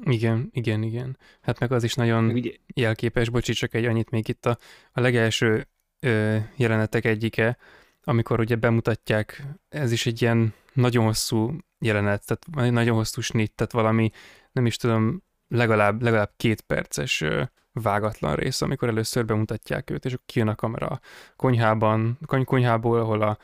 [0.05, 1.18] Igen, igen, igen.
[1.40, 4.59] Hát meg az is nagyon Ugye, jelképes, bocsi, csak egy annyit még itt a,
[4.93, 5.68] a legelső
[6.01, 7.59] ö, jelenetek egyike,
[8.02, 13.55] amikor ugye bemutatják, ez is egy ilyen nagyon hosszú jelenet, tehát egy nagyon hosszú snit,
[13.55, 14.10] tehát valami,
[14.52, 17.43] nem is tudom, legalább, legalább két perces ö,
[17.81, 21.01] vágatlan rész, amikor először bemutatják őt, és akkor kijön a kamera a
[21.37, 23.39] konyhában, kony- konyhából, ahol a,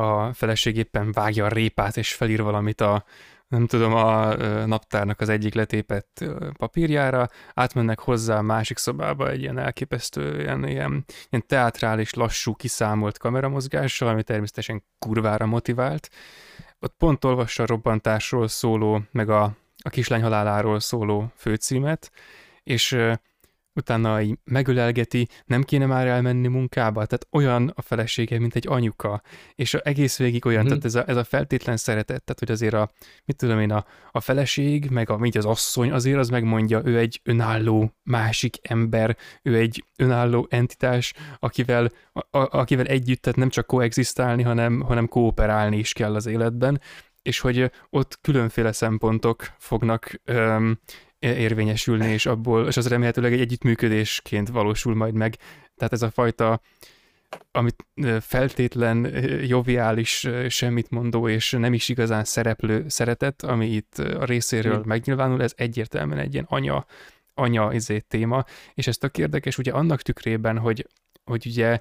[0.00, 3.04] a feleség éppen vágja a répát, és felír valamit a,
[3.48, 4.34] nem tudom, a
[4.66, 6.24] naptárnak az egyik letépett
[6.58, 13.18] papírjára, átmennek hozzá a másik szobába egy ilyen elképesztő, ilyen, ilyen, ilyen teátrális, lassú, kiszámolt
[13.18, 16.10] kameramozgással, ami természetesen kurvára motivált.
[16.80, 19.42] Ott pont olvassa a robbantásról szóló, meg a,
[19.82, 22.10] a kislány haláláról szóló főcímet,
[22.62, 22.96] és
[23.80, 29.22] utána így megölelgeti, nem kéne már elmenni munkába, tehát olyan a felesége, mint egy anyuka,
[29.54, 30.68] és a egész végig olyan, Mhm.
[30.68, 32.90] tehát ez a, ez a feltétlen szeretet, tehát hogy azért a,
[33.24, 36.98] mit tudom én, a, a feleség, meg a, mint az asszony, azért az megmondja, ő
[36.98, 43.48] egy önálló másik ember, ő egy önálló entitás, akivel, a, a, akivel együtt, tehát nem
[43.48, 46.80] csak koexisztálni, hanem, hanem kooperálni is kell az életben,
[47.22, 50.78] és hogy ott különféle szempontok fognak öm,
[51.20, 55.36] érvényesülni, és abból, és az remélhetőleg egy együttműködésként valósul majd meg.
[55.76, 56.60] Tehát ez a fajta,
[57.52, 57.86] amit
[58.20, 59.04] feltétlen
[59.46, 65.52] joviális, semmit mondó, és nem is igazán szereplő szeretet, ami itt a részéről megnyilvánul, ez
[65.56, 66.86] egyértelműen egy ilyen anya,
[67.34, 68.44] anya izé téma,
[68.74, 70.86] és ez tök érdekes, ugye annak tükrében, hogy,
[71.24, 71.80] hogy ugye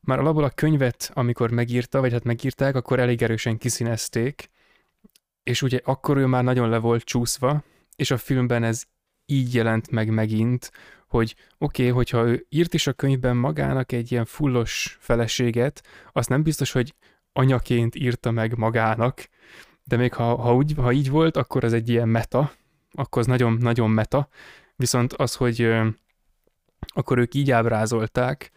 [0.00, 4.50] már alapból a könyvet, amikor megírta, vagy hát megírták, akkor elég erősen kiszínezték,
[5.42, 7.62] és ugye akkor ő már nagyon le volt csúszva,
[7.98, 8.84] és a filmben ez
[9.26, 10.70] így jelent meg megint,
[11.08, 16.28] hogy oké, okay, hogyha ő írt is a könyvben magának egy ilyen fullos feleséget, azt
[16.28, 16.94] nem biztos, hogy
[17.32, 19.28] anyaként írta meg magának,
[19.84, 22.52] de még ha, ha, úgy, ha így volt, akkor az egy ilyen meta,
[22.90, 24.28] akkor az nagyon-nagyon meta,
[24.76, 25.70] viszont az, hogy
[26.80, 28.50] akkor ők így ábrázolták,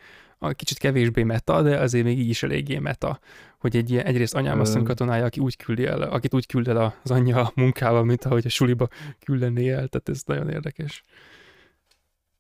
[0.50, 3.20] kicsit kevésbé meta, de azért még így is eléggé meta,
[3.60, 6.96] hogy egy ilyen, egyrészt anyám asszony katonája, aki úgy küldi el, akit úgy küld el
[7.04, 8.88] az anyja a munkába, mint ahogy a suliba
[9.20, 11.04] küldené el, tehát ez nagyon érdekes.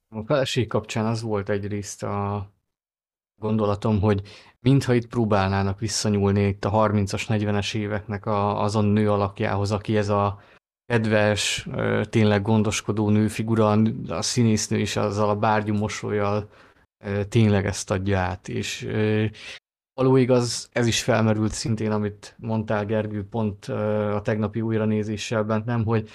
[0.10, 2.49] A feleség kapcsán az volt egyrészt a
[3.36, 4.22] gondolatom, hogy
[4.60, 10.10] mintha itt próbálnának visszanyúlni itt a 30-as, 40-es éveknek a, azon nő alakjához, aki ez
[10.10, 10.41] a
[10.86, 11.68] kedves,
[12.10, 16.49] tényleg gondoskodó nőfigura, a nő- a színésznő is azzal a bárgyú mosolyjal
[17.30, 18.88] tényleg ezt adja át, és
[19.94, 25.86] való igaz, ez is felmerült szintén, amit mondtál Gergő pont a tegnapi újranézéssel bent, nem,
[25.86, 26.10] hogy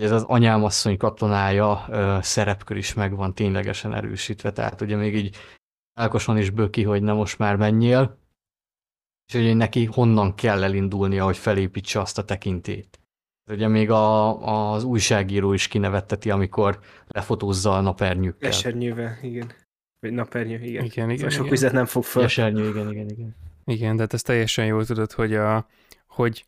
[0.00, 1.88] ez az anyámasszony katonája
[2.22, 5.36] szerepkör is meg van ténylegesen erősítve, tehát ugye még így
[5.94, 8.18] Álkoson is böki, hogy nem most már menjél,
[9.26, 13.00] és hogy neki honnan kell elindulnia, hogy felépítse azt a tekintét.
[13.50, 18.48] Ugye még a, az újságíró is kinevetteti, amikor lefotózza a napernyőkkel.
[18.48, 19.52] Esernyővel, igen.
[20.02, 20.84] Vagy napernyő, igen.
[20.84, 21.50] Igen, igen, sok igen.
[21.50, 22.22] vizet nem fog föl.
[22.22, 23.36] Esernyő, igen, igen, igen.
[23.64, 25.66] Igen, tehát ezt teljesen jól tudod, hogy, a,
[26.06, 26.44] hogy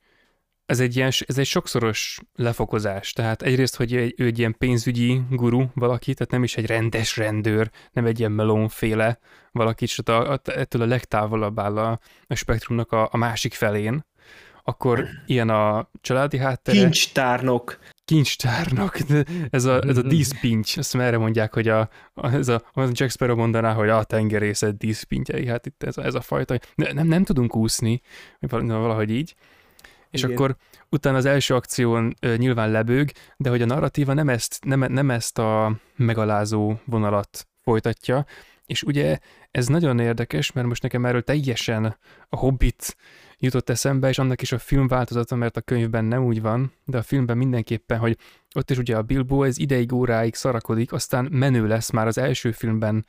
[0.66, 3.12] ez egy, ilyen, ez egy sokszoros lefokozás.
[3.12, 7.16] Tehát egyrészt, hogy egy, ő egy ilyen pénzügyi guru valaki, tehát nem is egy rendes
[7.16, 9.18] rendőr, nem egy ilyen melónféle
[9.52, 14.06] valaki, és a, a, ettől a legtávolabb áll a, a spektrumnak a, a másik felén.
[14.62, 16.78] Akkor ilyen a családi háttere.
[16.78, 17.78] Kincstárnok.
[18.04, 18.98] Kincstárnak,
[19.50, 23.72] ez a, ez a díszpincs, azt erre mondják, hogy a, ez a, Jack Sparrow mondaná,
[23.72, 27.56] hogy a tengerészet díszpintjei, hát itt ez a, ez a fajta, ne, nem, nem tudunk
[27.56, 28.00] úszni,
[28.38, 29.34] val- valahogy így,
[30.10, 30.32] és Igen.
[30.32, 30.56] akkor
[30.90, 35.38] utána az első akción nyilván lebőg, de hogy a narratíva nem ezt, nem, nem ezt
[35.38, 38.26] a megalázó vonalat folytatja,
[38.66, 39.18] és ugye
[39.50, 41.96] ez nagyon érdekes, mert most nekem erről teljesen
[42.28, 42.96] a Hobbit
[43.38, 46.98] jutott eszembe, és annak is a film változata, mert a könyvben nem úgy van, de
[46.98, 48.18] a filmben mindenképpen, hogy
[48.54, 52.52] ott is ugye a Bilbo ez ideig óráig szarakodik, aztán menő lesz már az első
[52.52, 53.06] filmben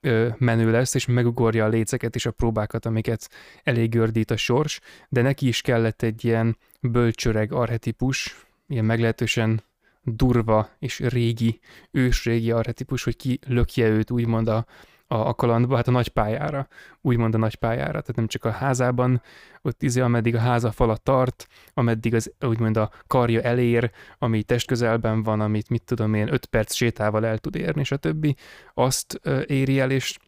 [0.00, 3.30] ö, menő lesz, és megugorja a léceket és a próbákat, amiket
[3.62, 9.62] elég gördít a sors, de neki is kellett egy ilyen bölcsöreg arhetipus, ilyen meglehetősen
[10.02, 11.60] durva és régi,
[11.90, 14.66] ősrégi arhetipus, hogy ki lökje őt úgymond a,
[15.06, 16.68] a, a kalandba, hát a nagypályára,
[17.00, 19.22] úgymond a nagypályára, tehát nem csak a házában,
[19.62, 25.22] ott izé, ameddig a háza fala tart, ameddig az úgymond a karja elér, ami testközelben
[25.22, 28.36] van, amit mit tudom én, 5 perc sétával el tud érni, stb.
[28.74, 30.18] Azt ö, éri el és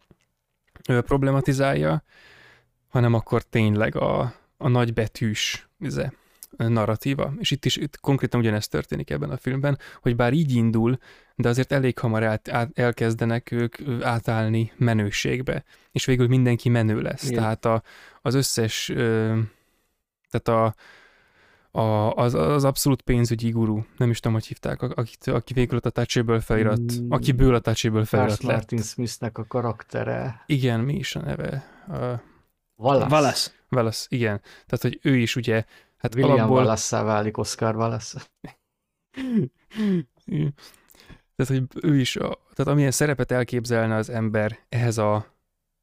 [0.83, 2.03] problematizálja,
[2.87, 6.09] hanem akkor tényleg a, a nagybetűs izé,
[6.57, 7.33] narratíva.
[7.37, 10.97] És itt is itt konkrétan ugyanezt történik ebben a filmben, hogy bár így indul,
[11.39, 17.23] de azért elég hamar át, át, elkezdenek ők átállni menőségbe, és végül mindenki menő lesz.
[17.23, 17.41] Igen.
[17.41, 17.83] Tehát a,
[18.21, 19.39] az összes, ö,
[20.29, 20.75] tehát a,
[21.79, 25.89] a, az, az abszolút pénzügyi guru, nem is tudom, hogy hívták, akit, aki végül a
[25.89, 27.09] touchable felirat, Mm.
[27.11, 28.55] akiből a touchable felirat Lars lett.
[28.55, 30.43] Martin Smithnek a karaktere.
[30.45, 31.65] Igen, mi is a neve?
[31.87, 32.19] Uh,
[32.75, 33.07] Wallace.
[33.09, 33.53] Valasz.
[33.69, 34.41] Wallace, igen.
[34.65, 35.65] Tehát, hogy ő is ugye,
[35.97, 36.57] hát William alapból...
[36.57, 38.21] Wallace-szá válik Oscar Wallace.
[41.37, 45.33] Tehát, hogy ő is, a, tehát amilyen szerepet elképzelne az ember ehhez a,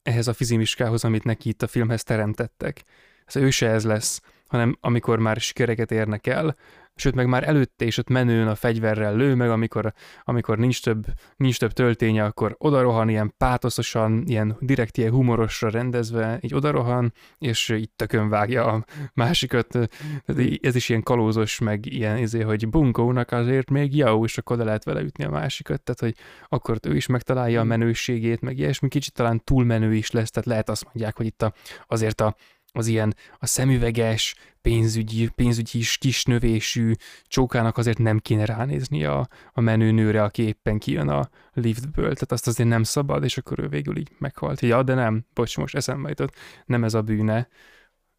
[0.02, 2.82] ehhez a fizimiskához, amit neki itt a filmhez teremtettek.
[3.24, 6.56] Ez ő se ez lesz, hanem amikor már sikereket érnek el,
[6.96, 9.92] sőt, meg már előtte is ott menőn a fegyverrel lő, meg amikor,
[10.22, 11.06] amikor nincs, több,
[11.36, 17.68] nincs több tölténye, akkor odarohan ilyen pátoszosan, ilyen direkt ilyen humorosra rendezve, így odarohan, és
[17.68, 18.84] így tökön vágja a
[19.14, 19.78] másikat.
[20.60, 24.64] Ez is ilyen kalózos, meg ilyen izé, hogy bunkónak azért még jó, és akkor le
[24.64, 28.88] lehet vele ütni a másikat, tehát hogy akkor ő is megtalálja a menőségét, meg ilyesmi,
[28.88, 31.52] kicsit talán túlmenő is lesz, tehát lehet azt mondják, hogy itt a,
[31.86, 32.36] azért a,
[32.76, 36.92] az ilyen a szemüveges, pénzügyi, pénzügyi is kisnövésű
[37.26, 42.46] csókának azért nem kéne ránézni a, a menőnőre, aki éppen kijön a liftből, tehát azt
[42.46, 44.60] azért nem szabad, és akkor ő végül így meghalt.
[44.60, 46.34] Ja, de nem, bocs, most eszembe jutott,
[46.66, 47.48] nem ez a bűne.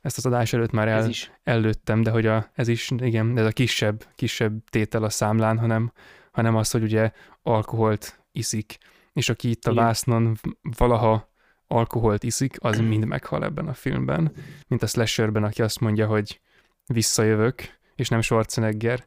[0.02, 1.11] Ezt az adás előtt már el,
[1.44, 5.91] előttem, de hogy a, ez is, igen, ez a kisebb, kisebb tétel a számlán, hanem,
[6.32, 7.11] hanem az, hogy ugye
[7.44, 8.77] alkoholt iszik,
[9.14, 9.84] és aki itt a Igen.
[9.84, 10.38] vásznon
[10.77, 11.34] valaha
[11.67, 14.31] alkoholt iszik, az mind meghal ebben a filmben,
[14.67, 16.41] mint a slasherben, aki azt mondja, hogy
[16.87, 17.61] visszajövök,
[17.95, 19.05] és nem Schwarzenegger,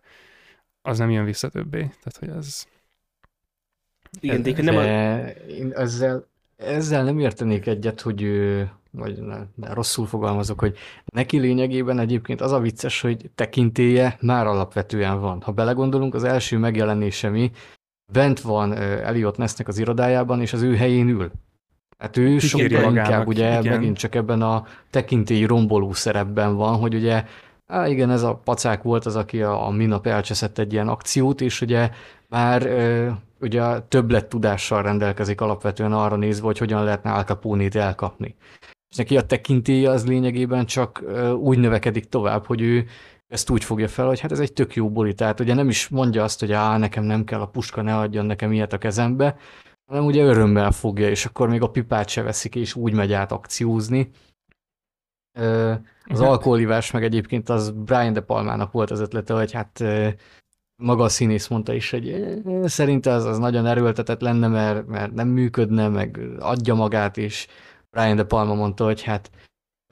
[0.83, 1.79] az nem jön vissza többé.
[1.79, 2.67] Tehát, hogy ez...
[4.21, 4.85] Igen, de nem a...
[5.49, 6.27] Én ezzel,
[6.57, 12.41] ezzel nem értenék egyet, hogy ő, vagy ne, de rosszul fogalmazok, hogy neki lényegében egyébként
[12.41, 15.41] az a vicces, hogy tekintélye már alapvetően van.
[15.43, 17.51] Ha belegondolunk, az első megjelenése mi,
[18.13, 21.31] bent van Elliot Nessnek az irodájában, és az ő helyén ül.
[21.99, 23.73] Hát ő sokkal inkább ugye igen.
[23.73, 27.25] megint csak ebben a tekintélyi romboló szerepben van, hogy ugye
[27.69, 31.41] Á, igen, ez a pacák volt az, aki a, a minap elcseszett egy ilyen akciót,
[31.41, 31.91] és ugye
[32.29, 33.11] már ö,
[33.41, 38.37] ugye többlet tudással rendelkezik alapvetően arra nézve, hogy hogyan lehetne Al Capone-t elkapni.
[38.91, 42.87] És neki a tekintélye az lényegében csak ö, úgy növekedik tovább, hogy ő
[43.29, 45.15] ezt úgy fogja fel, hogy hát ez egy tök jó buli.
[45.15, 48.27] Tehát ugye nem is mondja azt, hogy á, nekem nem kell a puska, ne adjon
[48.27, 49.37] nekem ilyet a kezembe,
[49.89, 53.33] hanem ugye örömmel fogja, és akkor még a pipát se veszik, és úgy megy át
[53.33, 54.11] akciózni.
[56.05, 59.85] Az alkoholivás meg egyébként az Brian De Palmának volt az ötlete, hogy hát
[60.83, 62.35] maga a színész mondta is, hogy
[62.65, 67.47] szerinte az, az nagyon erőltetett lenne, mert, mert nem működne, meg adja magát, és
[67.91, 69.31] Brian De Palma mondta, hogy hát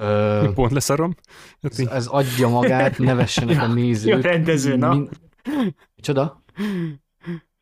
[0.03, 1.15] ö, Pont leszarom.
[1.61, 4.23] ez, ez adja magát, nevessenek a Jó nézők.
[4.23, 4.95] rendező, na.
[4.95, 5.21] Min-
[5.97, 6.43] Micsoda?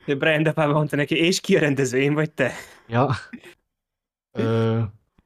[0.07, 2.53] Brian De Palma mondta neki, és ki a rendező, én vagy te?
[2.87, 3.11] Ja.
[4.39, 4.81] Ö,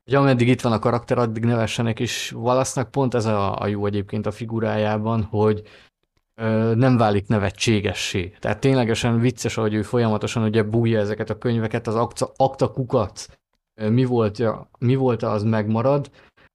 [0.05, 3.87] hogy ameddig itt van a karakter, addig nevessenek is Wallace-nak pont ez a, a jó
[3.87, 5.63] egyébként a figurájában, hogy
[6.35, 8.33] ö, nem válik nevetségessé.
[8.39, 13.39] Tehát ténylegesen vicces, ahogy ő folyamatosan ugye bújja ezeket a könyveket, az akta, akta kukat,
[13.89, 14.43] mi volt,
[14.79, 16.11] mi volt az megmarad,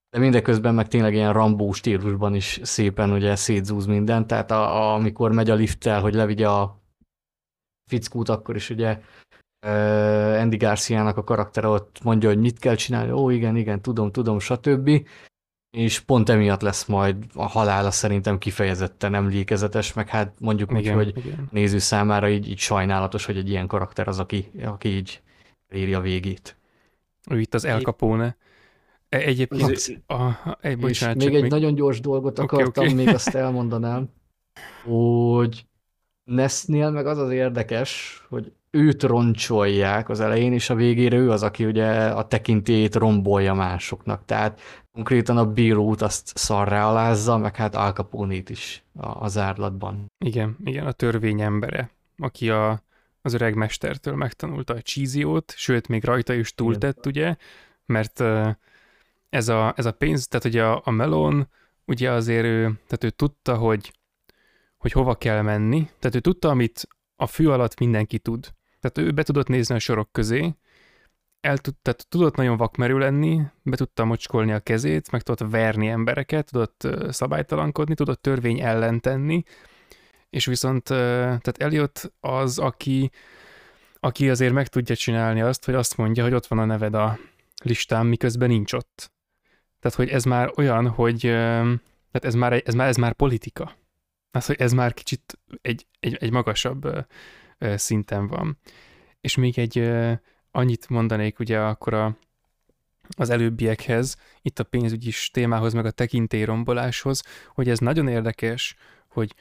[0.10, 4.94] de mindeközben meg tényleg ilyen Rambó stílusban is szépen ugye szétzúz minden, tehát a, a,
[4.94, 6.83] amikor megy a lifttel, hogy levigye a
[7.94, 9.00] fickút, akkor is ugye
[9.66, 14.12] uh, Andy Garcia-nak a karaktere ott mondja, hogy mit kell csinálni, ó igen, igen, tudom,
[14.12, 15.08] tudom, stb.
[15.72, 21.04] És pont emiatt lesz majd a halála szerintem kifejezetten emlékezetes, meg hát mondjuk igen, úgy,
[21.04, 21.48] hogy igen.
[21.52, 25.22] néző számára így, így sajnálatos, hogy egy ilyen karakter az, aki, aki így
[25.70, 26.58] éri a végét.
[27.30, 28.38] Ő itt az El Capone.
[29.10, 30.04] E, egyébként...
[30.06, 31.52] A, a, egy, bocsánat, még egy még...
[31.52, 33.06] nagyon gyors dolgot akartam, okay, okay.
[33.06, 34.10] még azt elmondanám,
[34.84, 35.66] hogy
[36.24, 41.44] Nessnél meg az az érdekes, hogy őt roncsolják az elején, és a végére ő az,
[41.44, 44.26] aki ugye a tekintélyét rombolja másoknak.
[44.26, 50.06] Tehát konkrétan a bírót azt szarrá alázza, meg hát Al Capone-t is az árlatban.
[50.26, 52.84] Igen, igen, a törvény embere, aki a,
[53.22, 57.36] az öreg mestertől megtanulta a csíziót, sőt, még rajta is túltett, ugye,
[57.86, 58.24] mert
[59.30, 61.48] ez a, ez a pénz, tehát ugye a, a melon,
[61.86, 63.92] ugye azért ő, tehát ő tudta, hogy
[64.84, 68.54] hogy hova kell menni, tehát ő tudta, amit a fű alatt mindenki tud.
[68.80, 70.56] Tehát ő be tudott nézni a sorok közé,
[71.42, 75.88] el tud, tehát tudott nagyon vakmerő lenni, be tudta mocskolni a kezét, meg tudott verni
[75.88, 79.44] embereket, tudott szabálytalankodni, tudott törvény ellen tenni,
[80.30, 83.12] és viszont tehát Eliot az, aki,
[84.00, 87.18] aki azért meg tudja csinálni azt, hogy azt mondja, hogy ott van a neved a
[87.64, 89.12] listán, miközben nincs ott.
[89.80, 93.82] Tehát, hogy ez már olyan, hogy tehát ez már, ez már, ez már politika.
[94.36, 97.08] Az, hogy ez már kicsit egy, egy, egy magasabb
[97.60, 98.58] szinten van.
[99.22, 99.92] És még egy
[100.52, 102.18] annyit mondanék ugye akkor a,
[103.18, 108.76] az előbbiekhez, itt a pénzügyi témához, meg a tekintélyromboláshoz, hogy ez nagyon érdekes,
[109.08, 109.36] hogy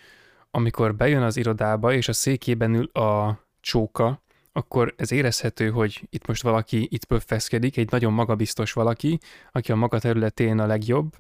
[0.51, 6.27] amikor bejön az irodába, és a székében ül a csóka, akkor ez érezhető, hogy itt
[6.27, 9.19] most valaki itt pöffeszkedik, egy nagyon magabiztos valaki,
[9.53, 11.15] aki a maga területén a legjobb,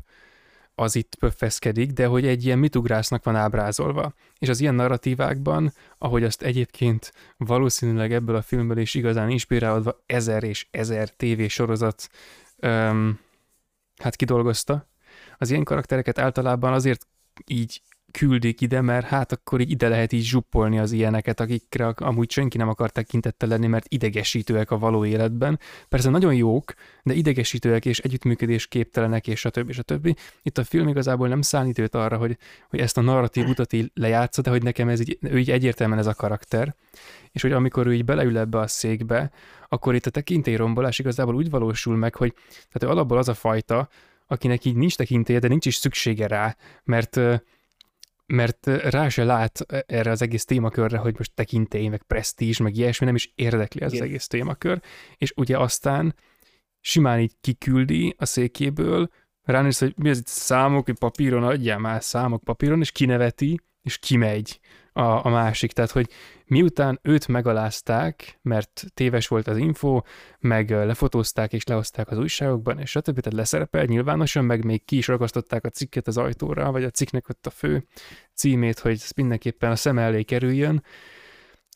[0.74, 4.12] az itt pöffeszkedik, de hogy egy ilyen mitugrásznak van ábrázolva.
[4.38, 10.42] És az ilyen narratívákban, ahogy azt egyébként valószínűleg ebből a filmből is igazán inspirálódva ezer
[10.42, 12.08] és ezer tévésorozat
[12.56, 13.20] um,
[13.96, 14.88] hát kidolgozta,
[15.38, 17.06] az ilyen karaktereket általában azért
[17.46, 17.82] így
[18.12, 22.56] küldik ide, mert hát akkor így ide lehet így zsuppolni az ilyeneket, akikre amúgy senki
[22.56, 25.58] nem akar tekintettel lenni, mert idegesítőek a való életben.
[25.88, 29.72] Persze nagyon jók, de idegesítőek és együttműködés képtelenek, és stb.
[29.72, 30.18] stb.
[30.42, 33.90] Itt a film igazából nem szállít őt arra, hogy, hogy ezt a narratív utat így
[33.94, 36.74] lejátsza, de hogy nekem ez így, ő így egyértelműen ez a karakter.
[37.30, 39.30] És hogy amikor ő így beleül ebbe a székbe,
[39.68, 43.88] akkor itt a tekintélyrombolás igazából úgy valósul meg, hogy tehát ő alapból az a fajta,
[44.26, 47.20] akinek így nincs tekintélye, de nincs is szüksége rá, mert
[48.32, 53.06] mert rá se lát erre az egész témakörre, hogy most tekintély, meg presztízs, meg ilyesmi,
[53.06, 54.04] nem is érdekli ez Igen.
[54.04, 54.80] az egész témakör,
[55.16, 56.14] és ugye aztán
[56.80, 59.08] simán így kiküldi a székéből,
[59.42, 63.98] ránéz, hogy mi az itt számok, hogy papíron adjál már számok papíron, és kineveti, és
[63.98, 64.60] kimegy
[64.92, 65.72] a, a másik.
[65.72, 66.10] Tehát, hogy
[66.52, 70.00] miután őt megalázták, mert téves volt az info,
[70.38, 73.20] meg lefotózták és lehozták az újságokban, és stb.
[73.20, 77.28] Tehát leszerepel nyilvánosan, meg még ki is ragasztották a cikket az ajtóra, vagy a cikknek
[77.28, 77.86] ott a fő
[78.34, 80.84] címét, hogy ez mindenképpen a szem elé kerüljön.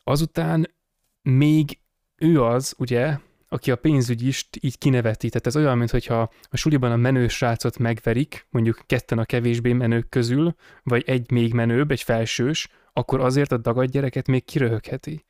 [0.03, 0.73] Azután
[1.21, 1.79] még
[2.15, 3.17] ő az, ugye,
[3.47, 5.29] aki a pénzügyist így kineveti.
[5.29, 10.09] Tehát ez olyan, mintha a suliban a menő srácot megverik, mondjuk ketten a kevésbé menők
[10.09, 15.25] közül, vagy egy még menőbb, egy felsős, akkor azért a dagad gyereket még kiröhögheti.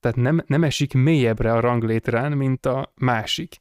[0.00, 3.56] Tehát nem, nem esik mélyebbre a ranglétrán, mint a másik.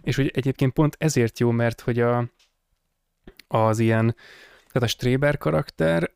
[0.00, 2.30] És hogy egyébként pont ezért jó, mert hogy a,
[3.48, 4.16] az ilyen,
[4.72, 6.10] tehát a Stréber karakter,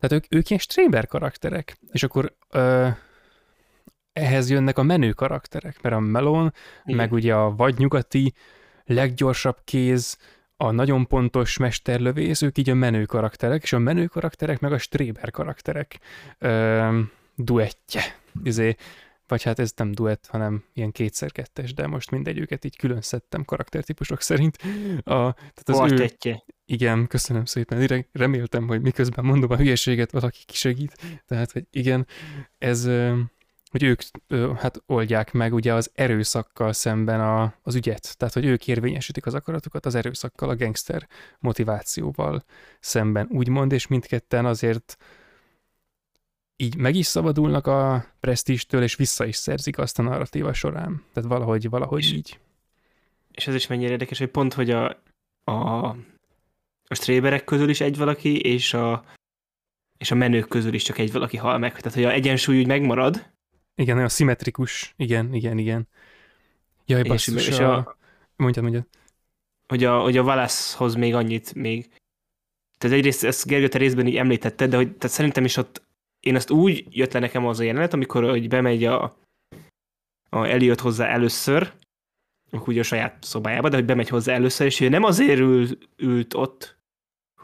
[0.00, 2.88] tehát ők, ők ilyen Stréber karakterek, és akkor ö,
[4.14, 6.52] ehhez jönnek a menő karakterek, mert a Melon,
[6.84, 6.96] Igen.
[6.96, 8.32] meg ugye a vadnyugati,
[8.84, 10.18] leggyorsabb kéz,
[10.56, 14.78] a nagyon pontos mesterlövész, ők így a menő karakterek, és a menő karakterek meg a
[14.78, 15.98] Stréber karakterek
[16.38, 17.00] ö,
[17.36, 18.02] duettje.
[18.42, 18.76] Izé,
[19.26, 23.44] vagy hát ez nem duett, hanem ilyen kétszer-kettes, de most mindegy, őket így külön szedtem
[23.44, 24.56] karaktertípusok szerint.
[24.96, 26.10] A, tehát az ő,
[26.66, 28.06] igen, köszönöm szépen.
[28.12, 30.96] Reméltem, hogy miközben mondom a hülyeséget, valaki kisegít.
[31.26, 32.06] Tehát, hogy igen,
[32.58, 32.88] ez
[33.74, 34.02] hogy ők
[34.56, 38.16] hát oldják meg ugye az erőszakkal szemben a, az ügyet.
[38.16, 42.44] Tehát, hogy ők érvényesítik az akaratukat az erőszakkal, a gangster motivációval
[42.80, 44.96] szemben, úgymond, és mindketten azért
[46.56, 51.02] így meg is szabadulnak a presztístől, és vissza is szerzik azt a narratíva során.
[51.12, 52.38] Tehát valahogy, valahogy és, így.
[53.30, 55.02] és ez is mennyire érdekes, hogy pont, hogy a,
[55.44, 55.86] a,
[56.86, 59.04] a stréberek közül is egy valaki, és a,
[59.98, 61.76] és a menők közül is csak egy valaki hal meg.
[61.76, 63.32] Tehát, hogy a egyensúly úgy megmarad.
[63.76, 64.94] Igen, olyan szimmetrikus.
[64.96, 65.88] Igen, igen, igen.
[66.86, 67.76] Jaj, És, basszus, és a...
[67.76, 67.96] a,
[68.36, 68.86] Mondjad, mondjad.
[69.68, 71.88] hogy a, hogy a Wallace-hoz még annyit még.
[72.78, 75.82] Tehát egyrészt ezt Gergő, te részben így említetted, de hogy tehát szerintem is ott
[76.20, 79.16] én azt úgy jött le nekem az a jelenet, amikor hogy bemegy a,
[80.28, 81.72] a Elliot hozzá először,
[82.50, 85.68] akkor ugye a saját szobájába, de hogy bemegy hozzá először, és ő nem azért ül,
[85.96, 86.78] ült ott,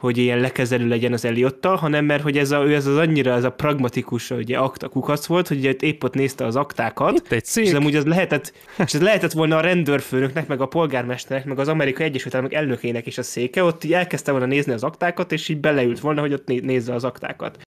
[0.00, 3.32] hogy ilyen lekezelő legyen az Eliottal, hanem mert hogy ez, a, ő ez az annyira
[3.32, 7.32] ez a pragmatikus ugye, akta kukac volt, hogy ugye épp ott nézte az aktákat, Itt
[7.32, 7.64] egy szék.
[7.66, 11.68] és amúgy az lehetett, és ez lehetett volna a rendőrfőnöknek, meg a polgármesternek, meg az
[11.68, 15.48] Amerikai Egyesült Államok elnökének is a széke, ott így elkezdte volna nézni az aktákat, és
[15.48, 17.58] így beleült volna, hogy ott né- nézze az aktákat.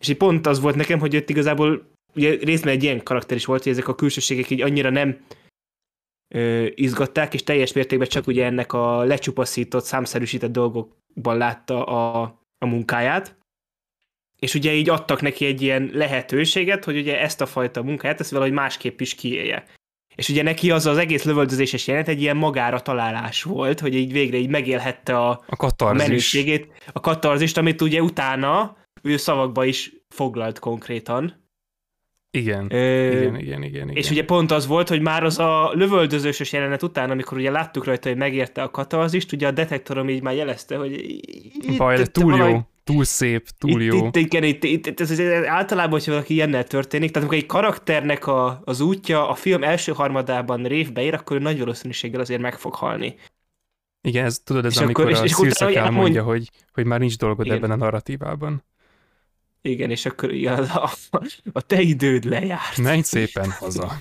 [0.00, 3.44] És így pont az volt nekem, hogy ott igazából ugye részben egy ilyen karakter is
[3.44, 5.16] volt, hogy ezek a külsőségek így annyira nem
[6.28, 12.22] ö, izgatták, és teljes mértékben csak ugye ennek a lecsupaszított, számszerűsített dolgokban látta a,
[12.58, 13.36] a munkáját.
[14.38, 18.30] És ugye így adtak neki egy ilyen lehetőséget, hogy ugye ezt a fajta munkáját, ezt
[18.30, 19.64] valahogy másképp is kiélje.
[20.16, 24.12] És ugye neki az az egész lövöldözéses jelent egy ilyen magára találás volt, hogy így
[24.12, 26.06] végre így megélhette a, A a katarzis.
[26.06, 31.47] menőségét, a katarzist, amit ugye utána ő szavakba is foglalt konkrétan.
[32.30, 32.66] Igen.
[32.72, 33.88] Ö, Igen, igen, igen, igen.
[33.88, 37.84] és ugye pont az volt, hogy már az a lövöldözős jelenet után, amikor ugye láttuk
[37.84, 41.20] rajta, hogy megérte a katarzist, ugye a detektorom így már jelezte, hogy
[41.76, 44.06] Baj, de túl valami- jó, túl szép, túl itt, jó.
[44.06, 47.50] Itt, igen, itt, itt, itt ez, ez, általában, hogyha valaki ilyennel történik, tehát amikor egy
[47.50, 52.40] karakternek a, az útja a film első harmadában révbe ér, akkor ő nagy valószínűséggel azért
[52.40, 53.14] meg fog halni.
[54.08, 56.64] Igen, ez tudod, ez És amikor akkor- és- a és Szirszak hogy elmondja, elmondj- hogy,
[56.72, 57.56] hogy már nincs dolgod Igen.
[57.56, 58.62] ebben a narratívában.
[59.68, 60.90] Igen, és akkor igen, a,
[61.52, 62.78] a te időd lejárt.
[62.82, 63.92] Menj szépen haza.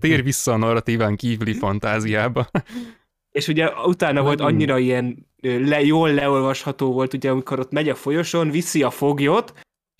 [0.00, 2.50] Tér vissza a narratíván kívüli fantáziába.
[3.30, 7.94] És ugye utána volt annyira ilyen le, jól leolvasható volt, ugye amikor ott megy a
[7.94, 9.52] folyosón, viszi a foglyot,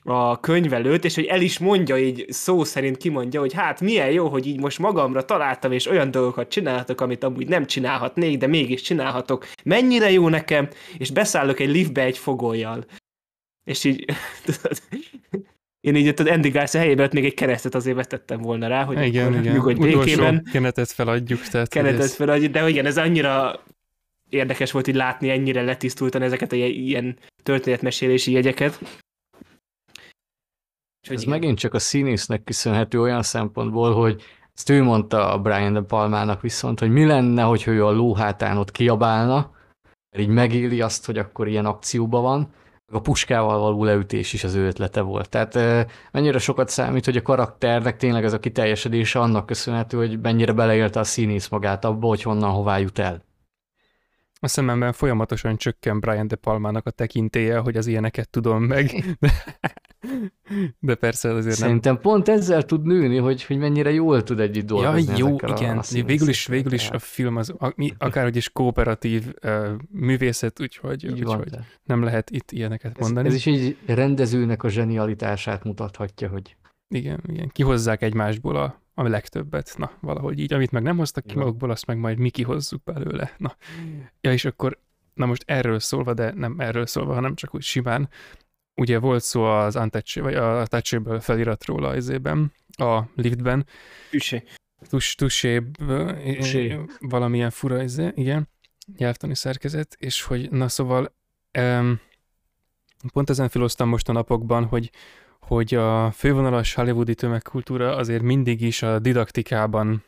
[0.04, 4.28] a könyvelőt, és hogy el is mondja így szó szerint kimondja, hogy hát milyen jó,
[4.28, 8.82] hogy így most magamra találtam, és olyan dolgokat csinálhatok, amit amúgy nem csinálhatnék, de mégis
[8.82, 9.46] csinálhatok.
[9.64, 10.68] Mennyire jó nekem,
[10.98, 12.84] és beszállok egy liftbe egy fogolyjal.
[13.70, 14.04] És így,
[14.44, 14.78] tudod,
[15.80, 18.84] én így ott az Andy Garcia helyében ott még egy keresztet azért vetettem volna rá,
[18.84, 19.54] hogy igen, akkor igen.
[19.54, 21.40] nyugodj békében kenetet feladjuk.
[21.40, 23.62] Tehát hogy keretet ez- fel, hogy- de igen, ez annyira
[24.28, 28.78] érdekes volt így látni ennyire letisztultan ezeket a ilyen- történetmesélési jegyeket.
[31.02, 31.38] És hogy Ez igen.
[31.38, 34.22] megint csak a színésznek köszönhető olyan szempontból, hogy
[34.54, 38.56] ezt ő mondta a Brian De Palmának viszont, hogy mi lenne, hogy ő a lóhátán
[38.56, 39.54] ott kiabálna,
[40.10, 42.54] mert így megéli azt, hogy akkor ilyen akcióban van,
[42.90, 45.28] a puskával való leütés is az ő ötlete volt.
[45.28, 50.20] Tehát eh, mennyire sokat számít, hogy a karakternek tényleg ez a kiteljesedése annak köszönhető, hogy
[50.20, 53.22] mennyire beleélte a színész magát abba, hogy honnan hová jut el.
[54.42, 58.90] A szememben folyamatosan csökken Brian De Palmának a tekintélye, hogy az ilyeneket tudom meg.
[59.20, 59.30] De,
[60.78, 61.68] de persze azért nem.
[61.68, 65.48] Szerintem pont ezzel tud nőni, hogy, hogy mennyire jól tud együtt Ja, dolgozni jó, ezekkel
[65.50, 65.78] a- igen.
[65.78, 70.60] a végül is, végül is a film az a, mi, akárhogy is kooperatív uh, művészet,
[70.60, 71.80] úgyhogy, így van, úgyhogy tehát.
[71.84, 73.28] nem lehet itt ilyeneket Ez, mondani.
[73.28, 76.56] ez is egy rendezőnek a zsenialitását mutathatja, hogy
[76.90, 77.48] Igen, igen.
[77.48, 79.74] Kihozzák egymásból a, a legtöbbet.
[79.78, 80.52] Na, valahogy így.
[80.52, 83.34] Amit meg nem hoztak ki magukból, azt meg majd mi kihozzuk belőle.
[83.38, 83.56] Na.
[84.20, 84.78] Ja, és akkor,
[85.14, 88.08] na most erről szólva, de nem erről szólva, hanem csak úgy simán.
[88.74, 93.66] Ugye volt szó az Untouch, vagy a Touchable feliratról az izében, a liftben,
[94.12, 94.42] Üssé.
[94.88, 95.62] tus, tusé,
[96.36, 96.78] Tusé.
[97.00, 98.48] valamilyen fura izé, igen,
[98.96, 101.14] nyelvtani szerkezet, és hogy na szóval
[101.58, 102.00] um,
[103.12, 104.90] pont ezen filoztam most a napokban, hogy
[105.40, 110.04] hogy a fővonalas hollywoodi tömegkultúra azért mindig is a didaktikában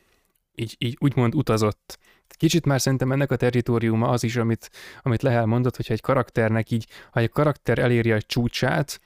[0.55, 1.99] így, így úgymond utazott.
[2.29, 4.71] Kicsit már szerintem ennek a territóriuma az is, amit,
[5.03, 9.01] amit Lehel mondott, hogyha egy karakternek így, ha egy karakter eléri a csúcsát,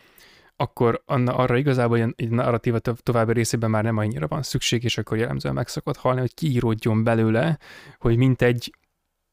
[0.56, 4.98] akkor anna, arra igazából egy, narratíva to- további részében már nem annyira van szükség, és
[4.98, 7.58] akkor jellemzően meg szokott halni, hogy kiíródjon belőle,
[7.98, 8.74] hogy mint egy,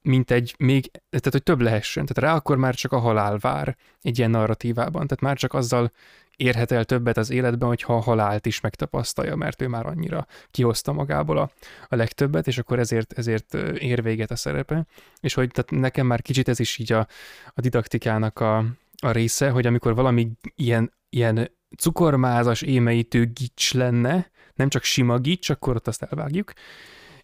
[0.01, 2.05] mint egy még, tehát hogy több lehessen.
[2.05, 5.07] Tehát rá akkor már csak a halál vár egy ilyen narratívában.
[5.07, 5.91] Tehát már csak azzal
[6.37, 10.93] érhet el többet az életben, hogyha a halált is megtapasztalja, mert ő már annyira kihozta
[10.93, 11.51] magából a,
[11.87, 14.85] a legtöbbet, és akkor ezért, ezért ér véget a szerepe.
[15.19, 17.07] És hogy tehát nekem már kicsit ez is így a,
[17.53, 18.57] a didaktikának a,
[19.01, 25.49] a része, hogy amikor valami ilyen, ilyen cukormázas, émeítő gics lenne, nem csak sima gics,
[25.49, 26.53] akkor ott azt elvágjuk,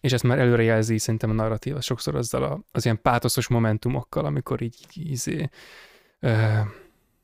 [0.00, 4.24] és ezt már előre jelzi szerintem a narratíva sokszor azzal a, az ilyen pátoszos momentumokkal,
[4.24, 5.48] amikor így, így izé,
[6.20, 6.58] ö,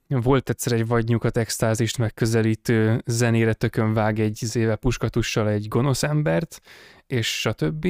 [0.09, 6.61] volt egyszer egy vadnyukat extázist megközelítő zenére tökön vág egy izével puskatussal egy gonosz embert,
[7.07, 7.87] és stb.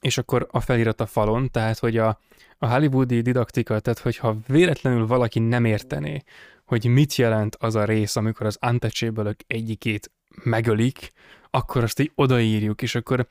[0.00, 2.20] és akkor a felirat a falon, tehát hogy a,
[2.58, 6.22] a hollywoodi didaktika, tehát hogyha véletlenül valaki nem értené,
[6.64, 10.10] hogy mit jelent az a rész, amikor az untouchable egyikét
[10.42, 11.12] megölik,
[11.50, 13.26] akkor azt így odaírjuk, és akkor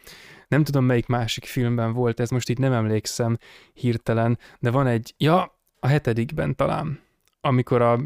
[0.48, 3.38] nem tudom melyik másik filmben volt, ez most itt nem emlékszem
[3.74, 7.00] hirtelen, de van egy, ja, a hetedikben talán,
[7.42, 8.00] amikor a,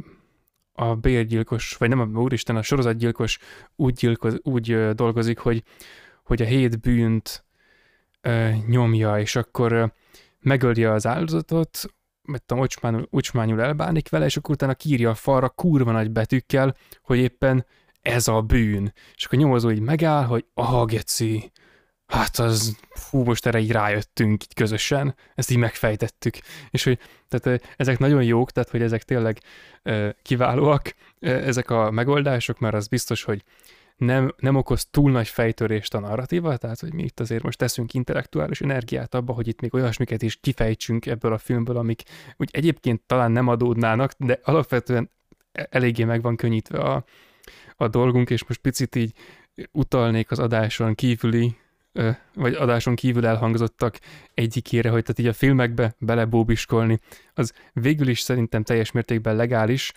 [0.74, 3.38] a bérgyilkos, vagy nem a úristen, a sorozatgyilkos
[3.76, 5.64] úgy, gyilkoz, úgy dolgozik, hogy,
[6.24, 7.46] hogy a hét bűnt
[8.22, 9.86] ö, nyomja, és akkor ö,
[10.40, 11.80] megöli az áldozatot,
[12.22, 16.76] mert tudom, ocsmányul, ocsmányul elbánik vele, és akkor utána kírja a falra kurva nagy betűkkel,
[17.02, 17.66] hogy éppen
[18.02, 18.94] ez a bűn.
[19.16, 21.52] És akkor nyomozó így megáll, hogy aha, geci,
[22.08, 22.78] hát az,
[23.10, 26.38] hú, most erre így rájöttünk így közösen, ezt így megfejtettük.
[26.70, 29.40] És hogy tehát ezek nagyon jók, tehát hogy ezek tényleg
[30.22, 33.44] kiválóak, ezek a megoldások, mert az biztos, hogy
[33.98, 37.94] nem, nem okoz túl nagy fejtörést a narratíva, tehát hogy mi itt azért most teszünk
[37.94, 42.04] intellektuális energiát abba, hogy itt még olyasmiket is kifejtsünk ebből a filmből, amik
[42.38, 45.10] úgy egyébként talán nem adódnának, de alapvetően
[45.52, 47.06] e-, eléggé meg van könnyítve a,
[47.76, 49.14] a dolgunk, és most picit így
[49.72, 51.56] utalnék az adáson kívüli
[52.36, 54.00] vagy adáson kívül elhangzottak
[54.34, 57.00] egyikére, hogy tehát így a filmekbe belebóbiskolni,
[57.34, 59.94] az végül is szerintem teljes mértékben legális,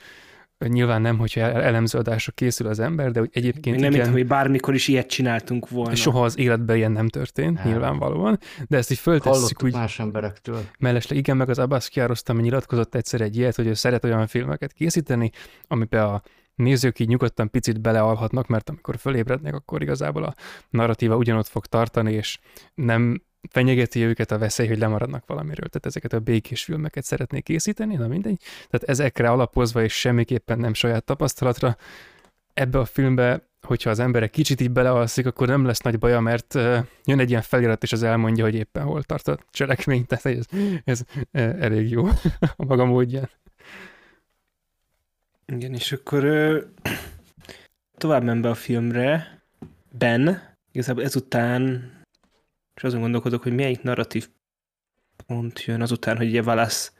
[0.67, 4.27] Nyilván nem, hogyha elemző adásra készül az ember, de hogy egyébként Még nem igen, hogy
[4.27, 5.95] bármikor is ilyet csináltunk volna.
[5.95, 7.67] Soha az életben ilyen nem történt, nem.
[7.69, 8.39] nyilvánvalóan,
[8.69, 9.73] de ezt így föltesszük úgy.
[9.73, 10.61] más emberektől.
[10.79, 14.73] Mellesleg igen, meg az Abbas Kiarostami nyilatkozott egyszer egy ilyet, hogy ő szeret olyan filmeket
[14.73, 15.31] készíteni,
[15.67, 16.23] amiben a
[16.59, 20.35] nézők így nyugodtan picit belealhatnak, mert amikor fölébrednek, akkor igazából a
[20.71, 22.39] narratíva ugyanott fog tartani, és
[22.75, 25.69] nem fenyegeti őket a veszély, hogy lemaradnak valamiről.
[25.69, 28.41] Tehát ezeket a békés filmeket szeretnék készíteni, na mindegy.
[28.71, 31.77] Tehát ezekre alapozva és semmiképpen nem saját tapasztalatra.
[32.55, 36.55] Ebbe a filmbe, hogyha az emberek kicsit így belealszik, akkor nem lesz nagy baja, mert
[37.05, 40.45] jön egy ilyen felirat, és az elmondja, hogy éppen hol tart a cselekmény, tehát ez,
[40.85, 41.03] ez
[41.61, 42.07] elég jó
[42.57, 43.31] a maga módján.
[45.53, 46.25] Igen, és akkor
[47.97, 49.43] tovább menve a filmre,
[49.99, 51.91] Ben, igazából ezután,
[52.75, 54.29] és azon gondolkodok, hogy melyik narratív
[55.27, 56.91] pont jön azután, hogy ugye Wallace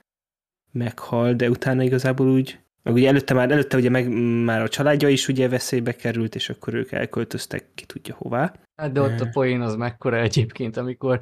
[0.73, 4.09] meghal, de utána igazából úgy, meg ugye előtte már, előtte ugye meg
[4.45, 8.55] már a családja is ugye veszélybe került, és akkor ők elköltöztek ki tudja hová.
[8.77, 11.21] Hát de ott a poén az mekkora egyébként, amikor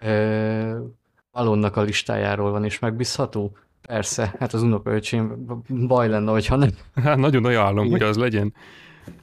[0.00, 0.84] ö,
[1.30, 3.56] Alonnak a listájáról van, és megbízható.
[3.90, 5.46] Persze, hát az unokaöcsém
[5.86, 6.70] baj lenne, hogyha nem.
[6.94, 7.98] Hát nagyon ajánlom, igen.
[7.98, 8.54] hogy az legyen.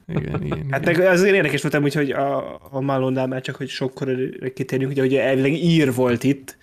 [0.06, 1.06] Igen, igen, hát igen.
[1.06, 4.16] azért érdekes voltam, hogy, hogy a, a Malonnál már csak, hogy sokkor
[4.54, 6.56] kitérjünk, ugye, hogy elvileg ír volt itt.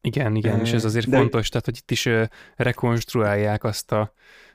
[0.00, 1.16] Igen, igen, és ez azért De...
[1.16, 2.08] fontos, tehát hogy itt is
[2.56, 4.12] rekonstruálják azt a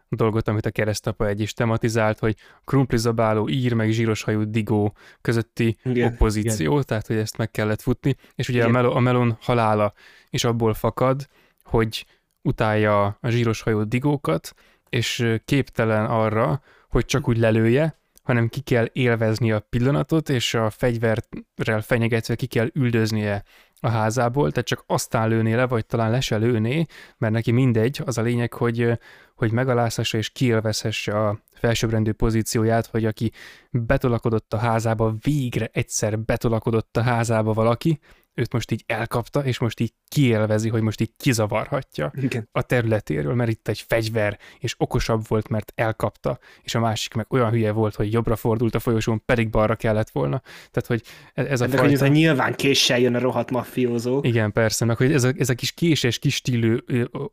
[0.09, 2.35] dolgot, amit a keresztapa egy is tematizált, hogy
[2.65, 6.83] krumplizabáló ír meg zsíroshajú digó közötti igen, opozíció, igen.
[6.85, 9.93] tehát hogy ezt meg kellett futni, és ugye a, mel- a melon halála
[10.29, 11.27] is abból fakad,
[11.67, 12.05] hogy
[12.41, 14.53] utálja a zsíroshajú digókat,
[14.89, 20.69] és képtelen arra, hogy csak úgy lelője, hanem ki kell élvezni a pillanatot, és a
[20.69, 23.43] fegyverrel fenyegetve ki kell üldöznie
[23.79, 26.85] a házából, tehát csak aztán lőné le, vagy talán le se lőné,
[27.17, 28.99] mert neki mindegy, az a lényeg, hogy,
[29.35, 33.31] hogy megalázhassa és kielvezhesse a felsőbbrendű pozícióját, hogy aki
[33.71, 37.99] betolakodott a házába, végre egyszer betolakodott a házába valaki,
[38.37, 42.49] őt most így elkapta, és most így kielvezi, hogy most így kizavarhatja Igen.
[42.51, 47.25] a területéről, mert itt egy fegyver, és okosabb volt, mert elkapta, és a másik meg
[47.29, 50.41] olyan hülye volt, hogy jobbra fordult a folyosón, pedig balra kellett volna.
[50.71, 51.01] Tehát, hogy
[51.33, 51.99] ez, ez a De fajta...
[51.99, 54.19] hogy nyilván késsel jön a rohadt maffiózó.
[54.23, 56.77] Igen, persze, meg hogy ez a, ez a kis késes, kis stílű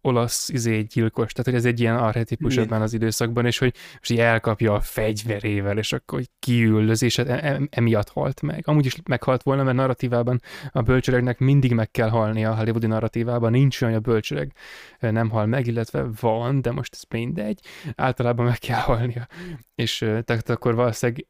[0.00, 4.10] olasz izé, gyilkos, tehát hogy ez egy ilyen arhetipus ebben az időszakban, és hogy most
[4.10, 8.62] így elkapja a fegyverével, és akkor kiüldöz, és e, emiatt halt meg.
[8.66, 10.40] Amúgy is meghalt volna, mert narratívában
[10.72, 14.52] a bölcsöregnek mindig meg kell halnia a hollywoodi narratívában, nincs olyan, hogy a bölcsöreg
[14.98, 17.60] nem hal meg, illetve van, de most ez mindegy,
[17.94, 19.26] általában meg kell halnia.
[19.74, 21.26] És tehát akkor valószínűleg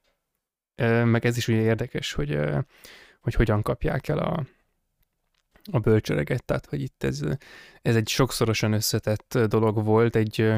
[1.05, 2.39] meg ez is ugye érdekes, hogy,
[3.21, 4.47] hogy hogyan kapják el a,
[5.73, 7.21] a bölcsöreget, tehát hogy itt ez,
[7.83, 10.53] ez egy sokszorosan összetett dolog volt, egy,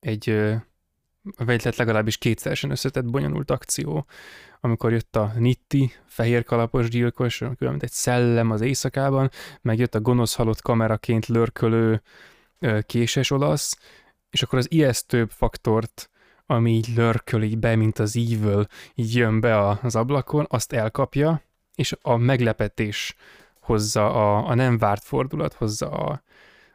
[0.00, 0.54] egy
[1.36, 4.06] vagy legalábbis kétszeresen összetett, bonyolult akció,
[4.60, 9.30] amikor jött a Nitti, fehér kalapos gyilkos, amikor mint egy szellem az éjszakában,
[9.60, 12.02] meg jött a gonosz halott kameraként lörkölő
[12.86, 13.78] késes olasz,
[14.30, 16.10] és akkor az ijesztőbb faktort,
[16.46, 21.42] ami így lörköl be, mint az evil, így jön be az ablakon, azt elkapja,
[21.74, 23.14] és a meglepetés
[23.60, 26.22] hozza, a, a nem várt fordulat hozza a,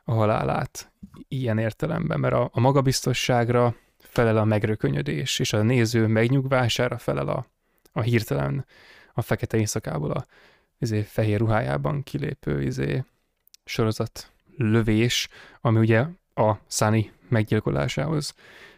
[0.03, 0.91] a halálát
[1.28, 3.76] ilyen értelemben, mert a, a magabiztosságra
[4.18, 7.45] felel a megrökönyödés, és a néző megnyugvására felel a,
[7.91, 8.65] a hirtelen
[9.14, 10.26] a fekete éjszakából a
[10.80, 13.03] izé, fehér ruhájában kilépő izé,
[13.65, 15.27] sorozat lövés,
[15.61, 18.34] ami ugye a Sunny meggyilkolásához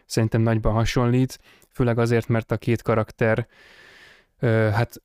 [0.06, 1.38] szerintem nagyban hasonlít,
[1.72, 3.46] főleg azért, mert a két karakter
[4.72, 5.02] hát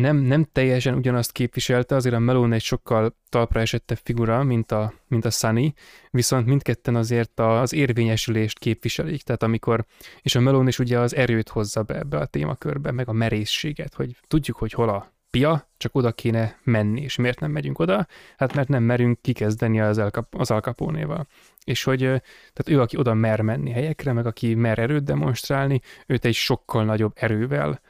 [0.00, 4.92] nem, nem teljesen ugyanazt képviselte, azért a Melon egy sokkal talpra esettebb figura, mint a,
[5.08, 5.72] mint a Sunny,
[6.10, 9.84] viszont mindketten azért az érvényesülést képviselik, tehát amikor,
[10.22, 13.94] és a Melon is ugye az erőt hozza be ebbe a témakörbe, meg a merészséget,
[13.94, 18.06] hogy tudjuk, hogy hol a pia, csak oda kéne menni, és miért nem megyünk oda?
[18.36, 21.26] Hát mert nem merünk kikezdeni az, elkap, az alkapónéval.
[21.64, 26.24] És hogy, tehát ő, aki oda mer menni helyekre, meg aki mer erőt demonstrálni, őt
[26.24, 27.80] egy sokkal nagyobb erővel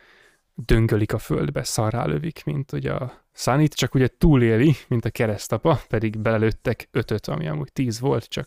[0.57, 5.81] döngölik a földbe, szarrá lövik, mint ugye a Sanit, csak ugye túléli, mint a keresztapa,
[5.89, 8.47] pedig belelőttek ötöt, ami amúgy tíz volt, csak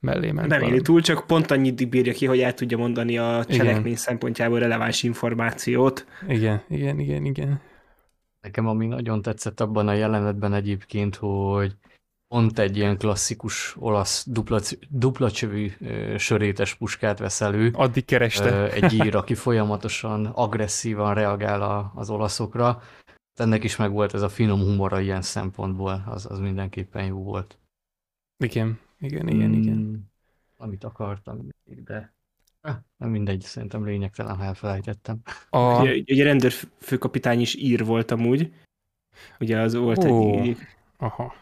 [0.00, 0.48] mellé ment.
[0.48, 3.96] Nem éli túl, csak pont annyit bírja ki, hogy el tudja mondani a cselekmény igen.
[3.96, 6.06] szempontjából releváns információt.
[6.28, 7.60] Igen, igen, igen, igen.
[8.40, 11.76] Nekem ami nagyon tetszett abban a jelenetben egyébként, hogy
[12.34, 15.70] pont egy ilyen klasszikus olasz dupla, dupla csövű
[16.16, 17.70] sörétes puskát vesz elő.
[17.72, 18.70] Addig kereste.
[18.72, 22.82] Egy ír, aki folyamatosan agresszívan reagál a, az olaszokra.
[23.34, 27.58] Ennek is meg volt ez a finom humora ilyen szempontból, az, az mindenképpen jó volt.
[28.44, 30.10] Igen, igen, igen, hmm, igen.
[30.56, 31.48] Amit akartam,
[31.84, 32.14] de
[32.60, 35.20] ah, nem mindegy, szerintem lényegtelen, ha elfelejtettem.
[35.48, 35.80] A...
[35.80, 38.52] Ugye, ugye rendőrfőkapitány is ír volt amúgy.
[39.40, 40.40] Ugye az volt oh.
[40.40, 40.56] egy...
[40.96, 41.34] Aha.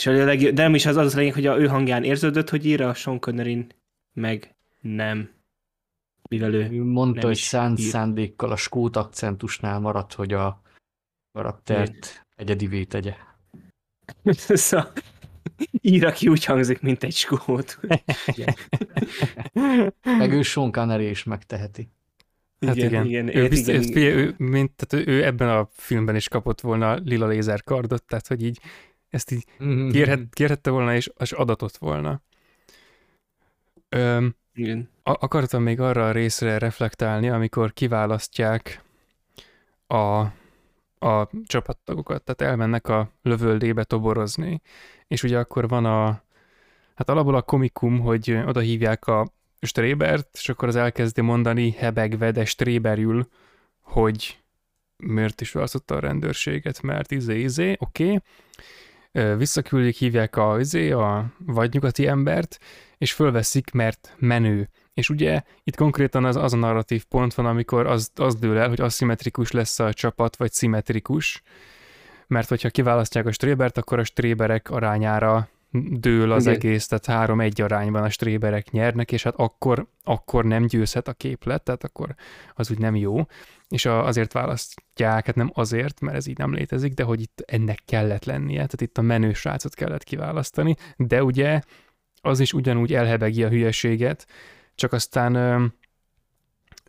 [0.00, 2.66] És a legjobb, de nem is az az lényeg, hogy a ő hangján érződött, hogy
[2.66, 3.66] ír a Sean Connery
[4.12, 5.30] meg nem.
[6.28, 10.62] Mivel ő, ő mondta, hogy szánt szándékkal a skót akcentusnál maradt, hogy a
[11.32, 13.14] karaktert egyedivé tegye.
[14.34, 14.92] szóval
[15.80, 17.78] ír, aki úgy hangzik, mint egy skót.
[20.18, 21.88] meg ő Sean Connery is megteheti.
[22.66, 23.06] Hát igen, igen.
[23.06, 23.36] igen.
[23.36, 24.18] Ő, biztos, igen.
[24.18, 28.60] Ő, mint, tehát ő ebben a filmben is kapott volna lila lézerkardot, tehát hogy így
[29.10, 29.88] ezt így mm-hmm.
[29.88, 32.22] kérhet, kérhette volna, és, és adatott volna.
[33.88, 34.88] Öm, Igen.
[35.02, 38.82] A- akartam még arra a részre reflektálni, amikor kiválasztják
[39.86, 40.18] a,
[41.06, 44.60] a csapattagokat, tehát elmennek a lövöldébe toborozni,
[45.06, 46.22] és ugye akkor van a,
[46.94, 52.30] hát alapból a komikum, hogy oda hívják a Strébert, és akkor az elkezdi mondani hebegve,
[52.30, 53.28] de Stréberül,
[53.80, 54.38] hogy
[54.96, 58.04] miért is választotta a rendőrséget, mert izé, izé, oké.
[58.04, 58.20] Okay
[59.36, 62.58] visszaküldik, hívják a, izé, a vagy nyugati embert,
[62.98, 64.68] és fölveszik, mert menő.
[64.94, 68.68] És ugye itt konkrétan az, az a narratív pont van, amikor az, az dől el,
[68.68, 71.42] hogy aszimmetrikus lesz a csapat, vagy szimmetrikus,
[72.26, 76.54] mert hogyha kiválasztják a strébert, akkor a stréberek arányára dől az Igen.
[76.54, 81.62] egész, tehát három-egy arányban a stréberek nyernek, és hát akkor, akkor nem győzhet a képlet,
[81.62, 82.14] tehát akkor
[82.54, 83.26] az úgy nem jó,
[83.70, 87.42] és a, azért választják, hát nem azért, mert ez így nem létezik, de hogy itt
[87.46, 91.60] ennek kellett lennie, tehát itt a menő srácot kellett kiválasztani, de ugye
[92.20, 94.26] az is ugyanúgy elhebegi a hülyeséget,
[94.74, 95.64] csak aztán ö,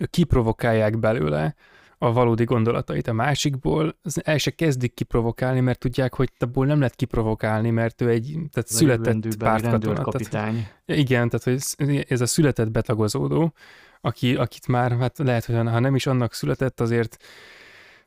[0.09, 1.55] kiprovokálják belőle,
[2.03, 6.95] a valódi gondolatait a másikból, el se kezdik kiprovokálni, mert tudják, hogy abból nem lehet
[6.95, 10.03] kiprovokálni, mert ő egy tehát született pártkatona.
[10.03, 13.53] Tehát, igen, tehát hogy ez a született betagozódó,
[14.01, 17.17] aki, akit már, hát lehet, hogy ha nem is annak született, azért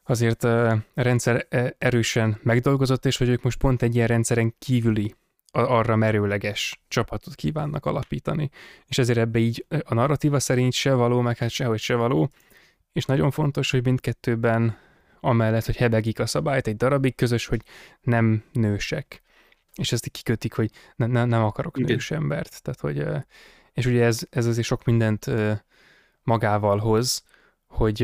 [0.07, 1.47] azért a rendszer
[1.79, 5.15] erősen megdolgozott, és hogy ők most pont egy ilyen rendszeren kívüli
[5.53, 8.51] arra merőleges csapatot kívánnak alapítani.
[8.87, 12.31] És ezért ebbe így a narratíva szerint se való, meg hát sehogy se való,
[12.93, 14.79] és nagyon fontos, hogy mindkettőben
[15.21, 17.63] amellett, hogy hebegik a szabályt, egy darabig közös, hogy
[18.01, 19.23] nem nősek.
[19.75, 21.91] És ezt kikötik, hogy ne, ne, nem akarok Igen.
[21.91, 22.63] nős embert.
[22.63, 23.25] Tehát, hogy,
[23.73, 25.31] és ugye ez, ez azért sok mindent
[26.25, 27.25] magával hoz,
[27.67, 28.01] hogy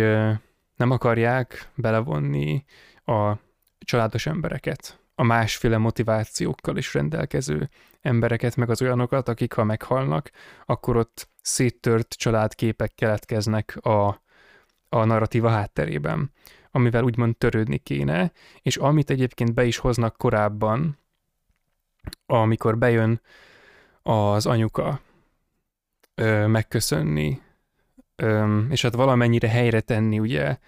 [0.77, 2.65] nem akarják belevonni
[3.05, 3.33] a
[3.79, 7.71] családos embereket, a másféle motivációkkal is rendelkező
[8.01, 10.31] embereket, meg az olyanokat, akik ha meghalnak,
[10.67, 14.23] akkor ott széttört családképek keletkeznek a,
[14.89, 16.33] a narratíva hátterében,
[16.71, 18.33] amivel úgymond törődni kéne,
[18.63, 20.99] és amit egyébként be is hoznak korábban,
[22.27, 23.21] amikor bejön
[24.03, 25.01] az anyuka
[26.15, 27.41] ö, megköszönni,
[28.71, 30.59] és hát valamennyire helyre tenni ugye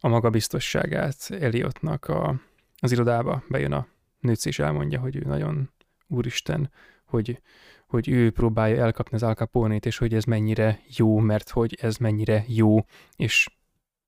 [0.00, 2.40] a magabiztosságát Eliotnak a,
[2.78, 3.86] az irodába, bejön a
[4.20, 5.70] nőc és elmondja, hogy ő nagyon
[6.06, 6.70] úristen,
[7.04, 7.40] hogy
[7.88, 12.44] hogy ő próbálja elkapni az Al és hogy ez mennyire jó, mert hogy ez mennyire
[12.46, 12.78] jó,
[13.16, 13.48] és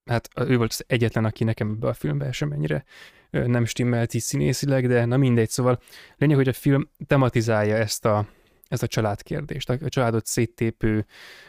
[0.04, 2.84] hát ő volt az egyetlen, aki nekem ebbe a filmbe sem mennyire
[3.30, 5.80] nem stimmelt így színészileg, de na mindegy, szóval
[6.16, 8.26] lényeg, hogy a film tematizálja ezt a,
[8.70, 11.06] ezt a családkérdést, a családot széttépő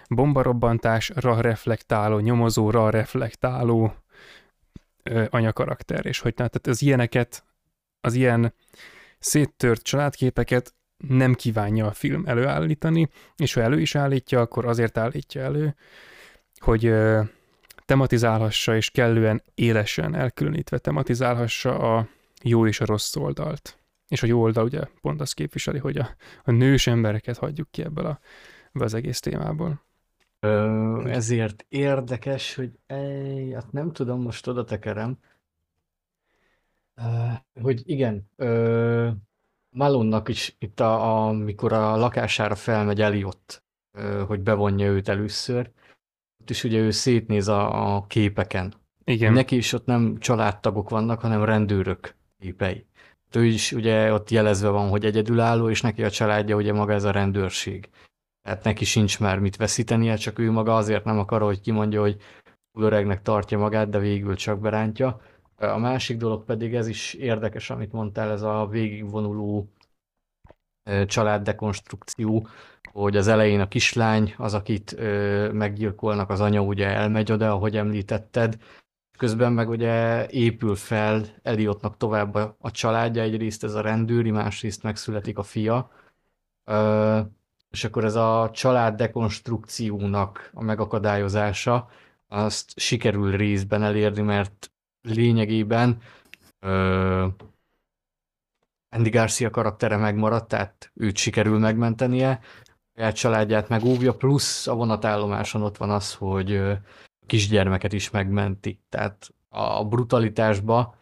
[0.10, 3.96] bombarobbantásra reflektáló, nyomozóra reflektáló
[5.04, 7.44] ö, anyakarakter, és hogy tehát az ilyeneket,
[8.02, 8.54] az ilyen
[9.20, 10.74] széttört családképeket
[11.08, 15.76] nem kívánja a film előállítani, és ha elő is állítja, akkor azért állítja elő,
[16.58, 16.94] hogy
[17.86, 22.08] tematizálhassa, és kellően élesen elkülönítve tematizálhassa a
[22.44, 23.81] jó és a rossz oldalt.
[24.12, 26.10] És a jó oldal ugye pont azt képviseli, hogy a,
[26.44, 28.20] a nős embereket hagyjuk ki ebből, a,
[28.68, 29.82] ebből az egész témából.
[30.40, 35.18] Ö, ezért érdekes, hogy ej, hát nem tudom, most oda tekerem,
[37.62, 39.10] hogy igen, ö,
[39.70, 45.72] Malonnak is itt, a, amikor a lakására felmegy Eliott, ö, hogy bevonja őt először,
[46.42, 48.74] ott is ugye ő szétnéz a, a képeken.
[49.04, 52.86] Igen, Neki is ott nem családtagok vannak, hanem rendőrök képei.
[53.36, 57.04] Ő is ugye ott jelezve van, hogy egyedülálló, és neki a családja ugye maga ez
[57.04, 57.90] a rendőrség.
[58.42, 62.22] Tehát neki sincs már mit veszítenie, csak ő maga azért nem akar, hogy kimondja, hogy
[62.80, 65.22] öregnek tartja magát, de végül csak berántja.
[65.56, 69.72] A másik dolog pedig ez is érdekes, amit mondtál, ez a végigvonuló
[71.06, 72.48] családdekonstrukció,
[72.92, 74.96] hogy az elején a kislány, az, akit
[75.52, 78.58] meggyilkolnak, az anya ugye elmegy oda, ahogy említetted,
[79.22, 84.84] közben meg ugye épül fel Eliottnak tovább a, a családja, egyrészt ez a rendőri, másrészt
[84.84, 85.92] megszületik a fia,
[86.66, 87.20] Ö,
[87.70, 91.90] és akkor ez a család dekonstrukciónak a megakadályozása,
[92.28, 94.72] azt sikerül részben elérni, mert
[95.02, 96.02] lényegében
[96.60, 97.28] ö,
[98.90, 102.40] Andy Garcia karaktere megmaradt, tehát őt sikerül megmentenie,
[102.96, 106.80] a családját megóvja, plusz a vonatállomáson ott van az, hogy
[107.32, 108.80] kisgyermeket is megmenti.
[108.90, 110.96] Tehát a brutalitásba,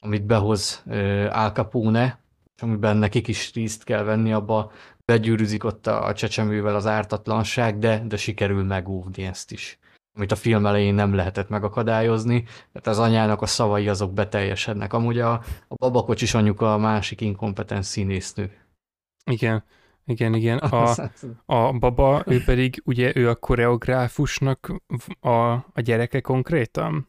[0.00, 0.82] amit behoz
[1.30, 2.20] Al Capone,
[2.56, 4.72] és amiben nekik is részt kell venni, abba
[5.04, 9.78] begyűrűzik ott a, csecsemővel az ártatlanság, de, de sikerül megóvni ezt is.
[10.16, 14.92] Amit a film elején nem lehetett megakadályozni, tehát az anyának a szavai azok beteljesednek.
[14.92, 15.32] Amúgy a,
[15.68, 18.52] a babakocsis anyuka a másik inkompetens színésznő.
[19.24, 19.64] igen,
[20.08, 20.58] igen, igen.
[20.68, 20.94] A,
[21.46, 24.72] a baba, ő pedig, ugye ő a koreográfusnak
[25.20, 27.08] a, a gyereke konkrétan?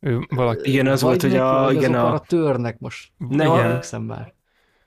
[0.00, 3.12] Ő valaki, Igen, az volt, hogy a- igen, a- arra törnek most.
[3.18, 4.34] Nem, Nem a- emlékszem már.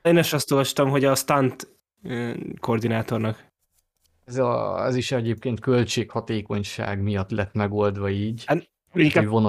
[0.02, 1.68] Én is azt olvastam, hogy a stunt
[2.60, 3.48] koordinátornak.
[4.24, 8.44] Ez, a, ez is egyébként költséghatékonyság miatt lett megoldva így.
[8.46, 8.68] Hát,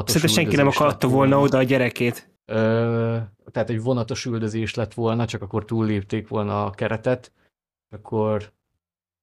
[0.08, 2.30] szerintem senki nem akarta volna oda a gyerekét.
[2.46, 3.18] Ö,
[3.52, 7.32] tehát egy vonatos üldözés lett volna, csak akkor túllépték volna a keretet,
[7.92, 8.52] akkor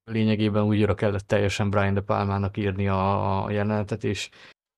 [0.04, 4.30] lényegében újra kellett teljesen Brian De Palmának írni a, a jelenetet, és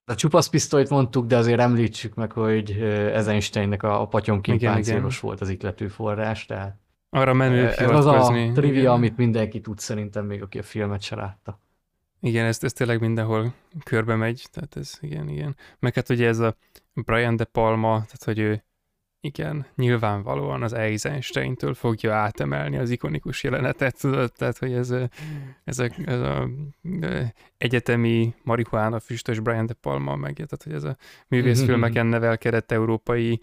[0.05, 5.21] a csupasz pisztolyt mondtuk, de azért említsük meg, hogy Eisensteinnek a, a patyomkin Igen, páncélos
[5.21, 6.79] volt az iklető forrás, tehát
[7.11, 8.93] arra menő ez az a trivia, igen.
[8.93, 11.61] amit mindenki tud szerintem, még aki a filmet se látta.
[12.21, 13.55] Igen, ez, ez tényleg mindenhol
[13.85, 15.57] körbe megy, tehát ez igen, igen.
[15.79, 16.57] Meg hát ugye ez a
[16.95, 18.65] Brian De Palma, tehát hogy ő
[19.23, 24.95] igen, nyilvánvalóan az Eisenstein-től fogja átemelni az ikonikus jelenetet, tudod, tehát hogy ez,
[25.65, 26.49] ez a, ez a
[27.59, 30.97] egyetemi marihuána füstös Brian De Palma meg, tehát hogy ez a
[31.29, 33.41] művészfilmeken nevelkedett, európai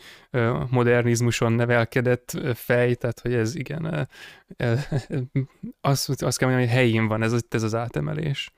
[0.70, 4.10] modernizmuson nevelkedett fej, tehát hogy ez igen,
[5.82, 8.54] azt, azt kell mondani, hogy helyén van ez, ez az átemelés.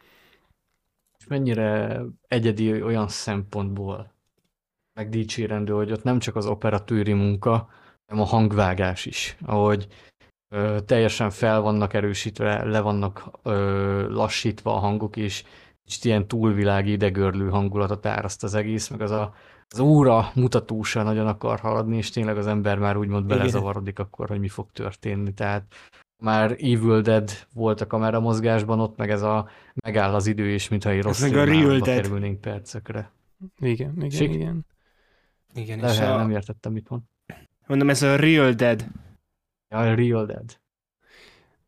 [1.17, 4.18] És mennyire egyedi olyan szempontból
[4.99, 7.69] megdicsérendő, hogy ott nem csak az operatőri munka,
[8.07, 9.87] hanem a hangvágás is, ahogy
[10.55, 15.43] ö, teljesen fel vannak erősítve, le vannak ö, lassítva a hangok, és
[15.83, 19.33] kicsit ilyen túlvilági idegörlő hangulatot áraszt az egész, meg az a
[19.71, 24.39] az óra mutatósa nagyon akar haladni, és tényleg az ember már úgymond belezavarodik akkor, hogy
[24.39, 25.33] mi fog történni.
[25.33, 25.63] Tehát
[26.23, 29.49] már Evil Dead volt a kamera mozgásban, ott meg ez a
[29.85, 32.01] megáll az idő, és mintha egy rossz meg a Real Dead.
[32.01, 33.11] kerülnénk percekre.
[33.59, 34.65] Igen, igen, Sik- igen.
[35.53, 37.01] Igen, De és a, nem értettem, mit mond.
[37.67, 38.85] mondom, ez a Real Dead.
[39.69, 40.59] Ja, Real Dead.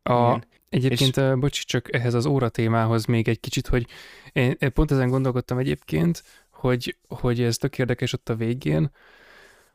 [0.02, 0.44] A, Igen.
[0.68, 1.38] Egyébként, és...
[1.38, 3.86] bocsi, csak ehhez az óra témához még egy kicsit, hogy
[4.32, 8.90] én én pont ezen gondolkodtam egyébként, hogy, hogy ez tök érdekes ott a végén,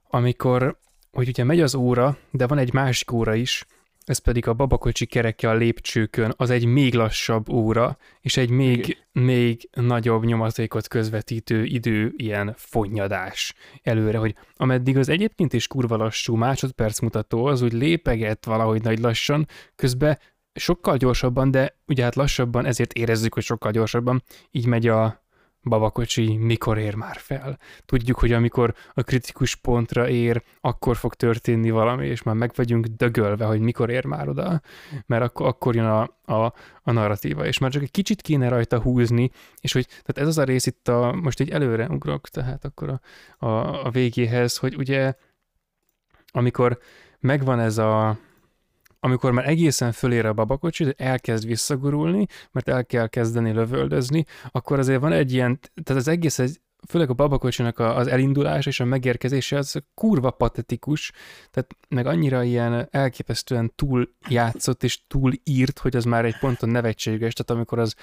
[0.07, 0.79] amikor,
[1.11, 3.65] hogy ugye megy az óra, de van egy másik óra is,
[4.07, 8.97] ez pedig a babakocsi kereke a lépcsőkön, az egy még lassabb óra, és egy még,
[9.11, 16.35] még nagyobb nyomatékot közvetítő idő, ilyen fonnyadás előre, hogy ameddig az egyébként is kurva lassú
[16.35, 20.19] másodperc mutató, az úgy lépeget valahogy nagy lassan, közben
[20.53, 25.25] sokkal gyorsabban, de ugye hát lassabban, ezért érezzük, hogy sokkal gyorsabban, így megy a
[25.69, 27.59] babakocsi mikor ér már fel.
[27.85, 32.85] Tudjuk, hogy amikor a kritikus pontra ér, akkor fog történni valami, és már meg vagyunk
[32.85, 34.61] dögölve, hogy mikor ér már oda,
[35.05, 36.01] mert akkor, akkor jön a,
[36.33, 36.53] a,
[36.83, 39.31] a narratíva, és már csak egy kicsit kéne rajta húzni,
[39.61, 42.89] és hogy tehát ez az a rész itt a, most egy előre ugrok, tehát akkor
[42.89, 45.13] a, a, a végéhez, hogy ugye
[46.31, 46.79] amikor
[47.19, 48.17] megvan ez a,
[48.99, 54.79] amikor már egészen fölér a babakocsi, de elkezd visszagurulni, mert el kell kezdeni lövöldözni, akkor
[54.79, 58.85] azért van egy ilyen, tehát az egész, egy, főleg a babakocsinak az elindulás és a
[58.85, 61.11] megérkezése az kurva patetikus,
[61.51, 66.69] tehát meg annyira ilyen elképesztően túl játszott és túl írt, hogy az már egy ponton
[66.69, 67.95] nevetséges, tehát amikor az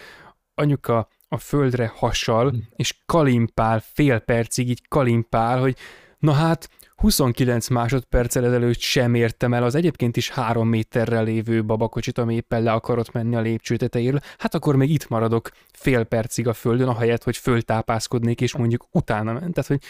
[0.55, 2.57] anyuka a földre hasal, hm.
[2.77, 5.77] és kalimpál fél percig, így kalimpál, hogy
[6.19, 12.19] na hát 29 másodperccel ezelőtt sem értem el az egyébként is három méterrel lévő babakocsit,
[12.19, 16.49] ami éppen le akarott menni a lépcső tetejéről, hát akkor még itt maradok fél percig
[16.49, 19.55] a földön, ahelyett, hogy föltápászkodnék, és mondjuk utána ment.
[19.55, 19.81] Tehát, hogy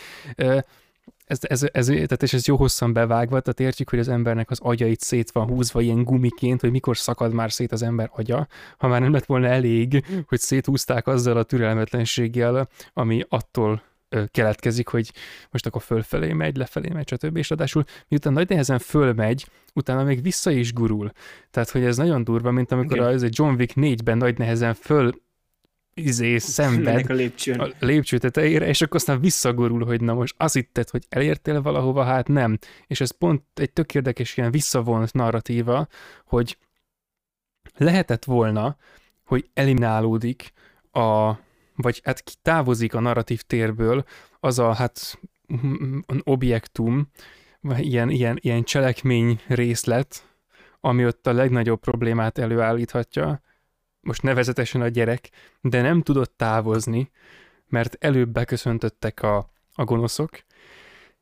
[1.25, 4.59] ez, ez, ez, tehát és ez jó hosszan bevágva, tehát értjük, hogy az embernek az
[4.63, 8.47] agya itt szét van húzva ilyen gumiként, hogy mikor szakad már szét az ember agya,
[8.77, 13.83] ha már nem lett volna elég, hogy széthúzták azzal a türelmetlenséggel, ami attól
[14.31, 15.12] keletkezik, hogy
[15.51, 17.36] most akkor fölfelé megy, lefelé megy, stb.
[17.36, 21.11] És ráadásul miután nagy nehezen fölmegy, utána még vissza is gurul.
[21.51, 23.15] Tehát, hogy ez nagyon durva, mint amikor okay.
[23.15, 25.23] az egy John Wick 4-ben nagy nehezen föl
[25.95, 27.61] izé, szenved a lépcsőn.
[27.61, 32.05] a lépcső tetejére, és akkor aztán visszagurul, hogy na most azt hitted, hogy elértél valahova,
[32.05, 32.59] hát nem.
[32.86, 35.86] És ez pont egy tök érdekes ilyen visszavont narratíva,
[36.24, 36.59] hogy
[37.77, 38.77] lehetett volna,
[39.24, 40.53] hogy eliminálódik
[40.91, 41.32] a,
[41.77, 44.05] vagy hát távozik a narratív térből
[44.41, 45.19] az a hát
[46.23, 47.09] objektum,
[47.61, 50.29] vagy ilyen, ilyen, ilyen cselekmény részlet,
[50.81, 53.41] ami ott a legnagyobb problémát előállíthatja,
[54.01, 55.31] most nevezetesen a gyerek,
[55.61, 57.11] de nem tudott távozni,
[57.69, 60.31] mert előbb beköszöntöttek a, a gonoszok,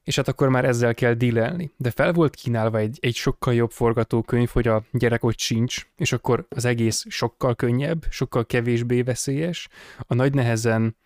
[0.04, 1.70] és hát akkor már ezzel kell dílelni.
[1.76, 6.12] De fel volt kínálva egy, egy sokkal jobb forgatókönyv, hogy a gyerek ott sincs, és
[6.12, 9.68] akkor az egész sokkal könnyebb, sokkal kevésbé veszélyes.
[9.98, 10.96] A nagy nehezen,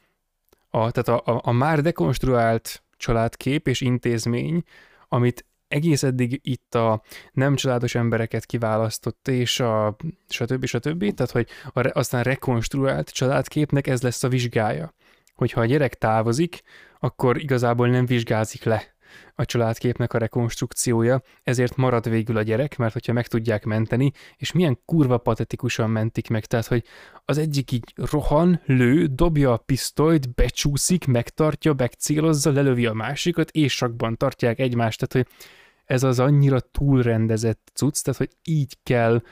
[0.71, 4.63] a, tehát a, a, a már dekonstruált családkép és intézmény,
[5.09, 7.03] amit egész eddig itt a
[7.33, 9.97] nem családos embereket kiválasztott, és a
[10.29, 10.65] stb.
[10.65, 11.15] stb.
[11.15, 14.95] Tehát, hogy a, aztán rekonstruált családképnek ez lesz a vizsgája.
[15.37, 16.63] Hogyha a gyerek távozik,
[16.99, 18.95] akkor igazából nem vizsgázik le
[19.35, 24.53] a családképnek a rekonstrukciója, ezért marad végül a gyerek, mert hogyha meg tudják menteni, és
[24.53, 26.85] milyen kurva patetikusan mentik meg, tehát hogy
[27.25, 33.77] az egyik így rohan, lő, dobja a pisztolyt, becsúszik, megtartja, megcélozza, lelövi a másikat, és
[33.77, 35.37] sakban tartják egymást, tehát hogy
[35.85, 39.23] ez az annyira túlrendezett cucc, tehát hogy így kell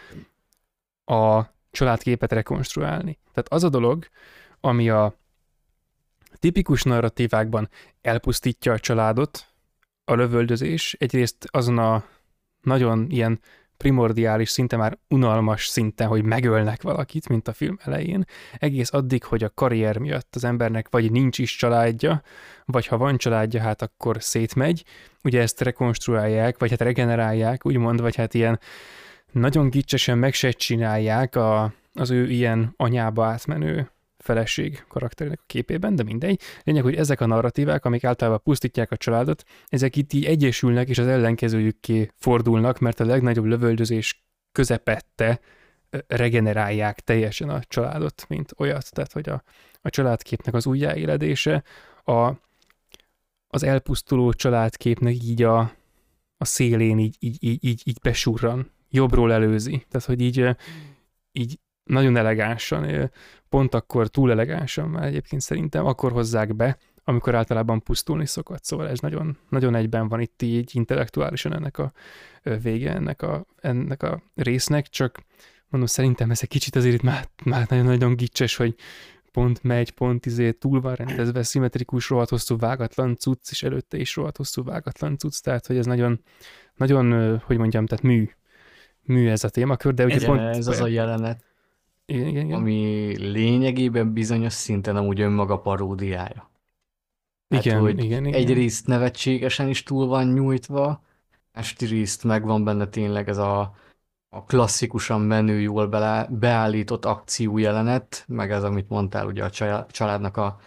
[1.05, 3.19] a családképet rekonstruálni.
[3.33, 4.07] Tehát az a dolog,
[4.61, 5.15] ami a
[6.45, 7.69] tipikus narratívákban
[8.03, 9.47] elpusztítja a családot,
[10.05, 12.05] a lövöldözés, egyrészt azon a
[12.61, 13.41] nagyon ilyen
[13.77, 18.25] primordiális, szinte már unalmas szinten, hogy megölnek valakit, mint a film elején,
[18.59, 22.23] egész addig, hogy a karrier miatt az embernek vagy nincs is családja,
[22.65, 24.85] vagy ha van családja, hát akkor szétmegy.
[25.23, 28.61] Ugye ezt rekonstruálják, vagy hát regenerálják, úgymond, vagy hát ilyen
[29.33, 33.89] nagyon gicsesen meg se csinálják a, az ő ilyen anyába átmenő
[34.25, 36.41] feleség karakterének a képében, de mindegy.
[36.63, 40.99] Lényeg, hogy ezek a narratívák, amik általában pusztítják a családot, ezek itt így egyesülnek és
[40.99, 45.41] az ellenkezőjükké fordulnak, mert a legnagyobb lövöldözés közepette
[46.07, 48.91] regenerálják teljesen a családot, mint olyat.
[48.91, 49.43] Tehát, hogy a,
[49.81, 51.63] a családképnek az újjáéledése,
[52.05, 52.33] a,
[53.49, 55.59] az elpusztuló családképnek így a,
[56.37, 59.85] a szélén így, így, így, így, így besurran, jobbról előzi.
[59.89, 60.57] Tehát, hogy így,
[61.33, 63.11] így nagyon elegánsan,
[63.49, 68.89] pont akkor túl elegánsan már egyébként szerintem, akkor hozzák be, amikor általában pusztulni szokott, szóval
[68.89, 71.93] ez nagyon, nagyon egyben van itt így intellektuálisan ennek a
[72.63, 75.23] vége, ennek a, ennek a résznek, csak
[75.69, 78.75] mondom, szerintem ez egy kicsit azért itt már, már nagyon-nagyon gicses, hogy
[79.33, 84.17] pont megy, pont izé túl van rendezve, szimmetrikus, rohadt hosszú vágatlan cucc, és előtte is
[84.17, 86.21] rohadt hosszú vágatlan cucc, tehát hogy ez nagyon,
[86.75, 88.31] nagyon, hogy mondjam, tehát mű,
[89.03, 90.41] mű ez a témakör, de ugye ez, pont...
[90.41, 91.45] Ez az a jelenet,
[92.07, 92.59] igen, igen, igen.
[92.59, 96.51] Ami lényegében bizonyos szinten amúgy önmaga paródiája.
[97.49, 98.41] Hát, igen, hogy igen, igen.
[98.41, 101.03] Egyrészt nevetségesen is túl van nyújtva,
[101.53, 103.75] másrészt megvan benne tényleg ez a,
[104.29, 109.51] a klasszikusan menő, jól bele, beállított akció jelenet, meg ez, amit mondtál, ugye a
[109.91, 110.59] családnak a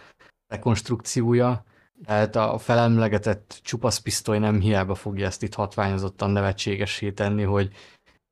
[0.46, 1.64] rekonstrukciója.
[2.04, 7.72] Tehát a felemlegetett csupaszpisztoly nem hiába fogja ezt itt hatványozottan nevetségessé tenni, hogy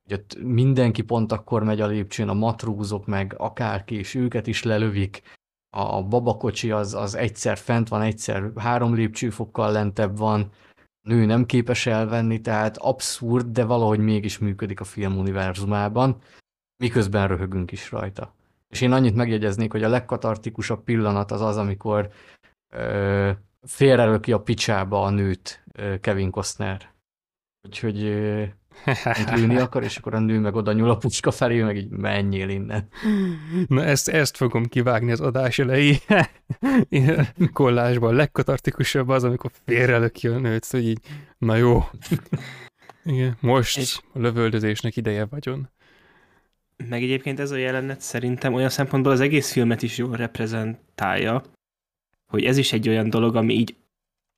[0.08, 5.22] hogy mindenki pont akkor megy a lépcsőn, a matrózok meg akárki, és őket is lelövik,
[5.76, 10.50] a babakocsi az, az egyszer fent van, egyszer három lépcsőfokkal lentebb van,
[11.08, 16.16] nő nem képes elvenni, tehát abszurd, de valahogy mégis működik a film univerzumában,
[16.76, 18.34] miközben röhögünk is rajta.
[18.68, 22.10] És én annyit megjegyeznék, hogy a legkatartikusabb pillanat az az, amikor
[23.62, 26.92] félrelöki a picsába a nőt ö, Kevin Costner.
[27.66, 28.44] Úgyhogy ö,
[29.34, 32.48] lőni akar, és akkor a nő meg oda nyúl a pucska felé, meg így menjél
[32.48, 32.88] innen.
[33.66, 35.98] Na ezt, ezt fogom kivágni az adás elejé
[37.52, 38.12] kollásban.
[38.12, 40.98] A legkatartikusabb az, amikor félrelöki a nőt, hogy így,
[41.38, 41.84] na jó.
[43.04, 43.98] Igen, most és...
[44.12, 45.68] a lövöldözésnek ideje vagyon.
[46.88, 51.42] Meg egyébként ez a jelenet szerintem olyan szempontból az egész filmet is jól reprezentálja,
[52.26, 53.76] hogy ez is egy olyan dolog, ami így,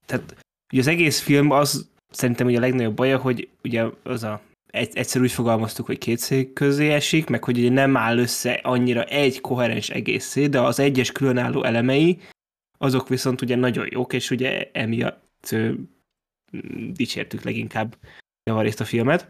[0.06, 0.36] tehát
[0.72, 4.40] ugye az egész film az szerintem ugye a legnagyobb baja, hogy ugye az a
[4.70, 9.04] egyszer úgy fogalmaztuk, hogy két szék közé esik, meg hogy ugye nem áll össze annyira
[9.04, 12.18] egy koherens egészé, de az egyes különálló elemei,
[12.78, 15.72] azok viszont ugye nagyon jók, és ugye emiatt ö,
[16.92, 17.96] dicsértük leginkább
[18.44, 19.28] javarészt a filmet.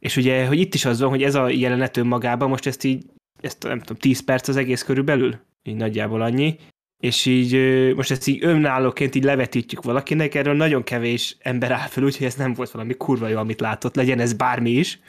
[0.00, 3.06] És ugye, hogy itt is az van, hogy ez a jelenet önmagában, most ezt így,
[3.40, 6.58] ezt nem tudom, 10 perc az egész körülbelül, így nagyjából annyi,
[7.02, 7.54] és így
[7.94, 12.34] most ezt így önállóként így levetítjük valakinek, erről nagyon kevés ember áll fel, úgyhogy ez
[12.34, 15.00] nem volt valami kurva jó, amit látott, legyen ez bármi is.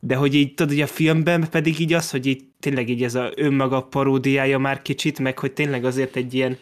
[0.00, 3.14] De hogy így, tudod, hogy a filmben pedig így az, hogy így tényleg így ez
[3.14, 6.58] a önmaga paródiája már kicsit, meg hogy tényleg azért egy ilyen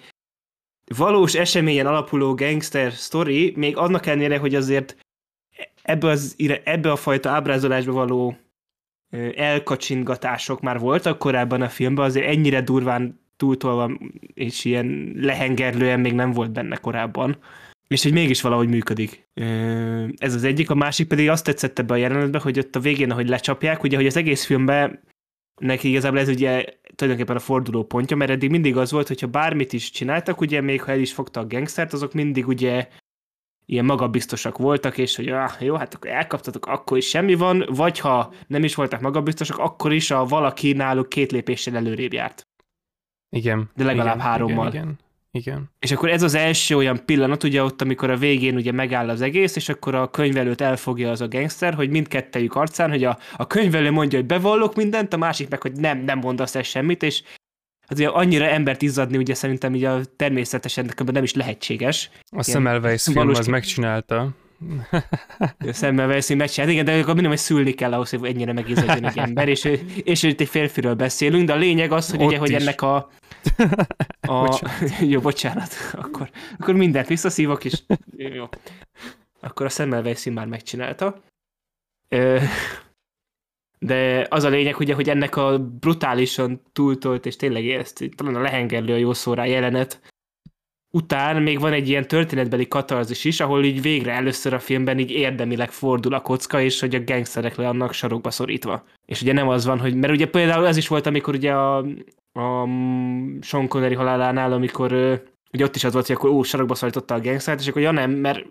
[0.97, 4.97] valós eseményen alapuló gangster story, még annak ellenére, hogy azért
[5.83, 8.39] ebbe, az, ebbe a fajta ábrázolásba való
[9.37, 13.91] elkacsingatások már voltak korábban a filmben, azért ennyire durván túltolva
[14.35, 17.37] és ilyen lehengerlően még nem volt benne korábban.
[17.89, 19.29] És hogy mégis valahogy működik.
[20.17, 23.11] Ez az egyik, a másik pedig azt tetszett ebbe a jelenetbe, hogy ott a végén,
[23.11, 25.01] ahogy lecsapják, ugye, hogy az egész filmben
[25.61, 26.65] neki igazából ez ugye
[26.95, 30.83] tulajdonképpen a forduló pontja, mert eddig mindig az volt, hogyha bármit is csináltak, ugye még
[30.83, 32.89] ha el is fogta a gangstert, azok mindig ugye
[33.67, 37.99] ilyen magabiztosak voltak, és hogy ah, jó, hát akkor elkaptatok, akkor is semmi van, vagy
[37.99, 42.50] ha nem is voltak magabiztosak, akkor is a valaki náluk két lépéssel előrébb járt.
[43.31, 43.71] Igen.
[43.77, 44.69] De legalább igen, hárommal.
[44.69, 44.99] Igen, igen.
[45.33, 45.71] Igen.
[45.79, 49.21] És akkor ez az első olyan pillanat, ugye ott, amikor a végén ugye megáll az
[49.21, 53.47] egész, és akkor a könyvelőt elfogja az a gangster, hogy mindkettejük arcán, hogy a, a
[53.47, 57.23] könyvelő mondja, hogy bevallok mindent, a másik meg, hogy nem, nem mondasz el semmit, és
[57.87, 62.11] az ugye annyira embert izzadni, ugye szerintem így a természetesen nem is lehetséges.
[62.37, 63.39] A Semmelweis film valós...
[63.39, 64.29] az megcsinálta.
[65.59, 69.05] A Semmelweis film megcsinálta, igen, de akkor minimum, hogy szülni kell ahhoz, hogy ennyire megizzadjon
[69.05, 69.65] egy ember, és,
[70.03, 72.95] és itt egy férfiről beszélünk, de a lényeg az, hogy, ugye, hogy ennek a,
[74.21, 74.41] a...
[74.41, 74.99] bocsánat.
[75.13, 77.83] jó, bocsánat, akkor, akkor mindent visszaszívok, és
[78.17, 78.49] jó.
[79.41, 81.23] Akkor a Semmelweis már megcsinálta.
[83.79, 88.41] De az a lényeg, ugye, hogy ennek a brutálisan túltolt, és tényleg ezt talán a
[88.41, 90.10] lehengerlő a jó szórá jelenet,
[90.91, 95.11] után még van egy ilyen történetbeli katarzis is, ahol így végre először a filmben így
[95.11, 98.85] érdemileg fordul a kocka, és hogy a gangsterek le annak sarokba szorítva.
[99.07, 101.77] És ugye nem az van, hogy, mert ugye például ez is volt, amikor ugye a,
[102.33, 102.69] a
[103.41, 104.93] Sean Connery halálánál, amikor
[105.53, 107.91] ugye ott is az volt, hogy akkor ó, sarokba szorította a gangstert, és akkor ja
[107.91, 108.47] nem, mert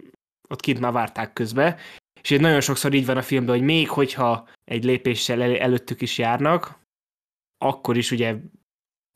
[0.49, 1.77] ott kint már várták közbe,
[2.21, 6.01] és így nagyon sokszor így van a filmben, hogy még hogyha egy lépéssel el, előttük
[6.01, 6.79] is járnak,
[7.57, 8.35] akkor is ugye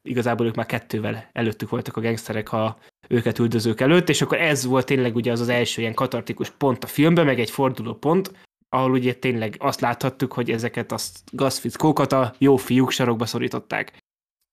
[0.09, 2.77] igazából ők már kettővel előttük voltak a gangsterek a
[3.07, 6.83] őket üldözők előtt, és akkor ez volt tényleg ugye az az első ilyen katartikus pont
[6.83, 8.31] a filmben, meg egy forduló pont,
[8.69, 10.97] ahol ugye tényleg azt láthattuk, hogy ezeket a
[11.31, 13.97] gazfickókat a jó fiúk sarokba szorították.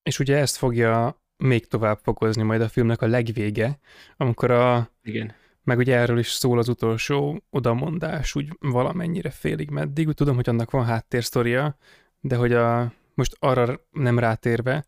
[0.03, 3.79] És ugye ezt fogja még tovább fokozni majd a filmnek a legvége,
[4.17, 5.33] amikor a Igen
[5.63, 10.07] meg ugye erről is szól az utolsó odamondás, úgy valamennyire félig meddig.
[10.07, 11.77] Úgy tudom, hogy annak van háttérsztoria,
[12.19, 14.85] de hogy a, most arra nem rátérve,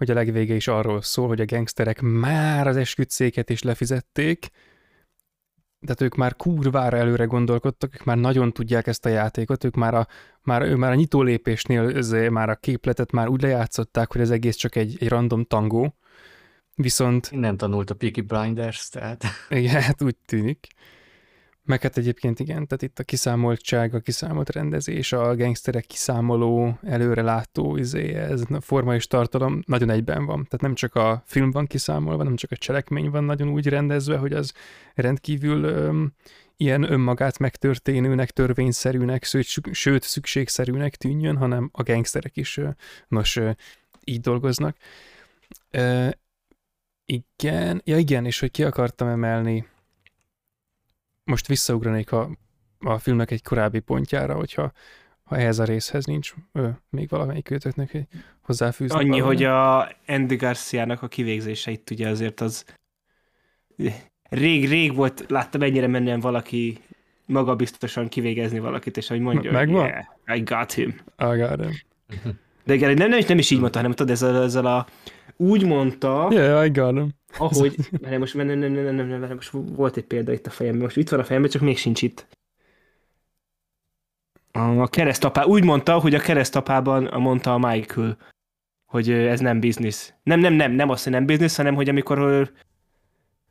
[0.00, 4.48] hogy a legvége is arról szól, hogy a gangsterek már az esküdszéket is lefizették,
[5.80, 9.94] tehát ők már kurvára előre gondolkodtak, ők már nagyon tudják ezt a játékot, ők már
[9.94, 10.06] a,
[10.42, 14.56] már, ő már a nyitó lépésnél már a képletet már úgy lejátszották, hogy ez egész
[14.56, 15.94] csak egy, egy random tangó,
[16.74, 17.28] Viszont...
[17.32, 19.24] Innen tanult a Peaky Blinders, tehát...
[19.48, 20.66] Igen, hát úgy tűnik.
[21.64, 27.76] Meg hát egyébként igen, tehát itt a kiszámoltság, a kiszámolt rendezés, a gangsterek kiszámoló, előrelátó,
[27.76, 30.44] izé, ez a forma és tartalom nagyon egyben van.
[30.44, 34.16] Tehát nem csak a film van kiszámolva, nem csak a cselekmény van nagyon úgy rendezve,
[34.16, 34.52] hogy az
[34.94, 36.12] rendkívül öm,
[36.56, 39.24] ilyen önmagát megtörténőnek, törvényszerűnek,
[39.70, 42.60] sőt szükségszerűnek tűnjön, hanem a gangsterek is
[43.08, 43.38] nos
[44.04, 44.76] így dolgoznak.
[47.04, 49.66] Igen, ja igen, és hogy ki akartam emelni,
[51.30, 52.30] most visszaugranék a,
[52.78, 54.72] a filmnek egy korábbi pontjára, hogyha
[55.24, 58.06] ha ehhez a részhez nincs ö, még valamelyik őtöknek egy
[58.40, 58.98] hozzáfűzni.
[58.98, 59.26] Annyi, valami.
[59.26, 62.64] hogy a Andy Garciának a kivégzése itt ugye azért az
[64.28, 66.78] rég, rég volt, láttam ennyire menően valaki
[67.26, 69.86] magabiztosan kivégezni valakit, és hogy mondja, Megvan?
[69.86, 71.00] yeah, I got him.
[71.18, 71.72] I got him.
[72.64, 74.86] De igen, nem, nem, nem is így mondta, hanem tudod, ezzel, ezzel a
[75.36, 77.08] úgy mondta, Yeah, I got him.
[77.38, 80.46] Ahogy, mert most, nem, nem, nem, nem, nem, nem, nem, most volt egy példa itt
[80.46, 82.26] a fejemben, most itt van a fejemben, csak még sincs itt.
[84.52, 88.16] A keresztapá, úgy mondta, hogy a keresztapában mondta a Michael,
[88.92, 90.14] hogy ez nem biznisz.
[90.22, 92.50] Nem, nem, nem, nem azt, hogy nem biznisz, hanem hogy amikor,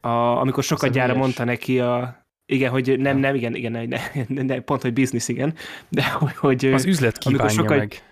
[0.01, 3.99] a, amikor sokat gyára mondta neki a, igen, hogy nem, nem, igen, igen, ne, ne,
[4.43, 5.53] ne, pont, hogy biznisz, igen,
[5.89, 6.03] de
[6.35, 8.08] hogy, Az üzlet amikor kívánja sokat- meg.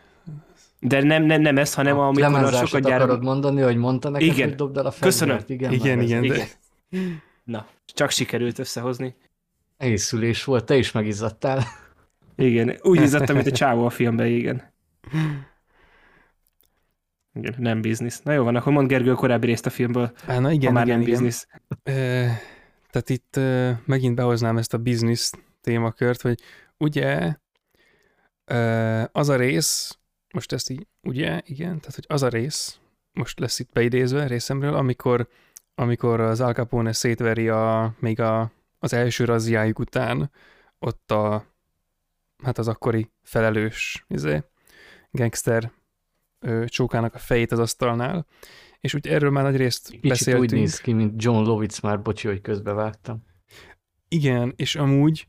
[0.80, 3.04] De nem, nem, nem ez, hanem amikor a sokat gyára...
[3.04, 4.48] akarod mondani, hogy mondta neked, Igen.
[4.48, 5.38] hogy dobd el a Köszönöm.
[5.38, 5.50] fegyvert?
[5.50, 6.48] Igen, Igen, igen, de-
[6.90, 7.22] Igen.
[7.44, 9.16] Na, csak sikerült összehozni.
[9.78, 11.64] Észülés volt, te is megizzadtál.
[12.36, 14.74] Igen, úgy izzadtam, mint a csávó a filmben, igen.
[17.34, 18.22] Igen, nem biznisz.
[18.22, 20.74] Na jó van, akkor mondd Gergő a korábbi részt a filmből, Á, na ha igen,
[20.74, 21.20] már igen, nem igen.
[21.20, 21.48] biznisz.
[21.84, 21.92] Ö,
[22.90, 25.32] tehát itt ö, megint behoznám ezt a biznisz
[25.62, 26.40] témakört, hogy
[26.78, 27.36] ugye
[28.46, 29.98] ö, az a rész,
[30.34, 32.80] most ezt így, ugye, igen, tehát hogy az a rész,
[33.12, 35.28] most lesz itt beidézve részemről, amikor,
[35.76, 40.32] amikor az Al Capone szétveri a, még a, az első razziájuk után
[40.80, 41.46] ott a,
[42.44, 44.44] hát az akkori felelős, izé,
[45.12, 45.72] gangster
[46.40, 48.26] ö, csókának a fejét az asztalnál,
[48.80, 50.44] és úgy erről már nagy részt Kicsit beszéltünk.
[50.44, 53.24] úgy néz ki, mint John Lovitz már, bocsi, hogy közbevágtam.
[54.08, 55.28] Igen, és amúgy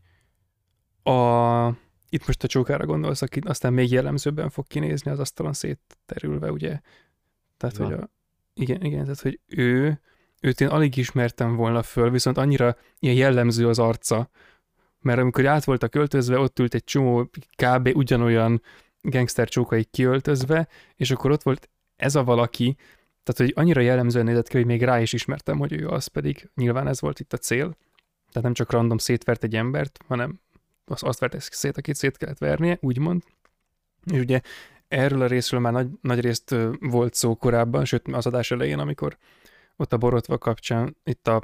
[1.02, 1.66] a...
[2.08, 6.80] Itt most a csókára gondolsz, aki aztán még jellemzőbben fog kinézni az asztalon szétterülve, ugye?
[7.56, 7.84] Tehát, Ja.
[7.84, 8.10] hogy a...
[8.54, 10.00] Igen, igen, tehát, hogy ő,
[10.40, 14.30] őt én alig ismertem volna föl, viszont annyira ilyen jellemző az arca,
[15.00, 17.90] mert amikor át voltak költözve, ott ült egy csomó kb.
[17.94, 18.62] ugyanolyan
[19.00, 22.76] gangster csókai kiöltözve, és akkor ott volt ez a valaki,
[23.22, 26.50] tehát, hogy annyira jellemzően nézett ki, hogy még rá is ismertem, hogy ő az, pedig
[26.54, 27.76] nyilván ez volt itt a cél.
[28.28, 30.40] Tehát nem csak random szétvert egy embert, hanem
[30.90, 33.22] azt, azt vert szét, akit szét kellett vernie, úgymond.
[34.12, 34.40] És ugye
[34.88, 39.16] erről a részről már nagy, nagy részt volt szó korábban, sőt az adás elején, amikor
[39.76, 41.42] ott a borotva kapcsán itt a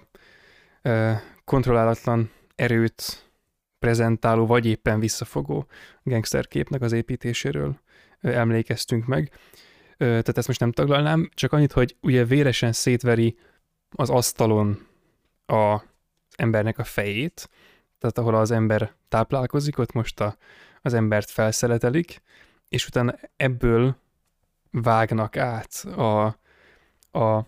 [0.83, 1.13] ö,
[1.45, 3.31] kontrollálatlan erőt
[3.79, 5.67] prezentáló, vagy éppen visszafogó
[6.03, 7.81] gangsterképnek az építéséről
[8.21, 9.33] emlékeztünk meg.
[9.97, 13.39] Tehát ezt most nem taglalnám, csak annyit, hogy ugye véresen szétveri
[13.91, 14.87] az asztalon
[15.47, 15.83] a
[16.37, 17.49] embernek a fejét,
[18.11, 20.37] tehát ahol az ember táplálkozik, ott most a,
[20.83, 22.23] az embert felszeletelik,
[22.69, 23.97] és utána ebből
[24.71, 26.25] vágnak át a,
[27.19, 27.47] a,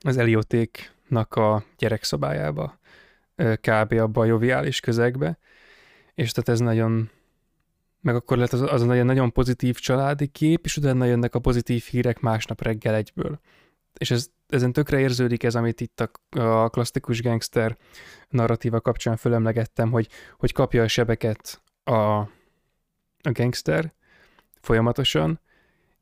[0.00, 2.78] az eliotéknak a gyerekszobájába,
[3.36, 3.92] kb.
[3.92, 5.38] abba a joviális közegbe,
[6.14, 7.10] és tehát ez nagyon
[8.00, 11.84] meg akkor lett az, az nagyon, nagyon pozitív családi kép, és utána jönnek a pozitív
[11.84, 13.40] hírek másnap reggel egyből.
[13.98, 17.76] És ez, ezen tökre érződik ez, amit itt a, a klasszikus gangster
[18.28, 20.08] narratíva kapcsán fölemlegettem, hogy,
[20.38, 22.28] hogy kapja a sebeket a, a
[23.32, 23.92] gangster
[24.60, 25.40] folyamatosan,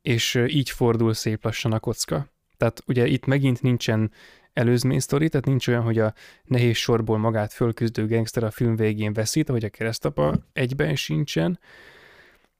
[0.02, 2.26] és így fordul szép lassan a kocka.
[2.56, 4.12] Tehát ugye itt megint nincsen
[4.52, 6.14] előzmény sztori, tehát nincs olyan, hogy a
[6.44, 11.58] nehéz sorból magát fölküzdő gangster a film végén veszít, ahogy a keresztapa egyben sincsen.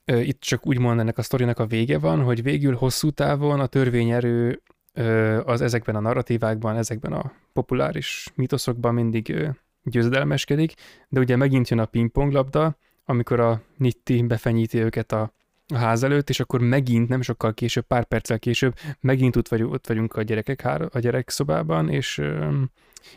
[0.05, 4.63] Itt csak úgymond ennek a sztorinak a vége van, hogy végül hosszú távon a törvényerő
[5.45, 9.51] az ezekben a narratívákban, ezekben a populáris mitoszokban mindig
[9.85, 10.75] győzedelmeskedik,
[11.09, 15.33] de ugye megint jön a pingponglabda, amikor a Nitti befenyíti őket a,
[15.75, 19.87] ház előtt, és akkor megint, nem sokkal később, pár perccel később, megint ott vagyunk, ott
[19.87, 22.23] vagyunk a gyerekek a gyerekszobában, és,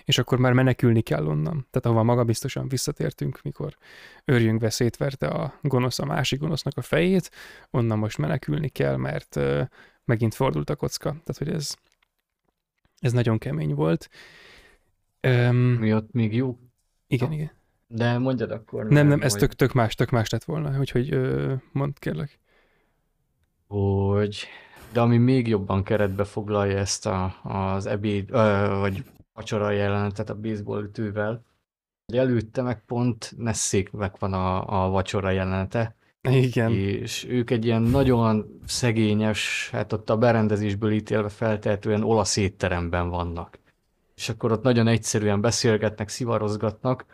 [0.05, 1.67] és akkor már menekülni kell onnan.
[1.71, 3.77] Tehát ahova magabiztosan visszatértünk, mikor
[4.25, 7.31] őrjünkbe szétverte a gonosz a másik gonosznak a fejét,
[7.71, 9.39] onnan most menekülni kell, mert
[10.05, 11.09] megint fordult a kocka.
[11.09, 11.75] Tehát, hogy ez,
[12.99, 14.09] ez nagyon kemény volt.
[15.27, 16.57] Um, Mi ott még jó.
[17.07, 17.51] igen, igen.
[17.87, 18.85] De mondjad akkor.
[18.85, 22.39] Nem, nem, ez tök, tök más, tök más lett volna, úgyhogy ö, mondd kérlek.
[23.67, 24.47] hogy
[24.93, 29.03] de ami még jobban keretbe foglalja ezt a, az ebéd, ö, vagy
[29.33, 31.45] vacsora jelenetet a baseball ütővel,
[32.13, 35.95] előtte meg pont Nesséknek van a, a vacsora jelenete,
[36.29, 43.09] Igen, és ők egy ilyen nagyon szegényes, hát ott a berendezésből ítélve feltehetően olasz étteremben
[43.09, 43.59] vannak.
[44.15, 47.05] És akkor ott nagyon egyszerűen beszélgetnek, szivarozgatnak,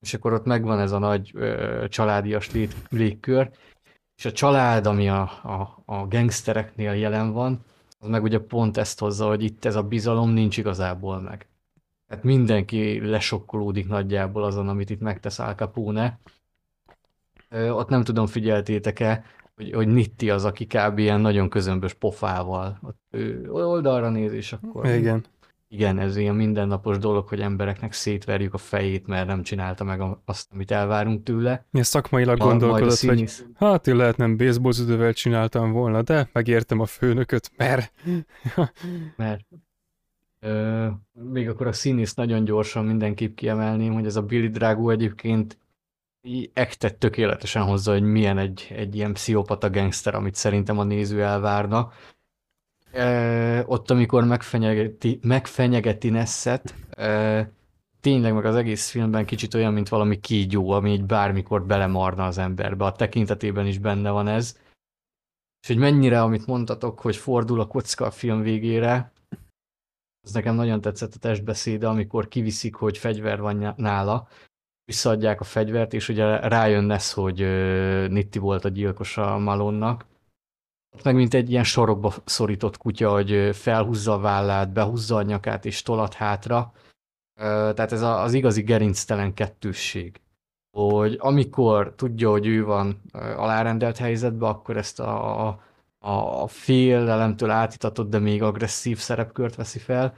[0.00, 3.50] és akkor ott megvan ez a nagy ö, családias lét, légkör,
[4.16, 7.64] és a család, ami a, a, a gangstereknél jelen van,
[7.98, 11.48] az meg ugye pont ezt hozza, hogy itt ez a bizalom nincs igazából meg.
[12.06, 16.18] Tehát mindenki lesokkolódik nagyjából azon, amit itt megtesz Al Capone,
[17.50, 19.24] ott nem tudom, figyeltétek-e,
[19.56, 20.98] hogy, hogy Nitti az, aki kb.
[20.98, 22.78] ilyen nagyon közömbös pofával.
[22.82, 24.86] Ott ő oldalra néz, és akkor...
[24.86, 25.24] Igen.
[25.72, 30.48] Igen, ez ilyen mindennapos dolog, hogy embereknek szétverjük a fejét, mert nem csinálta meg azt,
[30.52, 31.66] amit elvárunk tőle.
[31.70, 36.80] Ilyen szakmailag Ma- gondolkodott, hogy színész- hát én lehet nem baseballütővel csináltam volna, de megértem
[36.80, 37.92] a főnököt, mert
[39.16, 39.46] mert
[40.40, 45.58] ö, még akkor a színész nagyon gyorsan mindenképp kiemelném, hogy ez a Billy Drago egyébként
[46.52, 51.92] ektet tökéletesen hozza, hogy milyen egy, egy ilyen pszichopata gangster, amit szerintem a néző elvárna.
[52.92, 57.50] E, ott, amikor megfenyegeti, megfenyegeti Nesset, e,
[58.00, 62.38] tényleg meg az egész filmben kicsit olyan, mint valami kígyó, ami így bármikor belemarna az
[62.38, 62.84] emberbe.
[62.84, 64.58] A tekintetében is benne van ez.
[65.60, 69.12] És hogy mennyire, amit mondtatok, hogy fordul a kocka a film végére,
[70.22, 74.28] az nekem nagyon tetszett a testbeszéde, amikor kiviszik, hogy fegyver van nála,
[74.90, 77.38] visszaadják a fegyvert, és ugye rájön Ness, hogy
[78.10, 80.06] Nitti volt a gyilkos a Malonnak.
[81.02, 85.82] Meg mint egy ilyen sorokba szorított kutya, hogy felhúzza a vállát, behúzza a nyakát és
[85.82, 86.72] tolat hátra.
[87.34, 90.20] Tehát ez az igazi gerinctelen kettősség.
[90.76, 95.60] Hogy amikor tudja, hogy ő van alárendelt helyzetben, akkor ezt a, a,
[96.42, 100.14] a félelemtől átitatott, de még agresszív szerepkört veszi fel.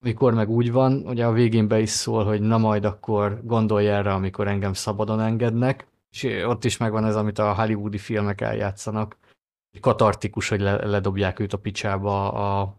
[0.00, 3.88] Amikor meg úgy van, ugye a végén be is szól, hogy na majd akkor gondolj
[3.88, 9.16] erre, amikor engem szabadon engednek, és ott is megvan ez, amit a hollywoodi filmek eljátszanak,
[9.70, 12.76] hogy katartikus, hogy le, ledobják őt a picsába a,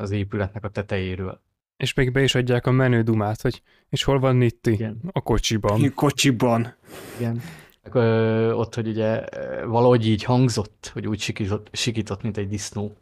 [0.00, 1.40] az épületnek a tetejéről.
[1.76, 4.72] és még be is adják a menő dumát, hogy és hol van Nitti?
[4.72, 5.00] Igen.
[5.12, 5.92] A kocsiban.
[5.94, 6.74] Kocsiban.
[7.18, 7.40] Igen.
[7.82, 9.24] Akkor, ö, ott, hogy ugye
[9.66, 12.96] valahogy így hangzott, hogy úgy sikított, sikított mint egy disznó.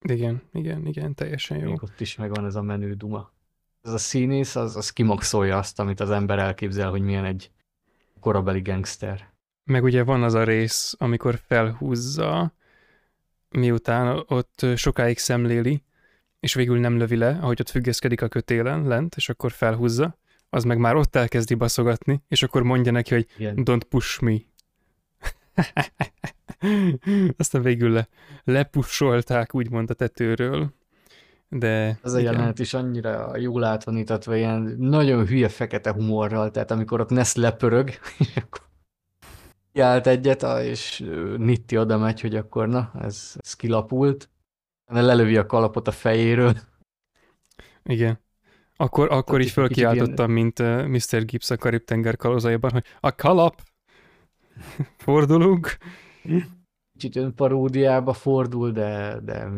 [0.00, 1.70] Igen, igen, igen, teljesen jó.
[1.70, 3.32] Még ott is megvan ez a menő duma.
[3.82, 7.50] Ez a színész, az, az kimaxolja azt, amit az ember elképzel, hogy milyen egy
[8.20, 9.32] korabeli gangster.
[9.64, 12.52] Meg ugye van az a rész, amikor felhúzza,
[13.48, 15.82] miután ott sokáig szemléli,
[16.40, 20.18] és végül nem lövi le, ahogy ott függeszkedik a kötélen lent, és akkor felhúzza,
[20.50, 23.54] az meg már ott elkezdi baszogatni, és akkor mondja neki, hogy Igen.
[23.64, 24.36] don't push me.
[27.38, 28.08] Aztán végül le,
[28.44, 30.74] lepussolták úgymond a tetőről,
[31.48, 32.32] de Ez a igen.
[32.32, 37.10] jelenet is annyira jól át van itatva, ilyen nagyon hülye fekete humorral, tehát amikor ott
[37.10, 38.66] Ness lepörög, és akkor
[39.72, 41.04] kiállt egyet, és
[41.36, 44.30] Nitti oda megy, hogy akkor na, ez, ez kilapult,
[44.92, 46.54] de lelövi a kalapot a fejéről.
[47.84, 48.18] Igen.
[48.76, 51.24] Akkor, akkor is fölkiáltottam, mint uh, Mr.
[51.24, 53.62] Gibbs a Karib-tenger kalózaiban, hogy a kalap!
[54.96, 55.76] Fordulunk!
[56.92, 59.48] Kicsit ön paródiába fordul, de, de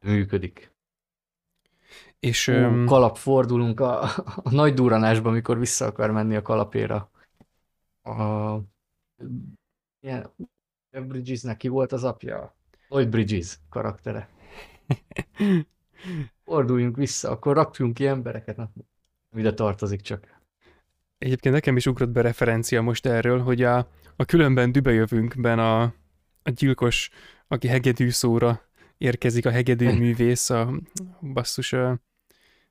[0.00, 0.72] működik.
[2.20, 4.02] És um, kalap fordulunk a,
[4.36, 7.10] a nagy duranásba, amikor vissza akar menni a kalapéra.
[8.02, 8.56] A,
[10.00, 10.30] ilyen,
[10.90, 12.56] Bridgesnek ki volt az apja?
[12.88, 14.28] Lloyd Bridges karaktere.
[16.44, 18.56] Forduljunk vissza, akkor rakjunk ki embereket.
[18.56, 18.70] Na,
[19.36, 20.40] ide tartozik csak.
[21.18, 23.88] egyébként nekem is ugrott be referencia most erről, hogy a,
[24.20, 25.82] a különben dübejövünkben a,
[26.42, 27.10] a gyilkos,
[27.48, 28.62] aki hegedű szóra
[28.96, 30.80] érkezik, a hegedű művész, a
[31.32, 32.00] basszus, a,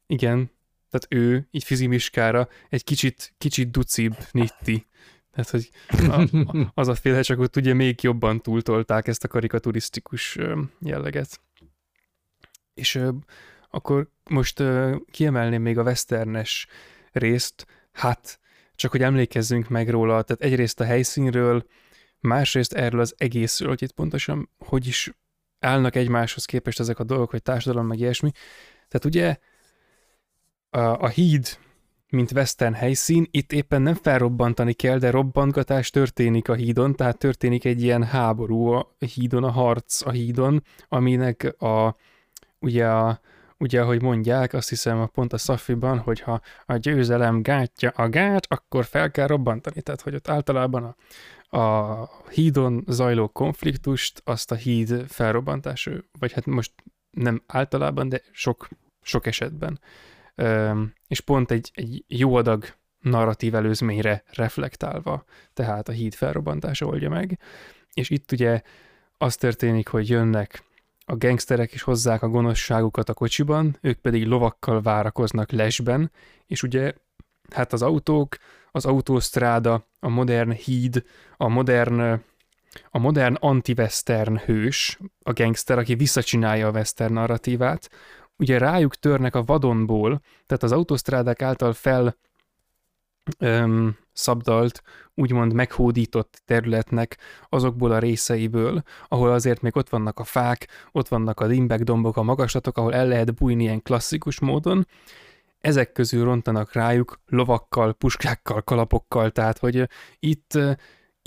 [0.08, 0.52] igen,
[0.90, 4.88] tehát ő, így fizimiskára, egy kicsit, kicsit ducibb nitti.
[5.32, 9.28] Tehát, hogy a, a, az a féle, csak ott ugye még jobban túltolták ezt a
[9.28, 10.38] karikaturisztikus
[10.80, 11.42] jelleget.
[12.74, 13.10] És ö,
[13.70, 16.68] akkor most ö, kiemelném még a westernes
[17.12, 18.40] részt, hát
[18.78, 21.66] csak hogy emlékezzünk meg róla, tehát egyrészt a helyszínről,
[22.20, 25.12] másrészt erről az egészről, hogy itt pontosan hogy is
[25.60, 28.32] állnak egymáshoz képest ezek a dolgok, hogy társadalom, meg ilyesmi.
[28.88, 29.38] Tehát ugye
[30.70, 31.58] a, a híd,
[32.10, 37.66] mint western helyszín, itt éppen nem felrobbantani kell, de robbantgatás történik a hídon, tehát történik
[37.66, 41.96] egy ilyen háború a hídon, a harc a hídon, aminek a,
[42.60, 43.20] ugye a,
[43.60, 48.10] ugye, ahogy mondják, azt hiszem a pont a Szafiban, hogy ha a győzelem gátja a
[48.10, 49.82] gát, akkor fel kell robbantani.
[49.82, 55.90] Tehát, hogy ott általában a, a hídon zajló konfliktust, azt a híd felrobbantás,
[56.20, 56.72] vagy hát most
[57.12, 58.68] nem általában, de sok,
[59.02, 59.80] sok esetben.
[60.36, 62.66] Üm, és pont egy, egy jó adag
[63.00, 65.24] narratív előzményre reflektálva,
[65.54, 67.40] tehát a híd felrobbantása oldja meg.
[67.94, 68.62] És itt ugye
[69.18, 70.64] az történik, hogy jönnek
[71.10, 76.12] a gengszterek is hozzák a gonoszságukat a kocsiban, ők pedig lovakkal várakoznak lesben,
[76.46, 76.94] és ugye
[77.50, 78.38] hát az autók,
[78.72, 81.04] az autósztráda, a modern híd,
[81.38, 82.22] a modern,
[82.90, 87.90] a modern anti-western hős, a gangster, aki visszacsinálja a western narratívát,
[88.38, 92.18] ugye rájuk törnek a vadonból, tehát az autósztrádák által fel
[93.38, 94.84] öm, szabdalt,
[95.14, 97.18] úgymond meghódított területnek
[97.50, 102.18] azokból a részeiből, ahol azért még ott vannak a fák, ott vannak a dimbek, dombok,
[102.18, 104.88] a magaslatok, ahol el lehet bújni ilyen klasszikus módon,
[105.60, 109.90] ezek közül rontanak rájuk lovakkal, puskákkal, kalapokkal, tehát hogy
[110.20, 110.60] itt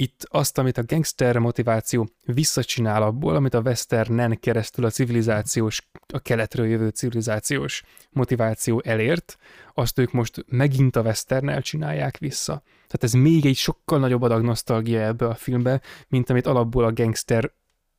[0.00, 6.18] itt azt, amit a gangster motiváció visszacsinál abból, amit a westernen keresztül a civilizációs, a
[6.18, 9.36] keletről jövő civilizációs motiváció elért,
[9.74, 12.62] azt ők most megint a westernnel csinálják vissza.
[12.62, 16.92] Tehát ez még egy sokkal nagyobb adag nosztalgia ebbe a filmbe, mint amit alapból a
[16.92, 17.52] gangster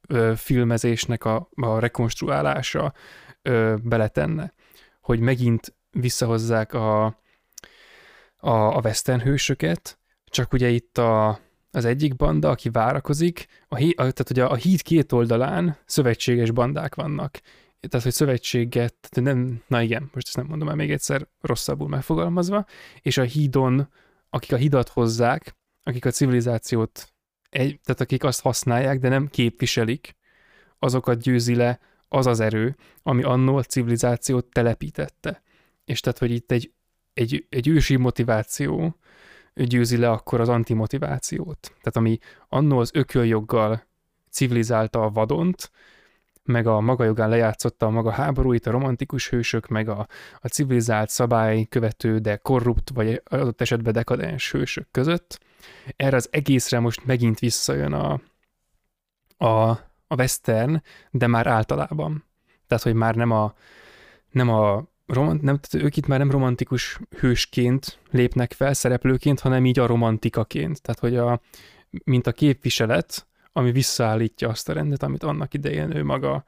[0.08, 2.94] ö, filmezésnek a, a rekonstruálása
[3.42, 4.54] ö, beletenne.
[5.02, 7.14] Hogy megint visszahozzák a, a,
[8.50, 11.40] a western hősöket, csak ugye itt a,
[11.72, 16.52] az egyik banda, aki várakozik, a, hí, a, tehát ugye a híd két oldalán szövetséges
[16.52, 17.40] bandák vannak.
[17.80, 22.66] Tehát, hogy szövetséget, nem, na igen, most ezt nem mondom el még egyszer rosszabbul megfogalmazva,
[23.02, 23.90] és a hídon,
[24.30, 27.14] akik a hidat hozzák, akik a civilizációt,
[27.50, 30.16] egy, tehát akik azt használják, de nem képviselik,
[30.80, 35.42] azokat győzi le az az erő, ami annó a civilizációt telepítette.
[35.86, 36.74] És tehát, hogy itt egy,
[37.14, 38.96] egy, egy ősi motiváció,
[39.54, 41.60] győzi le akkor az antimotivációt.
[41.68, 42.18] Tehát ami
[42.50, 43.84] annó az ököljoggal
[44.30, 45.72] civilizálta a vadont,
[46.44, 50.08] meg a maga jogán lejátszotta a maga háborúit, a romantikus hősök, meg a,
[50.40, 55.40] a civilizált szabály követő, de korrupt, vagy adott esetben dekadens hősök között.
[55.96, 58.22] Erre az egészre most megint visszajön a,
[59.38, 59.70] a,
[60.08, 62.26] a western, de már általában.
[62.68, 63.54] Tehát, hogy már nem a,
[64.32, 69.66] nem a romant, nem, tehát ők itt már nem romantikus hősként lépnek fel, szereplőként, hanem
[69.66, 70.82] így a romantikaként.
[70.82, 71.42] Tehát, hogy a,
[72.04, 76.44] mint a képviselet, ami visszaállítja azt a rendet, amit annak idején ő maga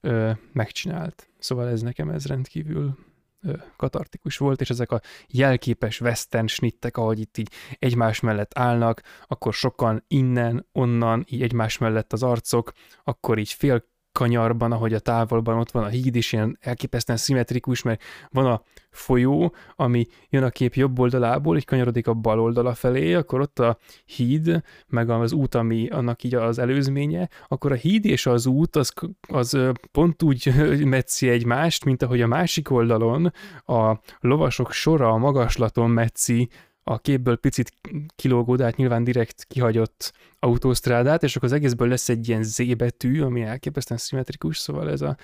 [0.00, 1.28] ö, megcsinált.
[1.38, 2.98] Szóval ez nekem ez rendkívül
[3.42, 9.02] ö, katartikus volt, és ezek a jelképes western snittek, ahogy itt így egymás mellett állnak,
[9.26, 12.72] akkor sokan innen, onnan, így egymás mellett az arcok,
[13.04, 13.84] akkor így fél
[14.18, 18.62] kanyarban, ahogy a távolban ott van a híd is, ilyen elképesztően szimmetrikus, mert van a
[18.90, 23.58] folyó, ami jön a kép jobb oldalából, így kanyarodik a bal oldala felé, akkor ott
[23.58, 28.46] a híd, meg az út, ami annak így az előzménye, akkor a híd és az
[28.46, 28.92] út az,
[29.28, 29.58] az
[29.92, 30.52] pont úgy
[30.84, 33.32] metszi egymást, mint ahogy a másik oldalon
[33.66, 36.48] a lovasok sora a magaslaton metszi
[36.90, 37.72] a képből picit
[38.16, 42.76] kilógó, de hát nyilván direkt kihagyott autósztrádát, és akkor az egészből lesz egy ilyen Z
[42.76, 45.16] betű, ami elképesztően szimmetrikus, szóval ez a,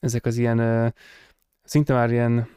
[0.00, 0.94] ezek az ilyen
[1.64, 2.48] szinte már ilyen,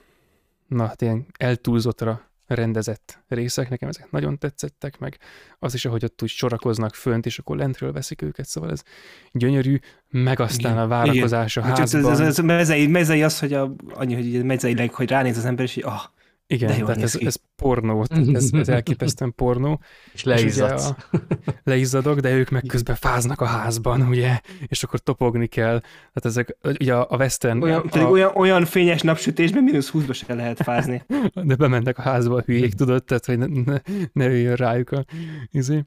[0.68, 5.18] na, hát ilyen eltúlzottra rendezett részek, nekem ezek nagyon tetszettek, meg
[5.60, 8.84] az is, ahogy ott úgy sorakoznak fönt, és akkor lentről veszik őket, szóval ez
[9.32, 9.80] gyönyörű,
[10.10, 11.70] meg aztán igen, a várakozás igen.
[11.70, 12.12] a házban.
[12.12, 15.66] Ez, ez, ez mezei, mezei az, hogy a, annyi, hogy mezeileg, hogy ránéz az ember,
[15.66, 16.02] és hogy ah,
[16.48, 19.82] igen, De tehát ez, ez pornó, ez, ez elképesztően pornó.
[20.14, 20.94] És leizzadsz.
[21.12, 21.30] És a,
[21.72, 25.80] leizzadok, de ők meg közben fáznak a házban, ugye, és akkor topogni kell.
[25.80, 27.64] Tehát ezek, ugye a western...
[27.64, 31.04] Olyan, a, olyan, olyan fényes napsütésben mínusz 20 se lehet fázni.
[31.44, 33.78] De bemennek a házba a hülyék, tudod, tehát hogy ne, ne,
[34.14, 35.06] ne üljön rájuk a
[35.52, 35.84] izé.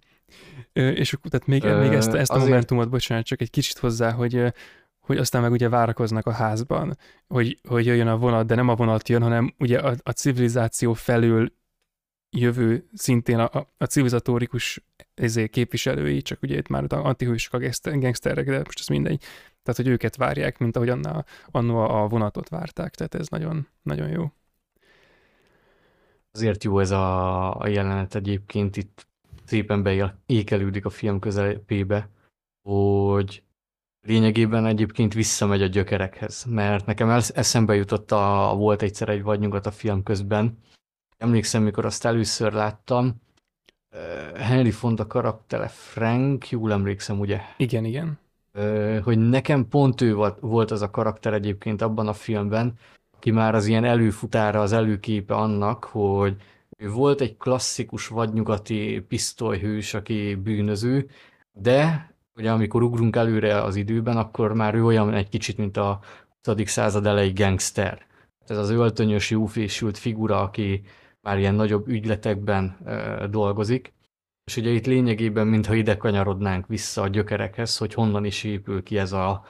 [0.72, 4.52] És akkor, tehát még, még ezt, ezt a momentumot, bocsánat, csak egy kicsit hozzá, hogy
[5.06, 6.96] hogy aztán meg ugye várakoznak a házban,
[7.26, 10.92] hogy, hogy jöjjön a vonat, de nem a vonat jön, hanem ugye a, a civilizáció
[10.92, 11.52] felül
[12.30, 14.84] jövő szintén a, a civilizatórikus
[15.14, 19.20] ezért képviselői, csak ugye itt már antihősök, a gangsterek, de most ez mindegy.
[19.62, 24.08] Tehát, hogy őket várják, mint ahogy annál, annó a vonatot várták, tehát ez nagyon, nagyon
[24.08, 24.32] jó.
[26.32, 29.06] Azért jó ez a, a jelenet egyébként, itt
[29.44, 32.10] szépen beékelődik a film közelépébe,
[32.68, 33.42] hogy
[34.06, 39.70] lényegében egyébként visszamegy a gyökerekhez, mert nekem eszembe jutott a, volt egyszer egy vadnyugat a
[39.70, 40.58] film közben.
[41.18, 43.14] Emlékszem, mikor azt először láttam,
[44.34, 47.40] Henry Fonda karaktere Frank, jól emlékszem, ugye?
[47.56, 48.18] Igen, igen.
[49.02, 52.78] Hogy nekem pont ő volt, volt az a karakter egyébként abban a filmben,
[53.16, 56.36] aki már az ilyen előfutára, az előképe annak, hogy
[56.78, 61.08] ő volt egy klasszikus vadnyugati pisztolyhős, aki bűnöző,
[61.52, 66.00] de ugye amikor ugrunk előre az időben, akkor már ő olyan egy kicsit, mint a
[66.42, 66.70] 20.
[66.70, 68.06] század elejé gangster.
[68.46, 70.82] Ez az öltönyös, jófésült figura, aki
[71.20, 73.94] már ilyen nagyobb ügyletekben e, dolgozik,
[74.44, 78.98] és ugye itt lényegében, mintha ide kanyarodnánk vissza a gyökerekhez, hogy honnan is épül ki
[78.98, 79.44] ez a,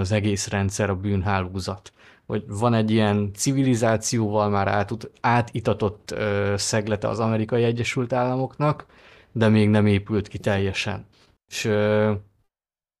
[0.00, 1.92] az egész rendszer, a bűnhálózat.
[2.26, 6.14] Hogy van egy ilyen civilizációval már át, átitatott
[6.56, 8.86] szeglete az amerikai Egyesült Államoknak,
[9.32, 11.06] de még nem épült ki teljesen
[11.52, 11.64] és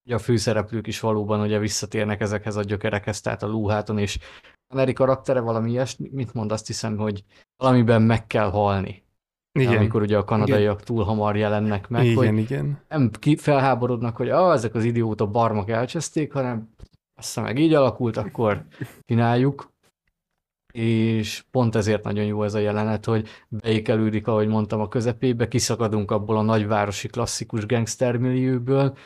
[0.04, 4.18] ugye a főszereplők is valóban ugye visszatérnek ezekhez a gyökerekhez, tehát a lúháton, és
[4.74, 7.24] Neri karaktere valami ilyesmi, mit mond, azt hiszem, hogy
[7.56, 9.02] valamiben meg kell halni.
[9.58, 9.76] Igen.
[9.76, 12.80] amikor ugye a kanadaiak túl hamar jelennek meg, igen, hogy igen.
[12.88, 16.74] nem felháborodnak, hogy ah, ezek az idióta barmak elcseszték, hanem
[17.14, 18.64] azt meg így alakult, akkor
[19.04, 19.71] csináljuk.
[20.72, 26.10] És pont ezért nagyon jó ez a jelenet, hogy beékelődik, ahogy mondtam, a közepébe, kiszakadunk
[26.10, 28.96] abból a nagyvárosi klasszikus gangstermillióből,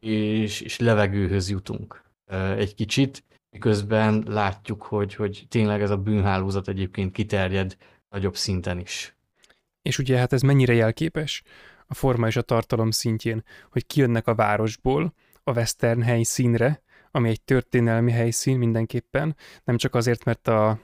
[0.00, 2.02] és, és levegőhöz jutunk
[2.56, 7.76] egy kicsit, miközben látjuk, hogy, hogy tényleg ez a bűnhálózat egyébként kiterjed
[8.08, 9.16] nagyobb szinten is.
[9.82, 11.42] És ugye hát ez mennyire jelképes
[11.86, 17.42] a forma és a tartalom szintjén, hogy kijönnek a városból a western helyszínre, ami egy
[17.42, 20.78] történelmi helyszín mindenképpen, nem csak azért, mert a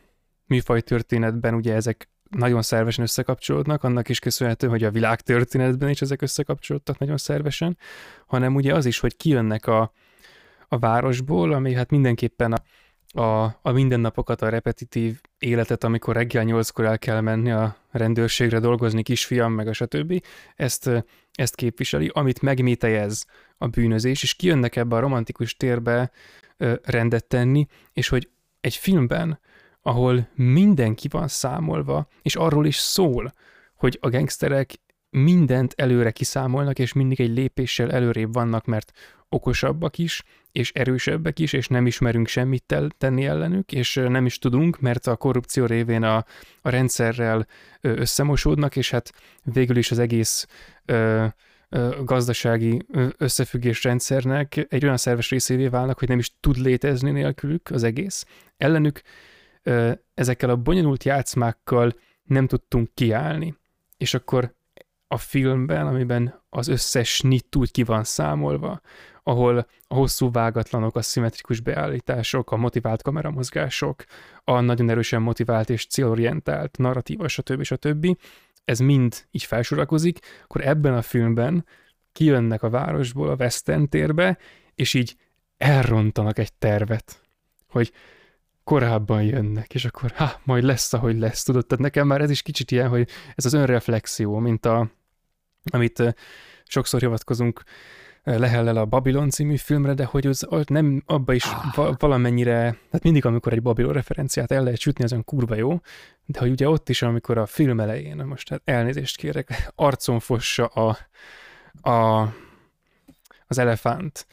[0.51, 6.01] műfaj történetben ugye ezek nagyon szervesen összekapcsolódnak, annak is köszönhető, hogy a világ történetben is
[6.03, 7.79] ezek összekapcsolódtak nagyon szervesen,
[8.27, 9.93] hanem ugye az is, hogy kijönnek a,
[10.69, 12.63] a városból, ami hát mindenképpen a,
[13.21, 19.03] a, a mindennapokat, a repetitív életet, amikor reggel nyolckor el kell menni a rendőrségre dolgozni,
[19.03, 20.25] kisfiam, meg a stb.
[20.57, 20.91] Ezt,
[21.33, 23.27] ezt képviseli, amit megmétejez
[23.59, 26.11] a bűnözés, és kijönnek ebbe a romantikus térbe
[26.57, 28.29] ö, rendet tenni, és hogy
[28.61, 29.41] egy filmben,
[29.83, 33.33] ahol mindenki van számolva, és arról is szól,
[33.75, 34.81] hogy a gangsterek
[35.11, 38.93] mindent előre kiszámolnak, és mindig egy lépéssel előrébb vannak, mert
[39.29, 44.81] okosabbak is, és erősebbek is, és nem ismerünk semmit tenni ellenük, és nem is tudunk,
[44.81, 46.25] mert a korrupció révén a,
[46.61, 47.47] a rendszerrel
[47.81, 49.13] összemosódnak, és hát
[49.43, 50.47] végül is az egész
[50.85, 51.27] ö,
[51.69, 52.87] ö, gazdasági
[53.17, 58.25] összefüggés rendszernek egy olyan szerves részévé válnak, hogy nem is tud létezni nélkülük az egész.
[58.57, 59.01] Ellenük
[60.15, 63.57] ezekkel a bonyolult játszmákkal nem tudtunk kiállni.
[63.97, 64.55] És akkor
[65.09, 68.81] a filmben, amiben az összes nit úgy ki van számolva,
[69.23, 74.05] ahol a hosszú vágatlanok, a szimmetrikus beállítások, a motivált kameramozgások,
[74.45, 77.63] a nagyon erősen motivált és célorientált narratíva, stb.
[77.63, 78.17] stb.
[78.65, 81.67] Ez mind így felsorakozik, akkor ebben a filmben
[82.13, 84.39] kijönnek a városból a Western térbe,
[84.75, 85.17] és így
[85.57, 87.21] elrontanak egy tervet,
[87.69, 87.93] hogy
[88.71, 91.67] korábban jönnek, és akkor ha, majd lesz, ahogy lesz, tudod?
[91.67, 94.91] Tehát nekem már ez is kicsit ilyen, hogy ez az önreflexió, mint a,
[95.73, 96.15] amit
[96.65, 97.63] sokszor hivatkozunk
[98.23, 101.95] lehellel a Babylon című filmre, de hogy az nem abba is ah.
[101.99, 105.81] valamennyire, tehát mindig, amikor egy Babylon referenciát el lehet sütni, az olyan kurva jó,
[106.27, 110.67] de hogy ugye ott is, amikor a film elején, most hát elnézést kérek, arcon fossa
[110.67, 110.99] a,
[111.91, 112.29] a,
[113.47, 114.27] az elefánt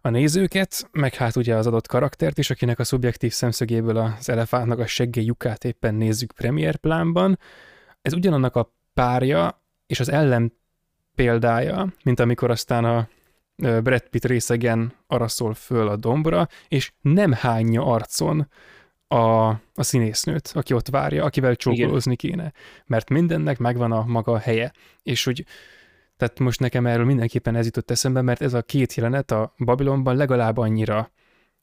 [0.00, 4.78] a nézőket, meg hát ugye az adott karaktert is, akinek a szubjektív szemszögéből az elefántnak
[4.78, 7.38] a seggé lyukát éppen nézzük premier plánban.
[8.02, 10.52] Ez ugyanannak a párja és az ellen
[11.14, 13.08] példája, mint amikor aztán a
[13.56, 18.48] Brad Pitt részegen arra szól föl a dombra, és nem hányja arcon
[19.08, 22.52] a, a színésznőt, aki ott várja, akivel csókolózni kéne.
[22.86, 24.72] Mert mindennek megvan a maga helye.
[25.02, 25.44] És hogy
[26.20, 30.16] tehát most nekem erről mindenképpen ez jutott eszembe, mert ez a két jelenet a Babylonban
[30.16, 31.10] legalább annyira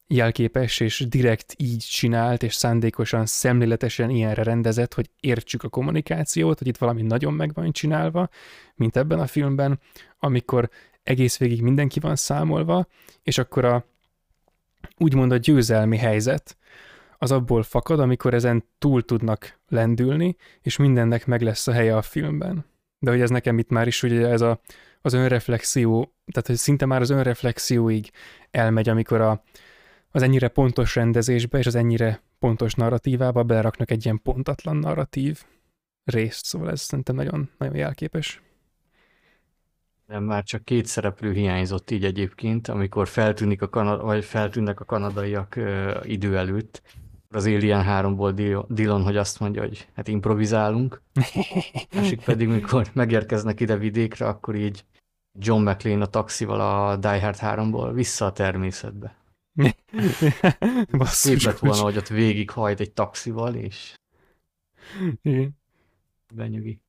[0.08, 6.68] jelképes és direkt így csinált, és szándékosan, szemléletesen ilyenre rendezett, hogy értsük a kommunikációt, hogy
[6.68, 8.30] itt valami nagyon meg van csinálva,
[8.76, 9.80] mint ebben a filmben,
[10.20, 10.70] amikor
[11.04, 12.88] egész végig mindenki van számolva,
[13.24, 13.86] és akkor a
[14.98, 16.58] úgymond a győzelmi helyzet
[17.18, 22.02] az abból fakad, amikor ezen túl tudnak lendülni, és mindennek meg lesz a helye a
[22.02, 22.66] filmben.
[23.00, 24.62] De hogy ez nekem itt már is ugye ez a,
[25.02, 28.10] az önreflexió, tehát hogy szinte már az önreflexióig
[28.52, 29.44] elmegy, amikor a,
[30.12, 35.44] az ennyire pontos rendezésbe és az ennyire pontos narratívába beleraknak egy ilyen pontatlan narratív
[36.04, 38.42] részt, szóval ez szerintem nagyon, nagyon jelképes.
[40.06, 44.86] Nem, már csak két szereplő hiányzott így egyébként, amikor feltűnik a kanad- vagy feltűnnek a
[44.86, 46.82] kanadaiak ö, idő előtt.
[47.30, 51.02] Az Alien 3-ból Dillon, hogy azt mondja, hogy hát improvizálunk.
[51.96, 54.86] Másik pedig, mikor megérkeznek ide vidékre, akkor így
[55.40, 59.16] John McLean a taxival a Die Hard 3-ból vissza a természetbe.
[61.00, 63.96] Szép lett volna, hogy ott végighajt egy taxival, és
[65.22, 65.58] Igen.
[66.34, 66.82] benyugi.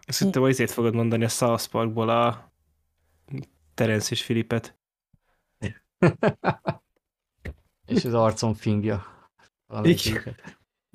[0.00, 2.52] Azt hittem, hogy ezért fogod mondani a South Parkból a
[3.74, 4.78] Terence és Filipet.
[7.86, 9.19] és az arcom fingja.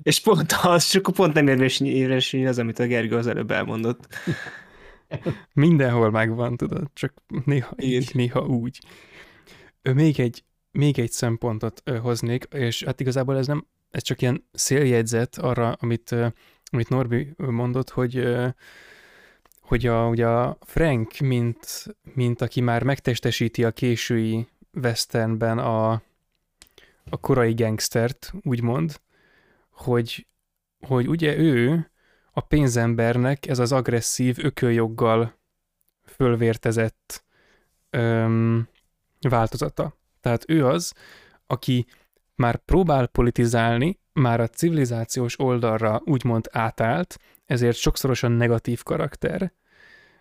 [0.02, 4.08] És pont az, csak pont nem érvényesül az, amit a Gergő az előbb elmondott.
[5.52, 8.78] Mindenhol megvan, tudod, csak néha így, néha úgy.
[9.82, 15.38] Még egy, még egy szempontot hoznék, és hát igazából ez nem, ez csak ilyen széljegyzet
[15.38, 16.14] arra, amit
[16.70, 18.28] amit Norbi mondott, hogy
[19.60, 24.46] hogy a, ugye a Frank, mint, mint aki már megtestesíti a késői
[24.82, 26.02] westernben a,
[27.10, 29.00] a korai gangstert, úgymond,
[29.70, 30.26] hogy,
[30.86, 31.90] hogy ugye ő
[32.32, 35.38] a pénzembernek ez az agresszív ököljoggal
[36.04, 37.24] fölvértezett
[37.90, 38.68] öm,
[39.20, 39.96] változata.
[40.20, 40.94] Tehát ő az,
[41.46, 41.86] aki
[42.34, 49.52] már próbál politizálni, már a civilizációs oldalra úgymond átállt, ezért sokszorosan negatív karakter,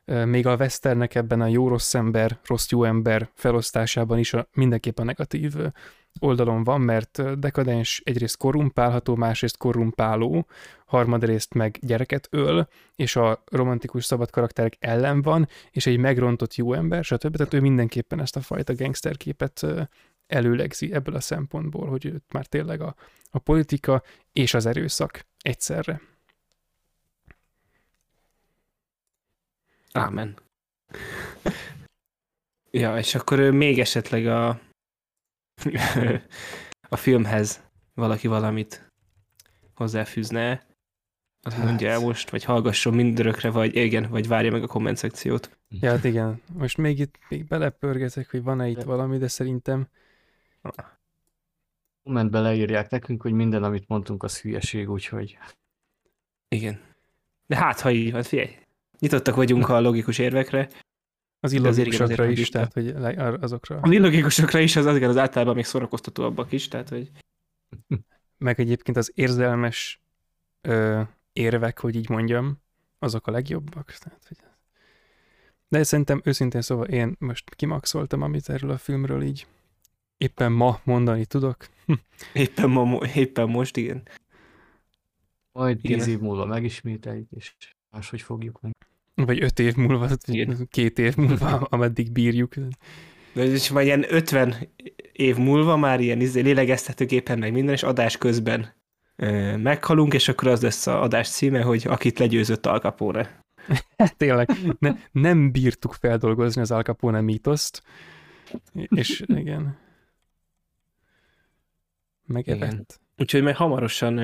[0.05, 5.53] még a Westernek ebben a jó-rossz ember, rossz-jó ember felosztásában is a, mindenképp a negatív
[6.19, 10.47] oldalon van, mert dekadens egyrészt korrumpálható, másrészt korrumpáló,
[10.85, 16.73] harmadrészt meg gyereket öl, és a romantikus szabad karakterek ellen van, és egy megrontott jó
[16.73, 17.35] ember, stb.
[17.35, 19.65] Tehát ő mindenképpen ezt a fajta gangsterképet
[20.27, 22.95] előlegzi ebből a szempontból, hogy őt már tényleg a,
[23.31, 26.01] a politika és az erőszak egyszerre.
[29.91, 30.37] Ámen.
[32.71, 34.59] ja, és akkor még esetleg a,
[36.89, 37.63] a filmhez
[37.93, 38.91] valaki valamit
[39.73, 40.65] hozzáfűzne,
[41.41, 41.65] az hát.
[41.65, 45.57] mondja el most, vagy hallgasson mindörökre, vagy igen, vagy várja meg a komment szekciót.
[45.69, 46.41] Ja, hát igen.
[46.53, 49.87] Most még itt még belepörgetek, hogy van-e itt valami, de szerintem...
[52.03, 55.37] Kommentbe leírják nekünk, hogy minden, amit mondtunk, az hülyeség, úgyhogy...
[56.47, 56.79] Igen.
[57.45, 58.57] De hát, ha így van, figyelj,
[58.99, 60.69] Nyitottak vagyunk a logikus érvekre.
[61.45, 62.87] Az illogikusokra is, tehát hogy
[63.41, 63.79] azokra.
[63.81, 67.11] Az illogikusokra is, az, az általában még szórakoztatóabbak is, tehát hogy...
[68.37, 70.01] Meg egyébként az érzelmes
[70.61, 71.01] ö,
[71.33, 72.61] érvek, hogy így mondjam,
[72.99, 73.93] azok a legjobbak.
[73.99, 74.37] Tehát, hogy...
[75.67, 79.47] De szerintem őszintén szóval én most kimaxoltam, amit erről a filmről így
[80.17, 81.67] éppen ma mondani tudok.
[82.33, 84.07] éppen, ma, éppen most, igen.
[85.51, 87.53] Majd tíz év múlva megismételjük, és
[87.89, 88.73] máshogy fogjuk meg.
[89.15, 90.67] Vagy öt év múlva, Igen.
[90.71, 92.53] két év múlva, ameddig bírjuk.
[93.33, 94.55] De és majd ilyen 50
[95.11, 98.73] év múlva már ilyen izé, lélegeztetőgépen meg minden, és adás közben
[99.15, 103.39] ö, meghalunk, és akkor az lesz a adás címe, hogy akit legyőzött Al Capone.
[104.17, 107.83] Tényleg, ne, nem bírtuk feldolgozni az Al Capone mítoszt,
[108.73, 109.77] és igen.
[112.25, 112.99] Megevett.
[113.17, 114.19] Úgyhogy meg hamarosan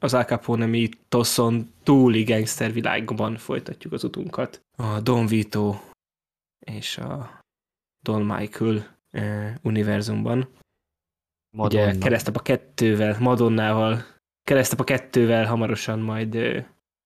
[0.00, 4.60] az Al Capone mítoszon túli gangster világban folytatjuk az utunkat.
[4.76, 5.80] A Don Vito
[6.66, 7.40] és a
[8.02, 10.48] Don Michael eh, univerzumban.
[11.56, 11.88] Madonna.
[11.88, 14.04] Ugye keresztap a kettővel, Madonnával,
[14.42, 16.64] keresztap a kettővel hamarosan majd eh,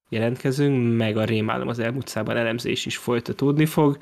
[0.09, 3.99] jelentkezünk, meg a Rémálom az elmúltszában elemzés is folytatódni fog,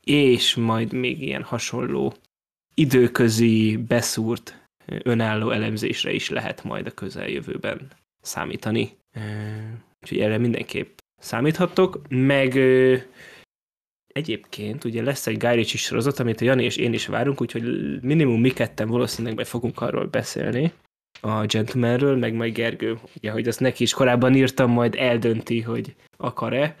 [0.00, 2.14] és majd még ilyen hasonló
[2.74, 7.90] időközi, beszúrt, önálló elemzésre is lehet majd a közeljövőben
[8.24, 8.96] számítani.
[10.02, 12.56] Úgyhogy erre mindenképp számíthattok, meg
[14.06, 17.62] egyébként ugye lesz egy Guy Ritchie sorozat, amit a Jani és én is várunk, úgyhogy
[18.02, 20.72] minimum mi ketten valószínűleg be fogunk arról beszélni,
[21.20, 25.94] a Gentlemanről, meg majd Gergő, ugye, hogy azt neki is korábban írtam, majd eldönti, hogy
[26.16, 26.76] akar-e.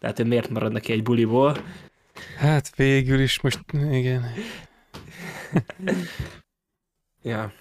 [0.00, 1.56] Tehát, hogy miért marad neki egy buliból.
[2.36, 4.24] Hát végül is most, igen.
[7.22, 7.52] ja.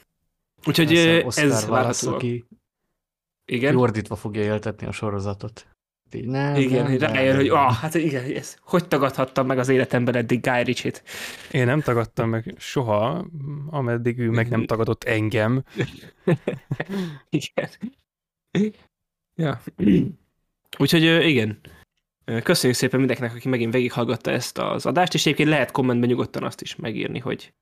[0.66, 0.96] Úgyhogy
[1.26, 2.14] ez várható.
[2.14, 2.46] Aki
[3.50, 3.74] igen.
[3.74, 5.68] Jordítva fogja éltetni a sorozatot.
[6.12, 9.70] Így, nem, igen, nem, nem, rájön, hogy ah, hát igen, ez, hogy tagadhattam meg az
[9.70, 11.04] életemben eddig Guy Ritchie-t?
[11.52, 13.26] Én nem tagadtam meg soha,
[13.70, 15.64] ameddig ő meg nem tagadott engem.
[17.30, 17.70] igen.
[19.36, 19.62] Ja.
[20.78, 21.60] Úgyhogy igen,
[22.44, 26.62] köszönjük szépen mindenkinek, aki megint végighallgatta ezt az adást, és egyébként lehet kommentben nyugodtan azt
[26.62, 27.54] is megírni, hogy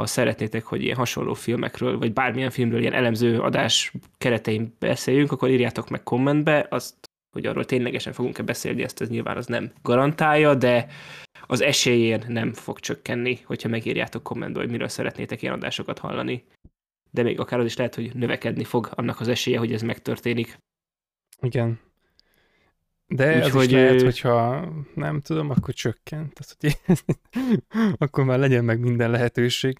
[0.00, 5.50] ha szeretnétek, hogy ilyen hasonló filmekről, vagy bármilyen filmről ilyen elemző adás keretein beszéljünk, akkor
[5.50, 6.94] írjátok meg kommentbe, azt,
[7.30, 10.86] hogy arról ténylegesen fogunk-e beszélni, ezt ez nyilván az nem garantálja, de
[11.46, 16.44] az esélyén nem fog csökkenni, hogyha megírjátok kommentbe, hogy miről szeretnétek ilyen adásokat hallani.
[17.10, 20.58] De még akár az is lehet, hogy növekedni fog annak az esélye, hogy ez megtörténik.
[21.40, 21.80] Igen.
[23.10, 26.32] De Úgy, az hogy is lehet, hogyha nem tudom, akkor csökkent.
[26.32, 26.96] Tehát, hogy
[28.08, 29.78] akkor már legyen meg minden lehetőség.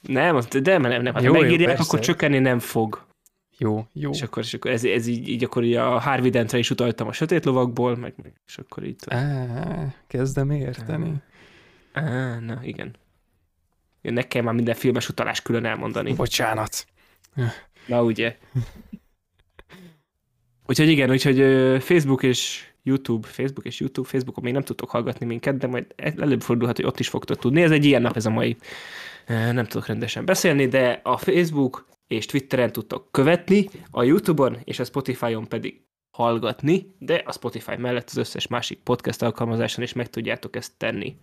[0.00, 1.14] Nem, de nem, nem.
[1.14, 3.04] Ha jó, megírják, jó, akkor csökkenni nem fog.
[3.58, 4.10] Jó, jó.
[4.10, 7.08] És akkor, és akkor ez, ez így, így akkor így a Harvey Dentre is utaltam
[7.08, 8.96] a sötét lovakból, meg, meg és akkor így...
[9.06, 11.22] Á, kezdem érteni.
[11.92, 12.96] Á, na, igen.
[14.00, 16.14] Nekem már minden filmes utalás külön elmondani.
[16.14, 16.86] Bocsánat.
[17.86, 18.36] Na, ugye.
[20.66, 21.36] Úgyhogy igen, úgyhogy
[21.82, 26.42] Facebook és YouTube, Facebook és YouTube, Facebookon még nem tudtok hallgatni minket, de majd előbb
[26.42, 27.62] fordulhat, hogy ott is fogtok tudni.
[27.62, 28.56] Ez egy ilyen nap, ez a mai.
[29.26, 34.84] Nem tudok rendesen beszélni, de a Facebook és Twitteren tudtok követni, a YouTube-on és a
[34.84, 35.80] Spotify-on pedig
[36.10, 41.16] hallgatni, de a Spotify mellett az összes másik podcast alkalmazáson is meg tudjátok ezt tenni.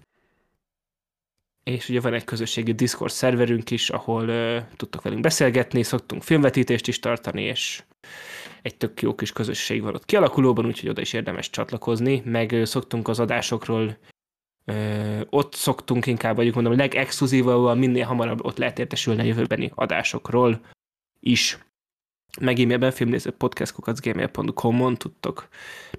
[1.64, 6.88] És ugye van egy közösségi Discord szerverünk is, ahol uh, tudtok velünk beszélgetni, szoktunk filmvetítést
[6.88, 7.84] is tartani, és
[8.64, 13.08] egy tök jó kis közösség van ott kialakulóban, úgyhogy oda is érdemes csatlakozni, meg szoktunk
[13.08, 13.98] az adásokról
[14.66, 20.62] Ö, ott szoktunk inkább, vagyunk mondom, legexkluzívabban minél hamarabb ott lehet értesülni a jövőbeni adásokról
[21.20, 21.58] is.
[22.42, 25.48] Meg e-mailben filmnéző podcastkukacgmail.com-on tudtok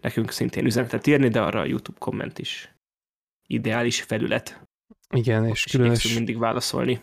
[0.00, 2.74] nekünk szintén üzenetet írni, de arra a YouTube komment is
[3.46, 4.60] ideális felület.
[5.10, 7.00] Igen, és És különös, mindig válaszolni.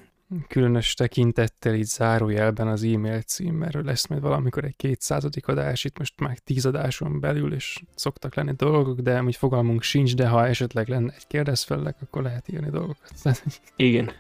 [0.48, 5.98] Különös tekintettel így zárójelben az e-mail cím, mert lesz majd valamikor egy kétszázadik adás, itt
[5.98, 10.48] most már tíz adáson belül, és szoktak lenni dolgok, de amúgy fogalmunk sincs, de ha
[10.48, 13.11] esetleg lenne egy kérdezfelelek, akkor lehet írni dolgokat.
[13.76, 14.11] Igen.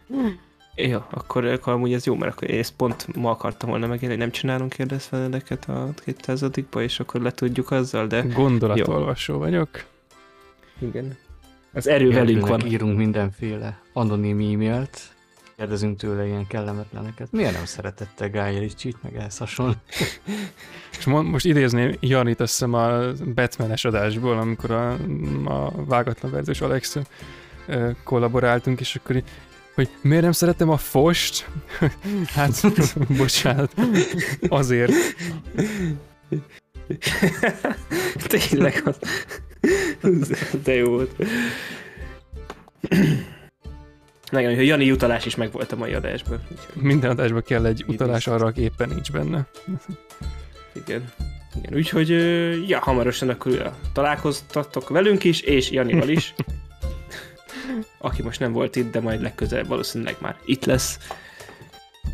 [0.75, 4.07] Jó, akkor, akkor amúgy ez jó, mert akkor én ezt pont ma akartam volna megérni,
[4.07, 9.69] hogy nem csinálunk kérdezfeleleket a 200 és akkor letudjuk azzal, de Gondolatolvasó vagyok.
[10.79, 11.17] igen.
[11.73, 12.65] Az erő velünk van.
[12.65, 15.10] Írunk mindenféle anonim e-mailt,
[15.61, 17.31] kérdezünk tőle ilyen kellemetleneket.
[17.31, 19.73] Miért nem szeretette Guy Ritchie-t, meg ehhez hasonló?
[20.97, 24.91] És mo- most idézném Janit azt hiszem a Batman-es adásból, amikor a,
[25.45, 26.97] a vágatlan verziós Alex
[28.03, 29.23] kollaboráltunk, és akkor így,
[29.75, 31.49] hogy miért nem szeretem a fost?
[32.35, 32.61] hát,
[33.17, 33.73] bocsánat,
[34.49, 34.93] azért.
[38.27, 38.97] Tényleg az.
[40.63, 41.15] De jó volt.
[44.31, 46.39] Nagyon jó, Jani utalás is megvolt a mai adásban.
[46.51, 49.45] Úgyhogy, Minden adásban kell egy utalás arra, aki éppen nincs benne.
[50.73, 51.11] igen.
[51.55, 52.09] Igen, úgyhogy
[52.69, 56.33] ja, hamarosan akkor találkoztatok velünk is, és Janival is.
[57.97, 60.99] Aki most nem volt itt, de majd legközelebb valószínűleg már itt lesz.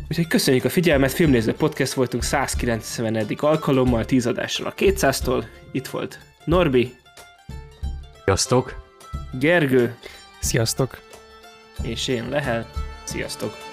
[0.08, 3.26] Úgyhogy köszönjük a figyelmet, Filmnéző Podcast voltunk 190.
[3.36, 5.44] alkalommal, 10 adással a 200-tól.
[5.72, 6.94] Itt volt Norbi,
[8.24, 8.74] Sziasztok!
[9.32, 9.94] Gergő
[10.40, 11.07] Sziasztok!
[11.82, 12.66] És én Lehel.
[13.04, 13.67] Sziasztok!